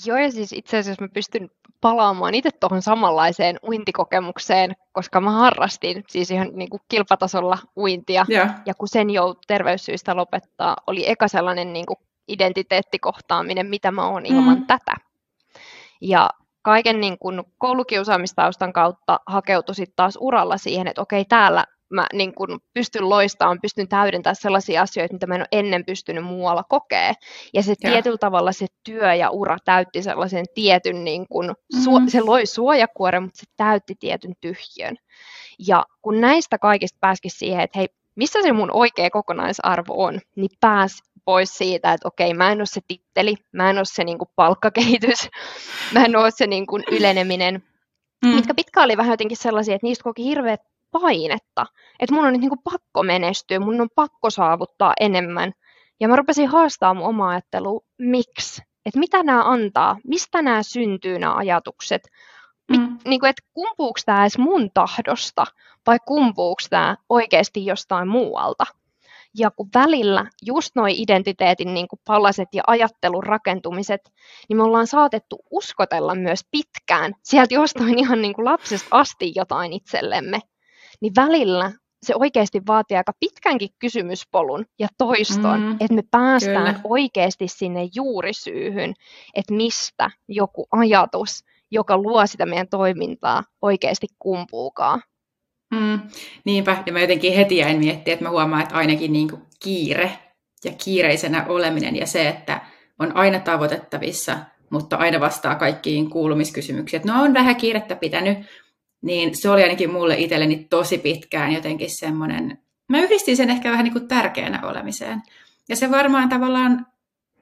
Joo, 0.05 0.17
ja 0.17 0.31
siis 0.31 0.53
itse 0.53 0.77
asiassa 0.77 1.01
mä 1.01 1.07
pystyn 1.13 1.49
palaamaan 1.83 2.35
itse 2.35 2.49
tuohon 2.59 2.81
samanlaiseen 2.81 3.59
uintikokemukseen, 3.67 4.75
koska 4.91 5.21
mä 5.21 5.31
harrastin 5.31 6.03
siis 6.09 6.31
ihan 6.31 6.49
niin 6.53 6.69
kuin 6.69 6.81
kilpatasolla 6.89 7.57
uintia. 7.77 8.25
Ja. 8.29 8.49
ja 8.65 8.73
kun 8.73 8.87
sen 8.87 9.09
jo 9.09 9.35
terveyssyistä 9.47 10.15
lopettaa, 10.15 10.77
oli 10.87 11.09
eka 11.09 11.27
sellainen 11.27 11.73
niin 11.73 11.85
kuin 11.85 11.97
identiteettikohtaaminen, 12.27 13.67
mitä 13.67 13.91
mä 13.91 14.07
oon 14.07 14.25
ilman 14.25 14.57
mm. 14.57 14.65
tätä. 14.65 14.95
Ja 16.01 16.29
kaiken 16.61 17.01
niin 17.01 17.17
kuin 17.19 17.43
koulukiusaamistaustan 17.57 18.73
kautta 18.73 19.19
hakeutui 19.25 19.75
sitten 19.75 19.95
taas 19.95 20.17
uralla 20.21 20.57
siihen, 20.57 20.87
että 20.87 21.01
okei, 21.01 21.25
täällä 21.25 21.65
mä 21.89 22.07
niin 22.13 22.33
kun 22.33 22.59
pystyn 22.73 23.09
loistamaan, 23.09 23.61
pystyn 23.61 23.87
täydentämään 23.87 24.35
sellaisia 24.35 24.81
asioita, 24.81 25.13
mitä 25.13 25.27
mä 25.27 25.35
en 25.35 25.41
ole 25.41 25.47
ennen 25.51 25.85
pystynyt 25.85 26.23
muualla 26.23 26.63
kokea. 26.63 27.13
Ja 27.53 27.63
se 27.63 27.73
ja. 27.83 27.89
tietyllä 27.89 28.17
tavalla 28.17 28.51
se 28.51 28.65
työ 28.83 29.13
ja 29.13 29.29
ura 29.29 29.57
täytti 29.65 30.03
sellaisen 30.03 30.45
tietyn, 30.55 31.03
niin 31.03 31.25
kun, 31.29 31.45
mm-hmm. 31.45 32.07
se 32.07 32.21
loi 32.21 32.45
suojakuoren, 32.45 33.23
mutta 33.23 33.39
se 33.39 33.45
täytti 33.57 33.95
tietyn 33.99 34.33
tyhjön. 34.41 34.95
Ja 35.67 35.85
kun 36.01 36.21
näistä 36.21 36.57
kaikista 36.57 36.97
pääsikin 37.01 37.31
siihen, 37.31 37.61
että 37.61 37.79
hei, 37.79 37.87
missä 38.15 38.39
se 38.41 38.51
mun 38.51 38.69
oikea 38.73 39.09
kokonaisarvo 39.09 40.03
on, 40.03 40.19
niin 40.35 40.57
pääs 40.59 41.01
pois 41.25 41.57
siitä, 41.57 41.93
että 41.93 42.07
okei, 42.07 42.33
mä 42.33 42.51
en 42.51 42.57
ole 42.57 42.65
se 42.65 42.81
titteli, 42.87 43.35
mä 43.51 43.69
en 43.69 43.77
ole 43.77 43.85
se 43.85 44.03
niin 44.03 44.17
kuin 44.17 44.29
palkkakehitys, 44.35 45.29
mä 45.93 46.05
en 46.05 46.15
ole 46.15 46.31
se 46.31 46.47
niin 46.47 46.67
kuin 46.67 46.83
yleneminen, 46.91 47.63
mm. 48.25 48.29
mitkä 48.29 48.53
pitkään 48.53 48.85
oli 48.85 48.97
vähän 48.97 49.13
jotenkin 49.13 49.37
sellaisia, 49.37 49.75
että 49.75 49.87
niistä 49.87 50.03
koki 50.03 50.23
hirveät 50.23 50.61
painetta, 51.01 51.65
että 51.99 52.15
mun 52.15 52.25
on 52.25 52.33
nyt 52.33 52.41
niin 52.41 52.49
kuin 52.49 52.63
pakko 52.63 53.03
menestyä, 53.03 53.59
mun 53.59 53.81
on 53.81 53.89
pakko 53.95 54.29
saavuttaa 54.29 54.93
enemmän. 54.99 55.53
Ja 55.99 56.07
mä 56.07 56.15
rupesin 56.15 56.47
haastamaan 56.47 56.97
mun 56.97 57.07
omaa 57.07 57.29
ajattelua, 57.29 57.81
miksi? 57.97 58.61
Että 58.85 58.99
mitä 58.99 59.23
nämä 59.23 59.43
antaa? 59.43 59.97
Mistä 60.07 60.41
nämä 60.41 60.63
syntyy 60.63 61.19
nämä 61.19 61.35
ajatukset? 61.35 62.01
Mm. 62.71 62.97
Niin 63.05 63.19
kuin, 63.19 63.29
että 63.29 63.43
kumpuuko 63.53 63.99
tämä 64.05 64.21
edes 64.21 64.37
mun 64.37 64.69
tahdosta 64.73 65.45
vai 65.87 65.97
kumpuuko 66.07 66.61
tämä 66.69 66.97
oikeasti 67.09 67.65
jostain 67.65 68.07
muualta? 68.07 68.65
Ja 69.37 69.51
kun 69.51 69.69
välillä 69.73 70.25
just 70.41 70.75
nuo 70.75 70.85
identiteetin 70.89 71.73
niin 71.73 71.87
kuin 71.87 71.99
palaset 72.07 72.49
ja 72.53 72.63
ajattelun 72.67 73.23
rakentumiset, 73.23 74.01
niin 74.49 74.57
me 74.57 74.63
ollaan 74.63 74.87
saatettu 74.87 75.39
uskotella 75.51 76.15
myös 76.15 76.39
pitkään 76.51 77.13
sieltä 77.23 77.53
jostain 77.53 77.99
ihan 78.03 78.21
niin 78.21 78.33
kuin 78.33 78.45
lapsesta 78.45 78.87
asti 78.91 79.31
jotain 79.35 79.73
itsellemme 79.73 80.39
niin 81.03 81.13
välillä 81.15 81.71
se 82.03 82.13
oikeasti 82.15 82.61
vaatii 82.67 82.97
aika 82.97 83.11
pitkänkin 83.19 83.69
kysymyspolun 83.79 84.65
ja 84.79 84.87
toiston, 84.97 85.61
mm, 85.61 85.71
että 85.71 85.93
me 85.93 86.03
päästään 86.11 86.75
kyllä. 86.75 86.79
oikeasti 86.83 87.47
sinne 87.47 87.89
juurisyyhyn, 87.95 88.93
että 89.33 89.53
mistä 89.53 90.09
joku 90.27 90.67
ajatus, 90.71 91.43
joka 91.71 91.97
luo 91.97 92.27
sitä 92.27 92.45
meidän 92.45 92.67
toimintaa, 92.67 93.43
oikeasti 93.61 94.07
kumpuukaan. 94.19 95.01
Mm, 95.73 95.99
niinpä, 96.45 96.83
ja 96.85 96.93
mä 96.93 96.99
jotenkin 96.99 97.33
heti 97.33 97.57
jäin 97.57 97.79
miettiä, 97.79 98.13
että 98.13 98.25
mä 98.25 98.31
huomaan, 98.31 98.61
että 98.61 98.75
ainakin 98.75 99.13
niin 99.13 99.29
kuin 99.29 99.41
kiire 99.63 100.11
ja 100.65 100.71
kiireisenä 100.83 101.45
oleminen 101.47 101.95
ja 101.95 102.07
se, 102.07 102.27
että 102.27 102.61
on 102.99 103.15
aina 103.15 103.39
tavoitettavissa, 103.39 104.37
mutta 104.69 104.95
aina 104.95 105.19
vastaa 105.19 105.55
kaikkiin 105.55 106.09
kuulumiskysymyksiin. 106.09 107.01
Että 107.01 107.13
no 107.13 107.23
on 107.23 107.33
vähän 107.33 107.55
kiirettä 107.55 107.95
pitänyt, 107.95 108.37
niin 109.03 109.37
se 109.37 109.49
oli 109.49 109.63
ainakin 109.63 109.91
mulle 109.91 110.15
itselleni 110.17 110.67
tosi 110.69 110.97
pitkään 110.97 111.51
jotenkin 111.51 111.89
semmoinen, 111.89 112.57
mä 112.89 113.01
yhdistin 113.01 113.37
sen 113.37 113.49
ehkä 113.49 113.71
vähän 113.71 113.83
niin 113.83 113.93
kuin 113.93 114.07
tärkeänä 114.07 114.67
olemiseen. 114.67 115.21
Ja 115.69 115.75
se 115.75 115.91
varmaan 115.91 116.29
tavallaan 116.29 116.85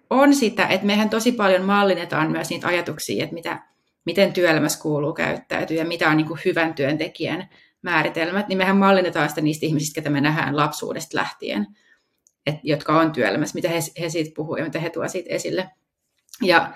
on 0.09 0.35
sitä, 0.35 0.67
että 0.67 0.85
mehän 0.85 1.09
tosi 1.09 1.31
paljon 1.31 1.65
mallinnetaan 1.65 2.31
myös 2.31 2.49
niitä 2.49 2.67
ajatuksia, 2.67 3.23
että 3.23 3.33
mitä, 3.33 3.59
miten 4.05 4.33
työelämässä 4.33 4.81
kuuluu 4.81 5.13
käyttäytyä 5.13 5.77
ja 5.77 5.85
mitä 5.85 6.09
on 6.09 6.17
niin 6.17 6.27
kuin 6.27 6.39
hyvän 6.45 6.73
työntekijän 6.73 7.49
määritelmät, 7.81 8.47
niin 8.47 8.57
mehän 8.57 8.77
mallinnetaan 8.77 9.29
sitä 9.29 9.41
niistä 9.41 9.65
ihmisistä, 9.65 10.01
ketä 10.01 10.09
me 10.09 10.21
nähdään 10.21 10.57
lapsuudesta 10.57 11.17
lähtien, 11.17 11.67
et, 12.45 12.55
jotka 12.63 12.99
on 12.99 13.11
työelämässä, 13.11 13.55
mitä 13.55 13.69
he, 13.69 13.79
he 14.01 14.09
siitä 14.09 14.31
puhuu 14.35 14.55
ja 14.55 14.63
mitä 14.63 14.79
he 14.79 14.89
tuovat 14.89 15.11
siitä 15.11 15.29
esille. 15.29 15.69
Ja 16.41 16.73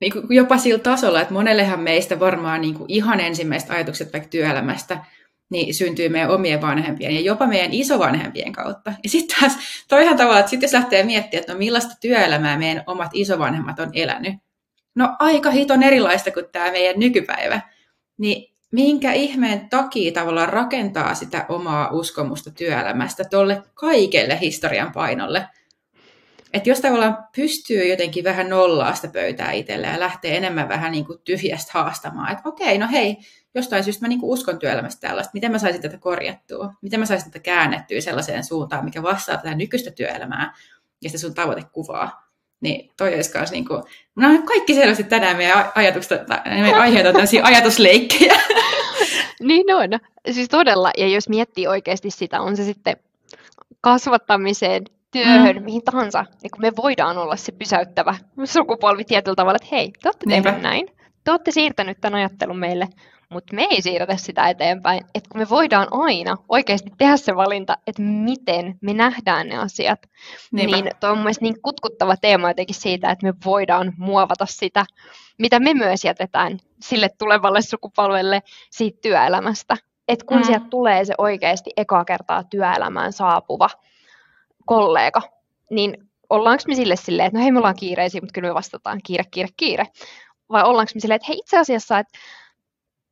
niin 0.00 0.12
kuin 0.12 0.26
jopa 0.30 0.58
sillä 0.58 0.78
tasolla, 0.78 1.20
että 1.20 1.34
monellehan 1.34 1.80
meistä 1.80 2.20
varmaan 2.20 2.60
niin 2.60 2.74
kuin 2.74 2.90
ihan 2.90 3.20
ensimmäiset 3.20 3.70
ajatukset 3.70 4.12
vaikka 4.12 4.28
työelämästä 4.28 5.04
niin 5.50 5.74
syntyy 5.74 6.08
meidän 6.08 6.30
omien 6.30 6.60
vanhempien 6.60 7.14
ja 7.14 7.20
jopa 7.20 7.46
meidän 7.46 7.72
isovanhempien 7.72 8.52
kautta. 8.52 8.92
Ja 9.02 9.10
sitten 9.10 9.40
taas 9.40 9.56
toihan 9.88 10.16
tavalla, 10.16 10.38
että 10.38 10.50
sitten 10.50 10.66
jos 10.66 10.72
lähtee 10.72 11.02
miettimään, 11.02 11.40
että 11.40 11.52
no 11.52 11.58
millaista 11.58 11.94
työelämää 12.00 12.58
meidän 12.58 12.84
omat 12.86 13.10
isovanhemmat 13.14 13.78
on 13.78 13.90
elänyt, 13.92 14.34
no 14.94 15.16
aika 15.18 15.50
hiton 15.50 15.82
erilaista 15.82 16.30
kuin 16.30 16.46
tämä 16.52 16.70
meidän 16.70 16.98
nykypäivä, 16.98 17.60
niin 18.18 18.54
minkä 18.72 19.12
ihmeen 19.12 19.68
takia 19.68 20.12
tavallaan 20.12 20.48
rakentaa 20.48 21.14
sitä 21.14 21.46
omaa 21.48 21.90
uskomusta 21.90 22.50
työelämästä 22.50 23.24
tuolle 23.24 23.62
kaikelle 23.74 24.40
historian 24.40 24.92
painolle, 24.92 25.46
että 26.52 26.68
jos 26.68 26.80
tavallaan 26.80 27.18
pystyy 27.36 27.88
jotenkin 27.88 28.24
vähän 28.24 28.50
nollaa 28.50 28.94
sitä 28.94 29.08
pöytää 29.08 29.52
itselleen 29.52 29.92
ja 29.92 30.00
lähtee 30.00 30.36
enemmän 30.36 30.68
vähän 30.68 30.92
niin 30.92 31.06
kuin 31.06 31.18
tyhjästä 31.24 31.70
haastamaan, 31.74 32.32
että 32.32 32.48
okei, 32.48 32.78
no 32.78 32.88
hei, 32.92 33.16
jostain 33.54 33.84
syystä 33.84 34.04
mä 34.04 34.08
niin 34.08 34.20
kuin 34.20 34.30
uskon 34.30 34.58
työelämästä 34.58 35.08
tällaista, 35.08 35.30
miten 35.34 35.52
mä 35.52 35.58
saisin 35.58 35.82
tätä 35.82 35.98
korjattua, 35.98 36.72
miten 36.82 37.00
mä 37.00 37.06
saisin 37.06 37.30
tätä 37.30 37.42
käännettyä 37.42 38.00
sellaiseen 38.00 38.44
suuntaan, 38.44 38.84
mikä 38.84 39.02
vastaa 39.02 39.36
tätä 39.36 39.54
nykyistä 39.54 39.90
työelämää 39.90 40.54
ja 41.02 41.08
sitä 41.08 41.20
sun 41.20 41.34
tavoitekuvaa. 41.34 42.28
Niin 42.60 42.90
toi 42.96 43.14
olisi 43.14 43.32
kanssa 43.32 43.54
niin 43.54 43.68
kuin, 43.68 43.82
no 44.16 44.42
kaikki 44.44 44.74
selvästi 44.74 45.04
tänään 45.04 45.36
meidän 45.36 45.72
ajatusta, 45.74 46.14
meidän 46.44 46.80
aiheet 46.80 47.06
on 47.06 47.12
tämmöisiä 47.12 47.44
ajatusleikkejä. 47.44 48.40
niin 49.40 49.74
on. 49.74 49.90
Siis 50.30 50.48
todella, 50.48 50.90
ja 50.96 51.08
jos 51.08 51.28
miettii 51.28 51.66
oikeasti 51.66 52.10
sitä, 52.10 52.40
on 52.40 52.56
se 52.56 52.64
sitten 52.64 52.96
kasvattamiseen, 53.80 54.84
työhön, 55.10 55.56
mm. 55.56 55.64
mihin 55.64 55.82
tahansa, 55.84 56.24
niin 56.42 56.50
kun 56.50 56.60
me 56.60 56.72
voidaan 56.76 57.18
olla 57.18 57.36
se 57.36 57.52
pysäyttävä 57.52 58.14
sukupolvi 58.44 59.04
tietyllä 59.04 59.36
tavalla, 59.36 59.56
että 59.56 59.76
hei, 59.76 59.92
te 60.02 60.08
olette 60.08 60.26
tehneet 60.28 60.62
näin, 60.62 60.88
te 61.24 61.30
olette 61.30 61.50
siirtänyt 61.50 61.98
tämän 62.00 62.18
ajattelun 62.18 62.58
meille, 62.58 62.88
mutta 63.30 63.56
me 63.56 63.66
ei 63.70 63.82
siirretä 63.82 64.16
sitä 64.16 64.48
eteenpäin. 64.48 65.00
Että 65.14 65.30
kun 65.32 65.40
me 65.40 65.48
voidaan 65.48 65.88
aina 65.90 66.36
oikeasti 66.48 66.90
tehdä 66.98 67.16
se 67.16 67.36
valinta, 67.36 67.76
että 67.86 68.02
miten 68.02 68.78
me 68.80 68.94
nähdään 68.94 69.48
ne 69.48 69.56
asiat, 69.56 69.98
Niinpä. 70.52 70.76
niin 70.76 70.90
tuo 71.00 71.10
on 71.10 71.18
mielestäni 71.18 71.50
niin 71.50 71.62
kutkuttava 71.62 72.16
teema 72.16 72.50
jotenkin 72.50 72.74
siitä, 72.74 73.10
että 73.10 73.26
me 73.26 73.34
voidaan 73.44 73.92
muovata 73.96 74.46
sitä, 74.46 74.86
mitä 75.38 75.60
me 75.60 75.74
myös 75.74 76.04
jätetään 76.04 76.58
sille 76.80 77.10
tulevalle 77.18 77.62
sukupolvelle 77.62 78.42
siitä 78.70 78.98
työelämästä. 79.02 79.76
Että 80.08 80.24
kun 80.26 80.36
mm. 80.36 80.44
sieltä 80.44 80.66
tulee 80.70 81.04
se 81.04 81.14
oikeasti 81.18 81.70
ekaa 81.76 82.04
kertaa 82.04 82.44
työelämään 82.44 83.12
saapuva 83.12 83.70
kollega, 84.68 85.22
niin 85.70 86.08
ollaanko 86.30 86.64
me 86.68 86.74
sille 86.74 86.96
silleen, 86.96 87.26
että 87.26 87.38
no 87.38 87.42
hei 87.42 87.52
me 87.52 87.58
ollaan 87.58 87.76
kiireisiä, 87.76 88.20
mutta 88.20 88.32
kyllä 88.32 88.48
me 88.48 88.54
vastataan 88.54 89.00
kiire, 89.04 89.24
kiire, 89.30 89.48
kiire. 89.56 89.86
Vai 90.52 90.62
ollaanko 90.62 90.92
me 90.94 91.00
silleen, 91.00 91.16
että 91.16 91.28
hei 91.28 91.38
itse 91.38 91.58
asiassa, 91.58 91.98
että 91.98 92.18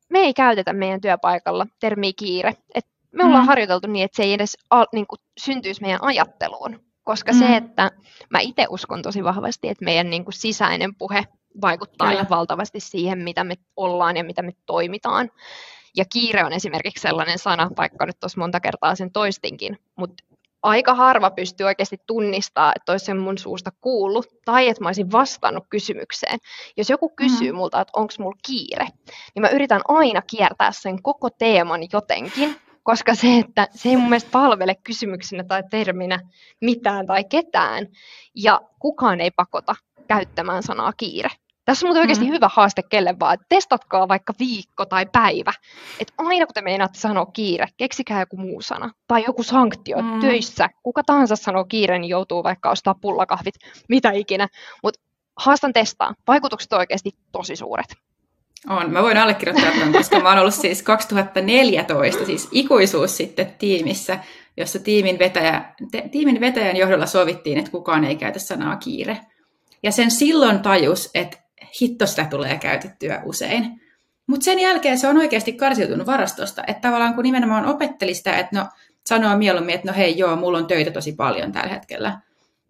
me 0.09 0.19
ei 0.19 0.35
käytetä 0.35 0.73
meidän 0.73 1.01
työpaikalla 1.01 1.67
termiä 1.81 2.13
kiire. 2.17 2.55
Että 2.75 2.91
me 3.13 3.25
ollaan 3.25 3.43
mm. 3.43 3.47
harjoiteltu 3.47 3.87
niin, 3.87 4.05
että 4.05 4.17
se 4.17 4.23
ei 4.23 4.33
edes 4.33 4.57
al, 4.71 4.87
niin 4.93 5.07
kuin, 5.07 5.19
syntyisi 5.39 5.83
meidän 5.83 6.03
ajatteluun. 6.03 6.81
Koska 7.05 7.33
mm. 7.33 7.39
se, 7.39 7.57
että 7.57 7.91
mä 8.31 8.41
itse 8.41 8.67
uskon 8.71 9.03
tosi 9.03 9.25
vahvasti, 9.25 9.69
että 9.69 9.85
meidän 9.85 10.11
niin 10.11 10.25
kuin, 10.25 10.35
sisäinen 10.35 10.95
puhe 10.95 11.25
vaikuttaa 11.61 12.11
Kyllä. 12.11 12.27
valtavasti 12.31 12.81
siihen, 12.81 13.19
mitä 13.19 13.45
me 13.45 13.55
ollaan 13.77 14.17
ja 14.17 14.25
mitä 14.25 14.43
me 14.43 14.53
toimitaan. 14.67 15.31
Ja 15.97 16.05
kiire 16.13 16.45
on 16.45 16.53
esimerkiksi 16.53 17.03
sellainen 17.03 17.39
sana, 17.39 17.71
vaikka 17.77 18.07
nyt 18.07 18.21
tuossa 18.21 18.41
monta 18.41 18.61
kertaa 18.61 18.95
sen 18.95 19.13
toistinkin, 19.13 19.79
mutta 19.97 20.25
aika 20.67 20.95
harva 20.95 21.31
pystyy 21.31 21.67
oikeasti 21.67 21.97
tunnistamaan, 22.07 22.73
että 22.77 22.93
olisi 22.93 23.07
sen 23.07 23.17
mun 23.17 23.39
suusta 23.39 23.71
kuullut, 23.81 24.27
tai 24.45 24.69
että 24.69 24.83
mä 24.83 24.89
olisin 24.89 25.13
vastannut 25.13 25.65
kysymykseen. 25.71 26.39
Jos 26.77 26.91
joku 26.91 27.09
kysyy 27.09 27.53
mm. 27.53 27.57
multa, 27.57 27.81
että 27.81 27.93
onko 27.97 28.13
mulla 28.19 28.37
kiire, 28.47 28.89
niin 29.35 29.41
mä 29.41 29.49
yritän 29.49 29.81
aina 29.89 30.23
kiertää 30.23 30.73
sen 30.73 31.03
koko 31.03 31.31
teeman 31.31 31.81
jotenkin, 31.93 32.57
koska 32.83 33.15
se, 33.15 33.39
että 33.39 33.69
se 33.71 33.89
ei 33.89 33.97
mun 33.97 34.09
mielestä 34.09 34.31
palvele 34.31 34.75
kysymyksenä 34.75 35.45
tai 35.45 35.63
terminä 35.71 36.21
mitään 36.61 37.07
tai 37.07 37.25
ketään, 37.25 37.87
ja 38.35 38.61
kukaan 38.79 39.21
ei 39.21 39.31
pakota 39.31 39.75
käyttämään 40.09 40.63
sanaa 40.63 40.93
kiire. 40.93 41.29
Tässä 41.67 41.87
on 41.87 41.89
muuten 41.89 42.01
oikeasti 42.01 42.25
mm. 42.25 42.31
hyvä 42.31 42.51
haaste 42.53 42.83
kelle 42.83 43.15
vaan, 43.21 43.35
että 43.35 43.47
testatkaa 43.49 44.09
vaikka 44.09 44.33
viikko 44.39 44.87
tai 44.87 45.07
päivä. 45.13 45.53
Että 46.01 46.15
aina 46.19 46.47
kun 46.47 46.55
te 46.55 46.61
meinaatte 46.61 46.99
sanoa 46.99 47.27
kiire, 47.27 47.67
keksikää 47.77 48.21
joku 48.21 48.37
muu 48.37 48.61
sana. 48.61 48.91
Tai 49.07 49.25
joku 49.27 49.43
sanktio 49.43 50.03
mm. 50.03 50.21
töissä. 50.21 50.69
Kuka 50.83 51.03
tahansa 51.03 51.37
sanoo 51.37 51.65
kiire, 51.65 51.99
niin 51.99 52.09
joutuu 52.09 52.43
vaikka 52.45 52.71
ostaa 52.71 52.95
pullakahvit, 53.01 53.55
mitä 53.89 54.11
ikinä. 54.11 54.49
Mutta 54.83 55.01
haastan 55.37 55.73
testaa. 55.73 56.15
Vaikutukset 56.27 56.73
on 56.73 56.79
oikeasti 56.79 57.11
tosi 57.33 57.57
suuret. 57.57 57.97
On. 58.69 58.93
Mä 58.93 59.03
voin 59.03 59.17
allekirjoittaa 59.19 59.71
tämän, 59.71 59.93
koska 59.93 60.21
mä 60.21 60.29
oon 60.29 60.39
ollut 60.39 60.55
siis 60.55 60.83
2014, 60.83 62.27
siis 62.27 62.49
ikuisuus 62.53 63.17
sitten 63.17 63.55
tiimissä, 63.59 64.19
jossa 64.57 64.79
tiimin, 64.79 65.19
vetäjä, 65.19 65.75
te, 65.91 66.09
tiimin 66.13 66.41
vetäjän 66.41 66.77
johdolla 66.77 67.07
sovittiin, 67.07 67.59
että 67.59 67.71
kukaan 67.71 68.05
ei 68.05 68.17
käytä 68.17 68.39
sanaa 68.39 68.77
kiire. 68.77 69.19
Ja 69.83 69.93
sen 69.93 70.11
silloin 70.11 70.61
tajus, 70.61 71.11
että 71.15 71.46
hitto 71.83 72.07
sitä 72.07 72.25
tulee 72.25 72.59
käytettyä 72.59 73.23
usein. 73.25 73.81
Mutta 74.27 74.45
sen 74.45 74.59
jälkeen 74.59 74.99
se 74.99 75.09
on 75.09 75.19
oikeasti 75.19 75.53
karsiutunut 75.53 76.07
varastosta, 76.07 76.63
että 76.67 76.89
tavallaan 76.89 77.15
kun 77.15 77.25
nimenomaan 77.25 77.67
opetteli 77.67 78.15
sitä, 78.15 78.37
että 78.37 78.59
no 78.59 78.67
sanoo 79.07 79.37
mieluummin, 79.37 79.75
että 79.75 79.89
no 79.89 79.97
hei 79.97 80.19
joo, 80.19 80.37
mulla 80.37 80.59
on 80.59 80.67
töitä 80.67 80.91
tosi 80.91 81.13
paljon 81.13 81.53
tällä 81.53 81.69
hetkellä. 81.69 82.21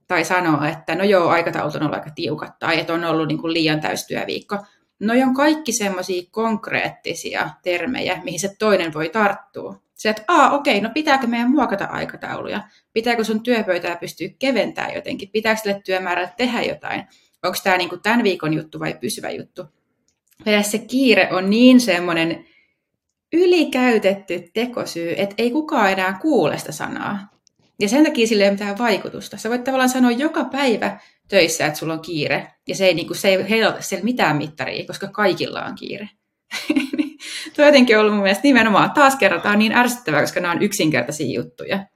Tai 0.06 0.24
sanoo, 0.24 0.64
että 0.64 0.94
no 0.94 1.04
joo, 1.04 1.28
aikataulut 1.28 1.74
on 1.74 1.82
ollut 1.82 1.94
aika 1.94 2.10
tiukat, 2.10 2.58
tai 2.58 2.80
että 2.80 2.94
on 2.94 3.04
ollut 3.04 3.28
niin 3.28 3.38
kuin 3.38 3.52
liian 3.52 3.80
täystyöviikko. 3.80 4.58
No 5.00 5.14
on 5.26 5.34
kaikki 5.34 5.72
semmoisia 5.72 6.22
konkreettisia 6.30 7.50
termejä, 7.62 8.20
mihin 8.24 8.40
se 8.40 8.56
toinen 8.58 8.94
voi 8.94 9.08
tarttua. 9.08 9.80
Se, 9.94 10.08
että 10.08 10.22
aa, 10.28 10.50
okei, 10.50 10.80
no 10.80 10.90
pitääkö 10.94 11.26
meidän 11.26 11.50
muokata 11.50 11.84
aikatauluja? 11.84 12.60
Pitääkö 12.92 13.24
sun 13.24 13.42
työpöytää 13.42 13.96
pystyä 13.96 14.28
keventämään 14.38 14.94
jotenkin? 14.94 15.28
Pitääkö 15.28 15.60
sille 15.60 15.80
työmäärälle 15.84 16.32
tehdä 16.36 16.62
jotain? 16.62 17.06
Onko 17.46 17.58
tämä 17.64 17.76
niinku 17.76 17.96
tämän 17.96 18.22
viikon 18.22 18.54
juttu 18.54 18.80
vai 18.80 18.94
pysyvä 19.00 19.30
juttu. 19.30 19.62
Ja 20.46 20.62
se 20.62 20.78
kiire 20.78 21.28
on 21.32 21.50
niin 21.50 21.80
semmoinen 21.80 22.46
ylikäytetty 23.32 24.50
tekosyy, 24.54 25.14
että 25.16 25.34
ei 25.38 25.50
kukaan 25.50 25.92
enää 25.92 26.18
kuule 26.22 26.58
sitä 26.58 26.72
sanaa. 26.72 27.18
Ja 27.80 27.88
sen 27.88 28.04
takia 28.04 28.26
sillä 28.26 28.44
ei 28.44 28.48
ole 28.48 28.54
mitään 28.54 28.78
vaikutusta. 28.78 29.36
Sä 29.36 29.48
voit 29.48 29.64
tavallaan 29.64 29.88
sanoa 29.88 30.10
joka 30.10 30.44
päivä 30.44 31.00
töissä, 31.28 31.66
että 31.66 31.78
sulla 31.78 31.92
on 31.92 32.00
kiire, 32.00 32.46
ja 32.68 32.74
se 32.74 32.86
ei, 32.86 32.94
niin 32.94 33.06
kuin, 33.06 33.16
se 33.16 33.28
ei 33.28 33.50
heilota 33.50 33.82
siellä 33.82 34.04
mitään 34.04 34.36
mittaria, 34.36 34.86
koska 34.86 35.08
kaikilla 35.08 35.64
on 35.64 35.74
kiire. 35.74 36.08
Tuo 37.56 37.64
on 37.64 37.66
jotenkin 37.66 37.98
ollut 37.98 38.14
mun 38.14 38.22
mielestä 38.22 38.42
nimenomaan, 38.42 38.90
taas 38.90 39.16
kerran, 39.16 39.58
niin 39.58 39.72
ärsyttävää, 39.72 40.20
koska 40.20 40.40
nämä 40.40 40.54
on 40.54 40.62
yksinkertaisia 40.62 41.40
juttuja 41.40 41.86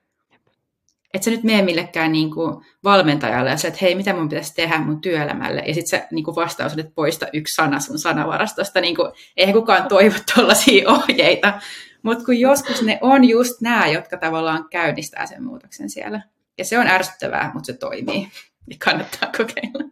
että 1.14 1.24
sä 1.24 1.30
nyt 1.30 1.42
mene 1.42 1.62
millekään 1.62 2.12
niin 2.12 2.30
kuin 2.30 2.64
valmentajalle 2.84 3.50
ja 3.50 3.56
sä, 3.56 3.68
että 3.68 3.80
hei, 3.82 3.94
mitä 3.94 4.14
mun 4.14 4.28
pitäisi 4.28 4.54
tehdä 4.54 4.78
mun 4.78 5.00
työelämälle. 5.00 5.62
Ja 5.66 5.74
sitten 5.74 6.00
sä 6.00 6.06
niin 6.10 6.24
kuin 6.24 6.36
vastaus 6.36 6.78
että 6.78 6.92
poista 6.94 7.26
yksi 7.32 7.54
sana 7.54 7.80
sun 7.80 7.98
sanavarastosta. 7.98 8.80
Niin 8.80 8.96
kuin, 8.96 9.12
eihän 9.36 9.54
kukaan 9.54 9.88
toivo 9.88 10.14
tuollaisia 10.34 10.90
ohjeita. 10.90 11.60
Mutta 12.02 12.24
kun 12.24 12.40
joskus 12.40 12.82
ne 12.82 12.98
on 13.00 13.24
just 13.24 13.60
nämä, 13.60 13.86
jotka 13.86 14.16
tavallaan 14.16 14.68
käynnistää 14.70 15.26
sen 15.26 15.42
muutoksen 15.42 15.90
siellä. 15.90 16.22
Ja 16.58 16.64
se 16.64 16.78
on 16.78 16.86
ärsyttävää, 16.86 17.50
mutta 17.54 17.66
se 17.66 17.72
toimii. 17.72 18.28
Ja 18.70 18.76
kannattaa 18.84 19.32
kokeilla. 19.36 19.90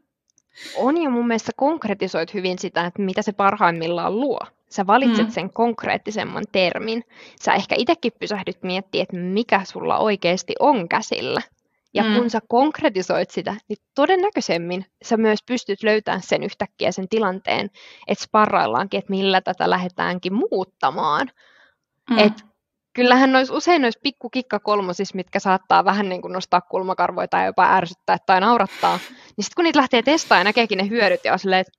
On 0.77 1.03
ja 1.03 1.11
mun 1.11 1.27
mielestä 1.27 1.53
konkretisoit 1.57 2.35
hyvin 2.35 2.59
sitä, 2.59 2.87
että 2.87 3.03
mitä 3.03 3.23
se 3.23 3.33
parhaimmillaan 3.33 4.21
luo. 4.21 4.41
Sä 4.71 4.87
valitset 4.87 5.27
mm. 5.27 5.33
sen 5.33 5.53
konkreettisemman 5.53 6.45
termin. 6.53 7.05
Sä 7.41 7.55
ehkä 7.55 7.75
itsekin 7.79 8.13
pysähdyt 8.21 8.63
miettimään, 8.63 9.03
että 9.03 9.17
mikä 9.17 9.61
sulla 9.65 9.99
oikeasti 9.99 10.55
on 10.61 10.89
käsillä. 10.89 11.41
Ja 11.95 12.05
mm. 12.05 12.15
kun 12.15 12.31
sä 12.31 12.41
konkretisoit 12.49 13.31
sitä, 13.31 13.55
niin 13.69 13.79
todennäköisemmin 13.95 14.85
sä 15.03 15.17
myös 15.17 15.43
pystyt 15.47 15.83
löytämään 15.83 16.23
sen 16.23 16.43
yhtäkkiä 16.43 16.93
sen 16.93 17.09
tilanteen, 17.09 17.71
että 18.09 18.25
sparraillaankin, 18.25 18.99
että 18.99 19.11
millä 19.11 19.41
tätä 19.41 19.71
lähdetäänkin 19.71 20.35
muuttamaan. 20.35 21.31
Mm. 22.11 22.19
Et 22.19 22.33
kyllähän 22.93 23.33
nois, 23.33 23.51
usein 23.51 23.83
noissa 23.83 24.01
pikkukikkakolmosissa, 24.03 25.17
mitkä 25.17 25.39
saattaa 25.39 25.85
vähän 25.85 26.09
niin 26.09 26.23
kuin 26.23 26.33
nostaa 26.33 26.61
kulmakarvoja 26.61 27.29
tai 27.29 27.47
jopa 27.47 27.77
ärsyttää 27.77 28.17
tai 28.27 28.41
naurattaa, 28.41 28.99
niin 29.37 29.45
sitten 29.45 29.55
kun 29.57 29.65
niitä 29.65 29.79
lähtee 29.79 30.03
testaamaan 30.03 30.41
ja 30.41 30.45
näkeekin 30.45 30.79
ne 30.79 30.89
hyödyt 30.89 31.25
ja 31.25 31.33
on 31.33 31.39
silleen, 31.39 31.61
että 31.61 31.79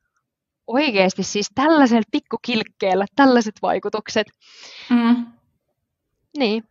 oikeasti 0.70 1.24
siis 1.24 1.47
tällaisella 1.55 2.03
pikkukilkkeellä 2.11 3.05
tällaiset 3.15 3.55
vaikutukset. 3.61 4.28
Mm. 4.89 5.26
Niin. 6.38 6.63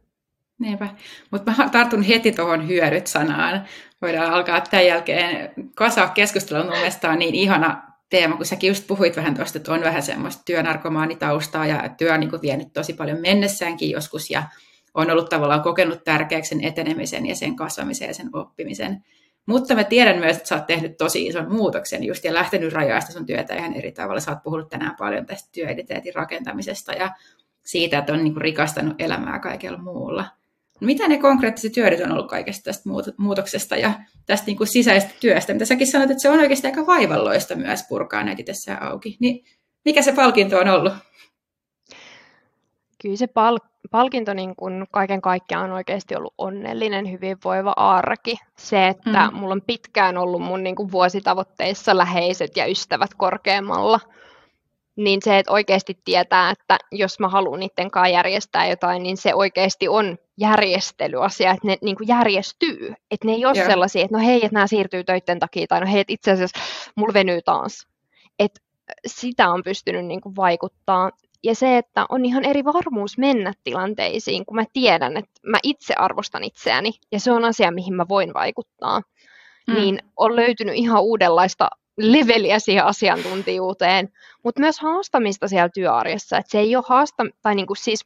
Niinpä. 0.59 0.89
Mutta 1.31 1.53
mä 1.59 1.69
tartun 1.69 2.03
heti 2.03 2.33
tuohon 2.33 2.69
hyödyt-sanaan. 2.69 3.65
Voidaan 4.03 4.33
alkaa 4.33 4.61
tämän 4.61 4.87
jälkeen 4.87 5.51
kasaa 5.75 6.09
keskustelua. 6.09 6.65
Mun 6.65 6.73
mielestä 6.73 7.11
on 7.11 7.19
niin 7.19 7.35
ihana 7.35 7.83
teema, 8.11 8.37
kun 8.37 8.47
säkin 8.47 8.69
just 8.69 8.87
puhuit 8.87 9.17
vähän 9.17 9.35
tuosta, 9.35 9.59
että 9.59 9.73
on 9.73 9.81
vähän 9.81 10.03
semmoista 10.03 10.43
työnarkomaanitaustaa 10.45 11.67
ja 11.67 11.89
työ 11.89 12.15
on 12.15 12.21
niin 12.21 12.31
kuin 12.31 12.43
vienyt 12.43 12.73
tosi 12.73 12.93
paljon 12.93 13.21
mennessäänkin 13.21 13.91
joskus 13.91 14.31
ja 14.31 14.43
on 14.95 15.11
ollut 15.11 15.29
tavallaan 15.29 15.63
kokenut 15.63 16.05
tärkeäksi 16.05 16.49
sen 16.49 16.65
etenemisen 16.65 17.27
ja 17.27 17.35
sen 17.35 17.57
kasvamisen 17.57 18.09
ja 18.09 18.15
sen 18.15 18.31
oppimisen. 18.33 19.05
Mutta 19.49 19.75
mä 19.75 19.85
tiedän 19.85 20.19
myös, 20.19 20.37
että 20.37 20.49
sä 20.49 20.55
oot 20.55 20.67
tehnyt 20.67 20.97
tosi 20.97 21.27
ison 21.27 21.53
muutoksen 21.53 22.05
just 22.05 22.25
ja 22.25 22.35
lähtenyt 22.35 22.73
rajaista 22.73 23.13
sun 23.13 23.27
työtä 23.27 23.55
ihan 23.55 23.75
eri 23.75 23.93
tavalla. 23.93 24.21
Sä 24.21 24.31
oot 24.31 24.43
puhunut 24.43 24.69
tänään 24.69 24.97
paljon 24.99 25.27
tästä 25.27 25.49
työidentiteetin 25.53 26.15
rakentamisesta 26.15 26.93
ja 26.93 27.11
siitä, 27.65 27.99
että 27.99 28.13
on 28.13 28.25
niin 28.25 28.33
kuin 28.33 28.43
rikastanut 28.43 28.95
elämää 28.99 29.39
kaikella 29.39 29.79
muulla. 29.79 30.25
Mitä 30.81 31.09
ne 31.09 31.19
konkreettiset 31.19 31.77
hyödyt 31.77 32.01
on 32.01 32.13
ollut 32.13 32.29
kaikesta 32.29 32.65
tästä 32.65 32.91
muutoksesta 33.17 33.77
ja 33.77 33.93
tästä 34.27 34.47
niin 34.47 34.57
kuin 34.57 34.69
sisäisestä 34.69 35.15
työstä? 35.21 35.53
Mitä 35.53 35.65
säkin 35.65 35.87
sanoit, 35.87 36.11
että 36.11 36.23
se 36.23 36.31
on 36.31 36.41
oikeasti 36.41 36.67
aika 36.67 36.87
vaivalloista 36.87 37.55
myös 37.55 37.81
purkaa 37.89 38.25
näitä 38.25 38.43
tässä 38.43 38.79
auki. 38.81 39.17
Niin 39.21 39.45
mikä 39.85 40.03
se 40.03 40.13
palkinto 40.13 40.59
on 40.59 40.69
ollut? 40.69 40.93
Kyllä 43.03 43.17
se 43.17 43.27
pal- 43.27 43.59
palkinto 43.91 44.35
niin 44.35 44.57
kun 44.57 44.87
kaiken 44.91 45.21
kaikkiaan 45.21 45.65
on 45.65 45.77
oikeasti 45.77 46.17
ollut 46.17 46.35
onnellinen, 46.39 47.13
hyvinvoiva 47.13 47.73
arki. 47.77 48.37
Se, 48.59 48.89
että 48.89 49.31
mm. 49.31 49.37
mulla 49.37 49.55
on 49.55 49.63
pitkään 49.67 50.19
ollut 50.19 50.43
mun 50.43 50.63
niin 50.63 50.77
kuin 50.77 50.93
vuositavoitteissa 50.93 51.97
läheiset 51.97 52.57
ja 52.57 52.67
ystävät 52.67 53.11
korkeammalla, 53.17 54.01
niin 54.97 55.23
se, 55.23 55.39
että 55.39 55.53
oikeasti 55.53 55.99
tietää, 56.05 56.51
että 56.51 56.79
jos 56.93 57.21
mä 57.21 57.29
haluan 57.29 57.61
niiden 57.61 57.91
kanssa 57.91 58.13
järjestää 58.13 58.67
jotain, 58.67 59.03
niin 59.03 59.17
se 59.17 59.35
oikeasti 59.35 59.89
on 59.89 60.19
järjestelyasia, 60.39 61.51
että 61.51 61.67
ne 61.67 61.79
niin 61.83 61.97
kuin 61.97 62.09
järjestyy. 62.09 62.95
Että 63.11 63.27
ne 63.27 63.33
ei 63.33 63.45
ole 63.45 63.57
yeah. 63.57 63.69
sellaisia, 63.69 64.05
että 64.05 64.17
no 64.17 64.25
hei, 64.25 64.37
että 64.37 64.55
nämä 64.55 64.67
siirtyy 64.67 65.05
töiden 65.05 65.39
takia, 65.39 65.67
tai 65.67 65.81
no 65.81 65.87
hei, 65.93 66.01
että 66.01 66.13
itse 66.13 66.31
asiassa 66.31 66.61
mulla 66.95 67.15
venyy 67.15 67.43
taas. 67.43 67.87
Että 68.39 68.61
sitä 69.07 69.51
on 69.51 69.63
pystynyt 69.65 70.07
niin 70.07 70.21
kuin 70.21 70.37
vaikuttaa 70.37 71.11
ja 71.45 71.55
se, 71.55 71.79
että 71.79 72.07
on 72.09 72.25
ihan 72.25 72.45
eri 72.45 72.65
varmuus 72.65 73.19
mennä 73.19 73.53
tilanteisiin, 73.65 74.47
kun 74.47 74.57
mä 74.57 74.65
tiedän, 74.73 75.17
että 75.17 75.41
mä 75.47 75.59
itse 75.63 75.95
arvostan 75.95 76.45
itseäni 76.45 76.93
ja 77.13 77.21
se 77.21 77.33
on 77.33 77.45
asia, 77.45 77.71
mihin 77.71 77.95
mä 77.95 78.07
voin 78.09 78.35
vaikuttaa, 78.35 79.03
mm. 79.67 79.75
niin 79.75 79.99
on 80.17 80.37
löytynyt 80.37 80.75
ihan 80.75 81.03
uudenlaista 81.03 81.71
leveliä 81.99 82.59
siihen 82.59 82.85
asiantuntijuuteen, 82.85 84.09
mutta 84.45 84.61
myös 84.61 84.81
haastamista 84.81 85.49
siellä 85.49 85.69
työarjessa, 85.75 86.39
että 86.39 86.51
se 86.51 86.59
ei 86.59 86.77
ole 86.77 86.85
haasta, 86.89 87.27
tai 87.43 87.55
niin 87.55 87.67
kuin 87.67 87.77
siis 87.77 88.01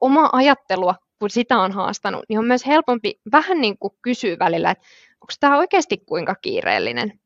oma 0.00 0.30
ajattelua, 0.32 0.94
kun 1.18 1.30
sitä 1.30 1.58
on 1.58 1.72
haastanut, 1.72 2.24
niin 2.28 2.38
on 2.38 2.44
myös 2.44 2.66
helpompi 2.66 3.20
vähän 3.32 3.60
niin 3.60 3.78
kuin 3.78 3.94
kysyä 4.02 4.36
välillä, 4.38 4.70
että 4.70 4.86
onko 5.14 5.32
tämä 5.40 5.58
oikeasti 5.58 5.96
kuinka 5.96 6.34
kiireellinen, 6.34 7.19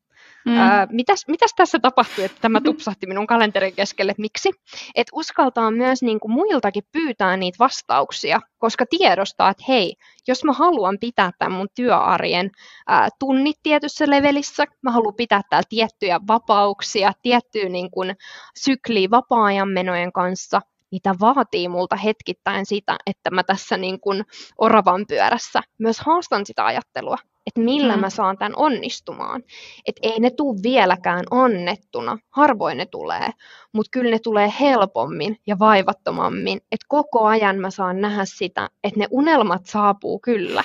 Mm. 0.45 0.57
Ää, 0.57 0.87
mitäs, 0.91 1.27
mitäs 1.27 1.53
tässä 1.55 1.79
tapahtui, 1.79 2.23
että 2.23 2.37
tämä 2.41 2.61
tupsahti 2.61 3.07
minun 3.07 3.27
kalenterin 3.27 3.75
keskelle? 3.75 4.13
Miksi? 4.17 4.51
Et 4.95 5.07
uskaltaa 5.13 5.71
myös 5.71 6.01
niin 6.01 6.19
kuin 6.19 6.31
muiltakin 6.31 6.83
pyytää 6.91 7.37
niitä 7.37 7.55
vastauksia, 7.59 8.39
koska 8.57 8.85
tiedostaa, 8.89 9.49
että 9.49 9.63
hei, 9.67 9.95
jos 10.27 10.43
mä 10.43 10.53
haluan 10.53 10.97
pitää 11.01 11.31
tämän 11.39 11.57
mun 11.57 11.67
työarjen 11.75 12.51
ää, 12.87 13.09
tunnit 13.19 13.55
tietyssä 13.63 14.05
levelissä, 14.09 14.65
mä 14.81 14.91
haluan 14.91 15.15
pitää 15.15 15.41
täällä 15.49 15.67
tiettyjä 15.69 16.19
vapauksia, 16.27 17.11
tiettyä 17.21 17.69
niin 17.69 17.91
kuin 17.91 18.15
sykliä 18.57 19.09
vapaa-ajan 19.11 19.69
menojen 19.69 20.11
kanssa, 20.11 20.61
niitä 20.91 21.15
vaatii 21.19 21.67
multa 21.67 21.95
hetkittäin 21.95 22.65
sitä, 22.65 22.97
että 23.05 23.31
mä 23.31 23.43
tässä 23.43 23.77
niin 23.77 23.99
kuin 23.99 24.23
oravan 24.57 25.05
pyörässä 25.07 25.61
myös 25.77 25.99
haastan 25.99 26.45
sitä 26.45 26.65
ajattelua, 26.65 27.17
että 27.47 27.61
millä 27.61 27.95
mm. 27.95 28.01
mä 28.01 28.09
saan 28.09 28.37
tämän 28.37 28.53
onnistumaan. 28.55 29.43
Että 29.87 29.99
ei 30.03 30.19
ne 30.19 30.29
tule 30.29 30.59
vieläkään 30.63 31.23
annettuna, 31.31 32.17
harvoin 32.29 32.77
ne 32.77 32.85
tulee, 32.85 33.29
mutta 33.73 33.89
kyllä 33.91 34.11
ne 34.11 34.19
tulee 34.19 34.53
helpommin 34.59 35.37
ja 35.47 35.59
vaivattomammin. 35.59 36.57
Että 36.57 36.85
koko 36.87 37.25
ajan 37.25 37.57
mä 37.57 37.71
saan 37.71 38.01
nähdä 38.01 38.25
sitä, 38.25 38.69
että 38.83 38.99
ne 38.99 39.07
unelmat 39.11 39.65
saapuu 39.65 40.19
kyllä, 40.19 40.63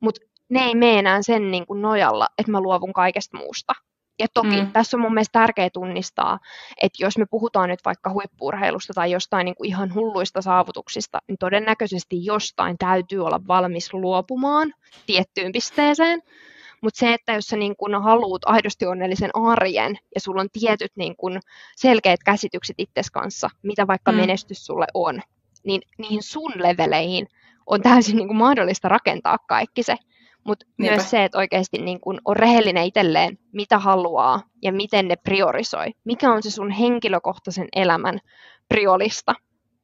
mutta 0.00 0.20
ne 0.48 0.60
ei 0.60 0.74
mene 0.74 0.98
enää 0.98 1.22
sen 1.22 1.50
niin 1.50 1.66
kuin 1.66 1.82
nojalla, 1.82 2.28
että 2.38 2.52
mä 2.52 2.60
luovun 2.60 2.92
kaikesta 2.92 3.36
muusta. 3.36 3.72
Ja 4.20 4.26
toki 4.34 4.62
mm. 4.62 4.72
tässä 4.72 4.96
on 4.96 5.00
mun 5.00 5.14
mielestä 5.14 5.38
tärkeää 5.38 5.70
tunnistaa, 5.72 6.38
että 6.82 7.04
jos 7.04 7.18
me 7.18 7.26
puhutaan 7.30 7.68
nyt 7.68 7.80
vaikka 7.84 8.10
huippuurheilusta 8.10 8.94
tai 8.94 9.10
jostain 9.10 9.44
niin 9.44 9.54
kuin 9.54 9.68
ihan 9.68 9.94
hulluista 9.94 10.42
saavutuksista, 10.42 11.18
niin 11.28 11.38
todennäköisesti 11.38 12.24
jostain 12.24 12.78
täytyy 12.78 13.24
olla 13.24 13.40
valmis 13.48 13.94
luopumaan 13.94 14.74
tiettyyn 15.06 15.52
pisteeseen. 15.52 16.22
Mutta 16.82 16.98
se, 16.98 17.14
että 17.14 17.32
jos 17.32 17.46
sä 17.46 17.56
niin 17.56 17.76
kun 17.76 18.02
haluat 18.02 18.42
aidosti 18.44 18.86
onnellisen 18.86 19.30
arjen 19.34 19.98
ja 20.14 20.20
sulla 20.20 20.40
on 20.40 20.48
tietyt 20.52 20.92
niin 20.96 21.16
kun 21.16 21.40
selkeät 21.76 22.20
käsitykset 22.24 22.74
itses 22.78 23.10
kanssa, 23.10 23.50
mitä 23.62 23.86
vaikka 23.86 24.12
mm. 24.12 24.18
menestys 24.18 24.66
sulle 24.66 24.86
on, 24.94 25.20
niin 25.64 25.82
niihin 25.98 26.22
sun 26.22 26.52
leveleihin 26.56 27.26
on 27.66 27.82
täysin 27.82 28.16
niin 28.16 28.28
kuin 28.28 28.36
mahdollista 28.36 28.88
rakentaa 28.88 29.38
kaikki 29.38 29.82
se. 29.82 29.96
Mutta 30.44 30.66
myös 30.78 31.10
se, 31.10 31.24
että 31.24 31.38
oikeasti 31.38 31.78
niin 31.78 32.00
kun 32.00 32.20
on 32.24 32.36
rehellinen 32.36 32.84
itselleen, 32.84 33.38
mitä 33.52 33.78
haluaa 33.78 34.42
ja 34.62 34.72
miten 34.72 35.08
ne 35.08 35.16
priorisoi. 35.16 35.86
Mikä 36.04 36.32
on 36.32 36.42
se 36.42 36.50
sun 36.50 36.70
henkilökohtaisen 36.70 37.68
elämän 37.76 38.18
priolista. 38.68 39.34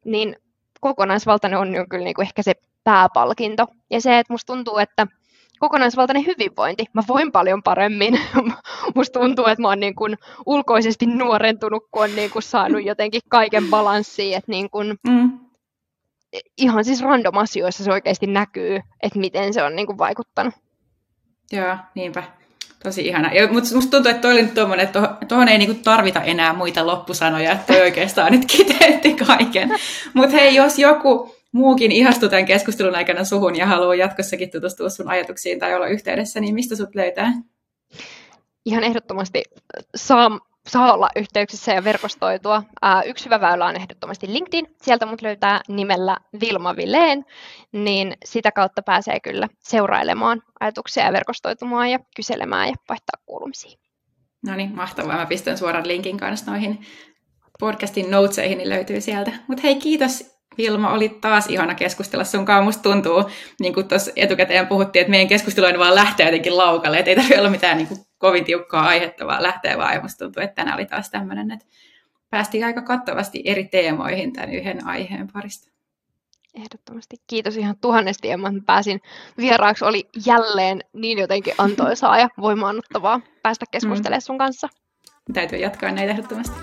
Niin 0.04 0.36
kokonaisvaltainen 0.80 1.58
on 1.58 1.68
kyllä 1.90 2.04
niin 2.04 2.14
kuin 2.14 2.26
ehkä 2.26 2.42
se 2.42 2.54
pääpalkinto. 2.84 3.66
Ja 3.90 4.00
se, 4.00 4.18
että 4.18 4.32
musta 4.32 4.52
tuntuu, 4.52 4.78
että 4.78 5.06
kokonaisvaltainen 5.58 6.26
hyvinvointi. 6.26 6.84
Mä 6.92 7.02
voin 7.08 7.32
paljon 7.32 7.62
paremmin. 7.62 8.20
Musta 8.94 9.20
tuntuu, 9.20 9.46
että 9.46 9.62
mä 9.62 9.68
oon 9.68 9.80
niin 9.80 9.94
kuin 9.94 10.18
ulkoisesti 10.46 11.06
nuorentunut, 11.06 11.84
kun 11.90 12.02
on 12.02 12.16
niin 12.16 12.30
kuin 12.30 12.42
saanut 12.42 12.84
jotenkin 12.84 13.20
kaiken 13.28 13.66
balanssiin. 13.70 14.36
Että 14.36 14.50
niin 14.50 14.70
kuin 14.70 14.98
mm 15.08 15.45
ihan 16.58 16.84
siis 16.84 17.02
random 17.02 17.36
asioissa 17.36 17.84
se 17.84 17.92
oikeasti 17.92 18.26
näkyy, 18.26 18.80
että 19.02 19.18
miten 19.18 19.54
se 19.54 19.62
on 19.62 19.76
niin 19.76 19.86
kuin 19.86 19.98
vaikuttanut. 19.98 20.54
Joo, 21.52 21.76
niinpä. 21.94 22.22
Tosi 22.82 23.06
ihana. 23.06 23.32
Ja, 23.32 23.52
mutta 23.52 23.74
musta 23.74 23.90
tuntuu, 23.90 24.10
että 24.10 24.22
toi 24.22 24.32
oli 24.32 24.42
nyt 24.42 24.54
tuommoinen, 24.54 24.86
että 24.86 25.16
tuohon 25.28 25.48
ei 25.48 25.58
niinku 25.58 25.82
tarvita 25.84 26.22
enää 26.22 26.52
muita 26.52 26.86
loppusanoja, 26.86 27.52
että 27.52 27.72
toi 27.72 27.82
oikeastaan 27.82 28.32
nyt 28.32 28.44
kiteytti 28.56 29.14
kaiken. 29.14 29.70
Mutta 30.14 30.36
hei, 30.36 30.54
jos 30.54 30.78
joku 30.78 31.34
muukin 31.52 31.92
ihastuu 31.92 32.28
tämän 32.28 32.46
keskustelun 32.46 32.94
aikana 32.94 33.24
suhun 33.24 33.56
ja 33.56 33.66
haluaa 33.66 33.94
jatkossakin 33.94 34.50
tutustua 34.50 34.88
sun 34.88 35.08
ajatuksiin 35.08 35.58
tai 35.58 35.74
olla 35.74 35.86
yhteydessä, 35.86 36.40
niin 36.40 36.54
mistä 36.54 36.76
sut 36.76 36.94
löytää? 36.94 37.32
Ihan 38.64 38.84
ehdottomasti 38.84 39.42
saa 39.96 40.40
saa 40.66 40.94
olla 40.94 41.08
yhteyksissä 41.16 41.72
ja 41.72 41.84
verkostoitua. 41.84 42.62
Yksi 43.06 43.24
hyvä 43.24 43.40
väylä 43.40 43.66
on 43.66 43.76
ehdottomasti 43.76 44.32
LinkedIn. 44.32 44.76
Sieltä 44.82 45.06
mut 45.06 45.22
löytää 45.22 45.60
nimellä 45.68 46.16
Vilma 46.40 46.76
Vileen, 46.76 47.24
niin 47.72 48.16
sitä 48.24 48.52
kautta 48.52 48.82
pääsee 48.82 49.20
kyllä 49.20 49.48
seurailemaan 49.58 50.42
ajatuksia 50.60 51.04
ja 51.04 51.12
verkostoitumaan 51.12 51.90
ja 51.90 51.98
kyselemään 52.16 52.68
ja 52.68 52.74
vaihtaa 52.88 53.22
kuulumisia. 53.26 53.78
No 54.46 54.54
niin, 54.54 54.74
mahtavaa. 54.74 55.16
Mä 55.16 55.26
pistän 55.26 55.58
suoran 55.58 55.88
linkin 55.88 56.16
kanssa 56.16 56.50
noihin 56.50 56.86
podcastin 57.60 58.10
noteseihin, 58.10 58.58
niin 58.58 58.68
löytyy 58.68 59.00
sieltä. 59.00 59.32
Mutta 59.48 59.62
hei, 59.62 59.74
kiitos 59.74 60.35
Vilma, 60.58 60.92
oli 60.92 61.08
taas 61.08 61.46
ihana 61.46 61.74
keskustella 61.74 62.24
sunkaan. 62.24 62.64
Musta 62.64 62.82
tuntuu, 62.82 63.30
niin 63.60 63.74
kuin 63.74 63.88
tuossa 63.88 64.10
etukäteen 64.16 64.66
puhuttiin, 64.66 65.00
että 65.00 65.10
meidän 65.10 65.28
keskustelu 65.28 65.78
vaan 65.78 65.94
lähtee 65.94 66.26
jotenkin 66.26 66.56
laukalle, 66.56 66.98
että 66.98 67.10
ei 67.10 67.16
tarvitse 67.16 67.38
olla 67.40 67.50
mitään 67.50 67.76
niin 67.76 67.88
kuin 67.88 68.00
kovin 68.18 68.44
tiukkaa 68.44 68.86
aihetta, 68.86 69.26
vaan 69.26 69.42
lähtee 69.42 69.78
vaan. 69.78 69.94
Ja 69.94 70.00
musta 70.00 70.24
tuntuu, 70.24 70.42
että 70.42 70.54
tänään 70.54 70.76
oli 70.76 70.86
taas 70.86 71.10
tämmöinen, 71.10 71.50
että 71.50 71.66
päästiin 72.30 72.64
aika 72.64 72.82
kattavasti 72.82 73.42
eri 73.44 73.64
teemoihin 73.64 74.32
tämän 74.32 74.52
yhden 74.52 74.86
aiheen 74.86 75.28
parista. 75.32 75.70
Ehdottomasti. 76.54 77.16
Kiitos 77.26 77.56
ihan 77.56 77.76
tuhannesti, 77.80 78.30
Emma, 78.30 78.48
että 78.48 78.60
pääsin 78.66 79.00
vieraaksi. 79.36 79.84
Oli 79.84 80.08
jälleen 80.26 80.80
niin 80.92 81.18
jotenkin 81.18 81.54
antoisaa 81.58 82.18
ja 82.18 82.28
voimaannuttavaa 82.40 83.20
päästä 83.42 83.66
keskustelemaan 83.70 84.22
sun 84.22 84.38
kanssa. 84.38 84.68
Täytyy 85.32 85.58
jatkaa 85.58 85.92
näitä 85.92 86.12
ehdottomasti. 86.12 86.56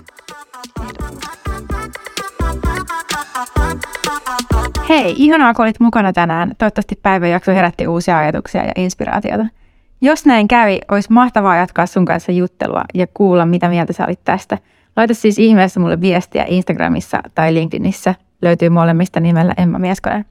Hei, 4.89 5.15
ihanaa 5.17 5.53
kun 5.53 5.65
olit 5.65 5.79
mukana 5.79 6.13
tänään. 6.13 6.51
Toivottavasti 6.57 6.99
päivän 7.01 7.29
jakso 7.29 7.51
herätti 7.51 7.87
uusia 7.87 8.17
ajatuksia 8.17 8.63
ja 8.65 8.71
inspiraatiota. 8.75 9.45
Jos 10.01 10.25
näin 10.25 10.47
kävi, 10.47 10.79
olisi 10.91 11.11
mahtavaa 11.11 11.55
jatkaa 11.55 11.85
sun 11.85 12.05
kanssa 12.05 12.31
juttelua 12.31 12.83
ja 12.93 13.07
kuulla, 13.13 13.45
mitä 13.45 13.69
mieltä 13.69 13.93
sä 13.93 14.05
olit 14.05 14.23
tästä. 14.23 14.57
Laita 14.95 15.13
siis 15.13 15.39
ihmeessä 15.39 15.79
mulle 15.79 16.01
viestiä 16.01 16.45
Instagramissa 16.47 17.23
tai 17.35 17.53
LinkedInissä. 17.53 18.15
Löytyy 18.41 18.69
molemmista 18.69 19.19
nimellä 19.19 19.53
Emma 19.57 19.79
Mieskonen. 19.79 20.25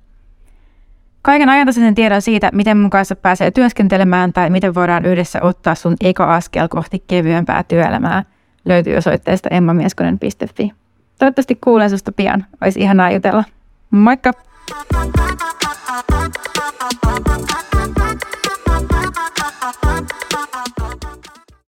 Kaiken 1.23 1.49
ajantasaisen 1.49 1.95
tiedon 1.95 2.23
siitä, 2.23 2.51
miten 2.53 2.79
mun 2.79 2.91
kanssa 2.91 3.17
pääsee 3.17 3.51
työskentelemään 3.51 4.33
tai 4.33 4.51
miten 4.51 4.75
voidaan 4.75 5.05
yhdessä 5.05 5.39
ottaa 5.43 5.75
sun 5.75 5.97
eka 6.01 6.35
askel 6.35 6.69
kohti 6.69 7.05
kevyempää 7.07 7.63
työelämää, 7.63 8.25
löytyy 8.65 8.97
osoitteesta 8.97 9.49
emmamieskonen.fi. 9.49 10.82
Toivottavasti 11.19 11.55
kuulen 11.55 11.91
susta 11.91 12.13
pian. 12.13 12.47
Olisi 12.61 12.81
ihanaa 12.81 13.11
jutella. 13.11 13.45
Moikka! 13.91 14.33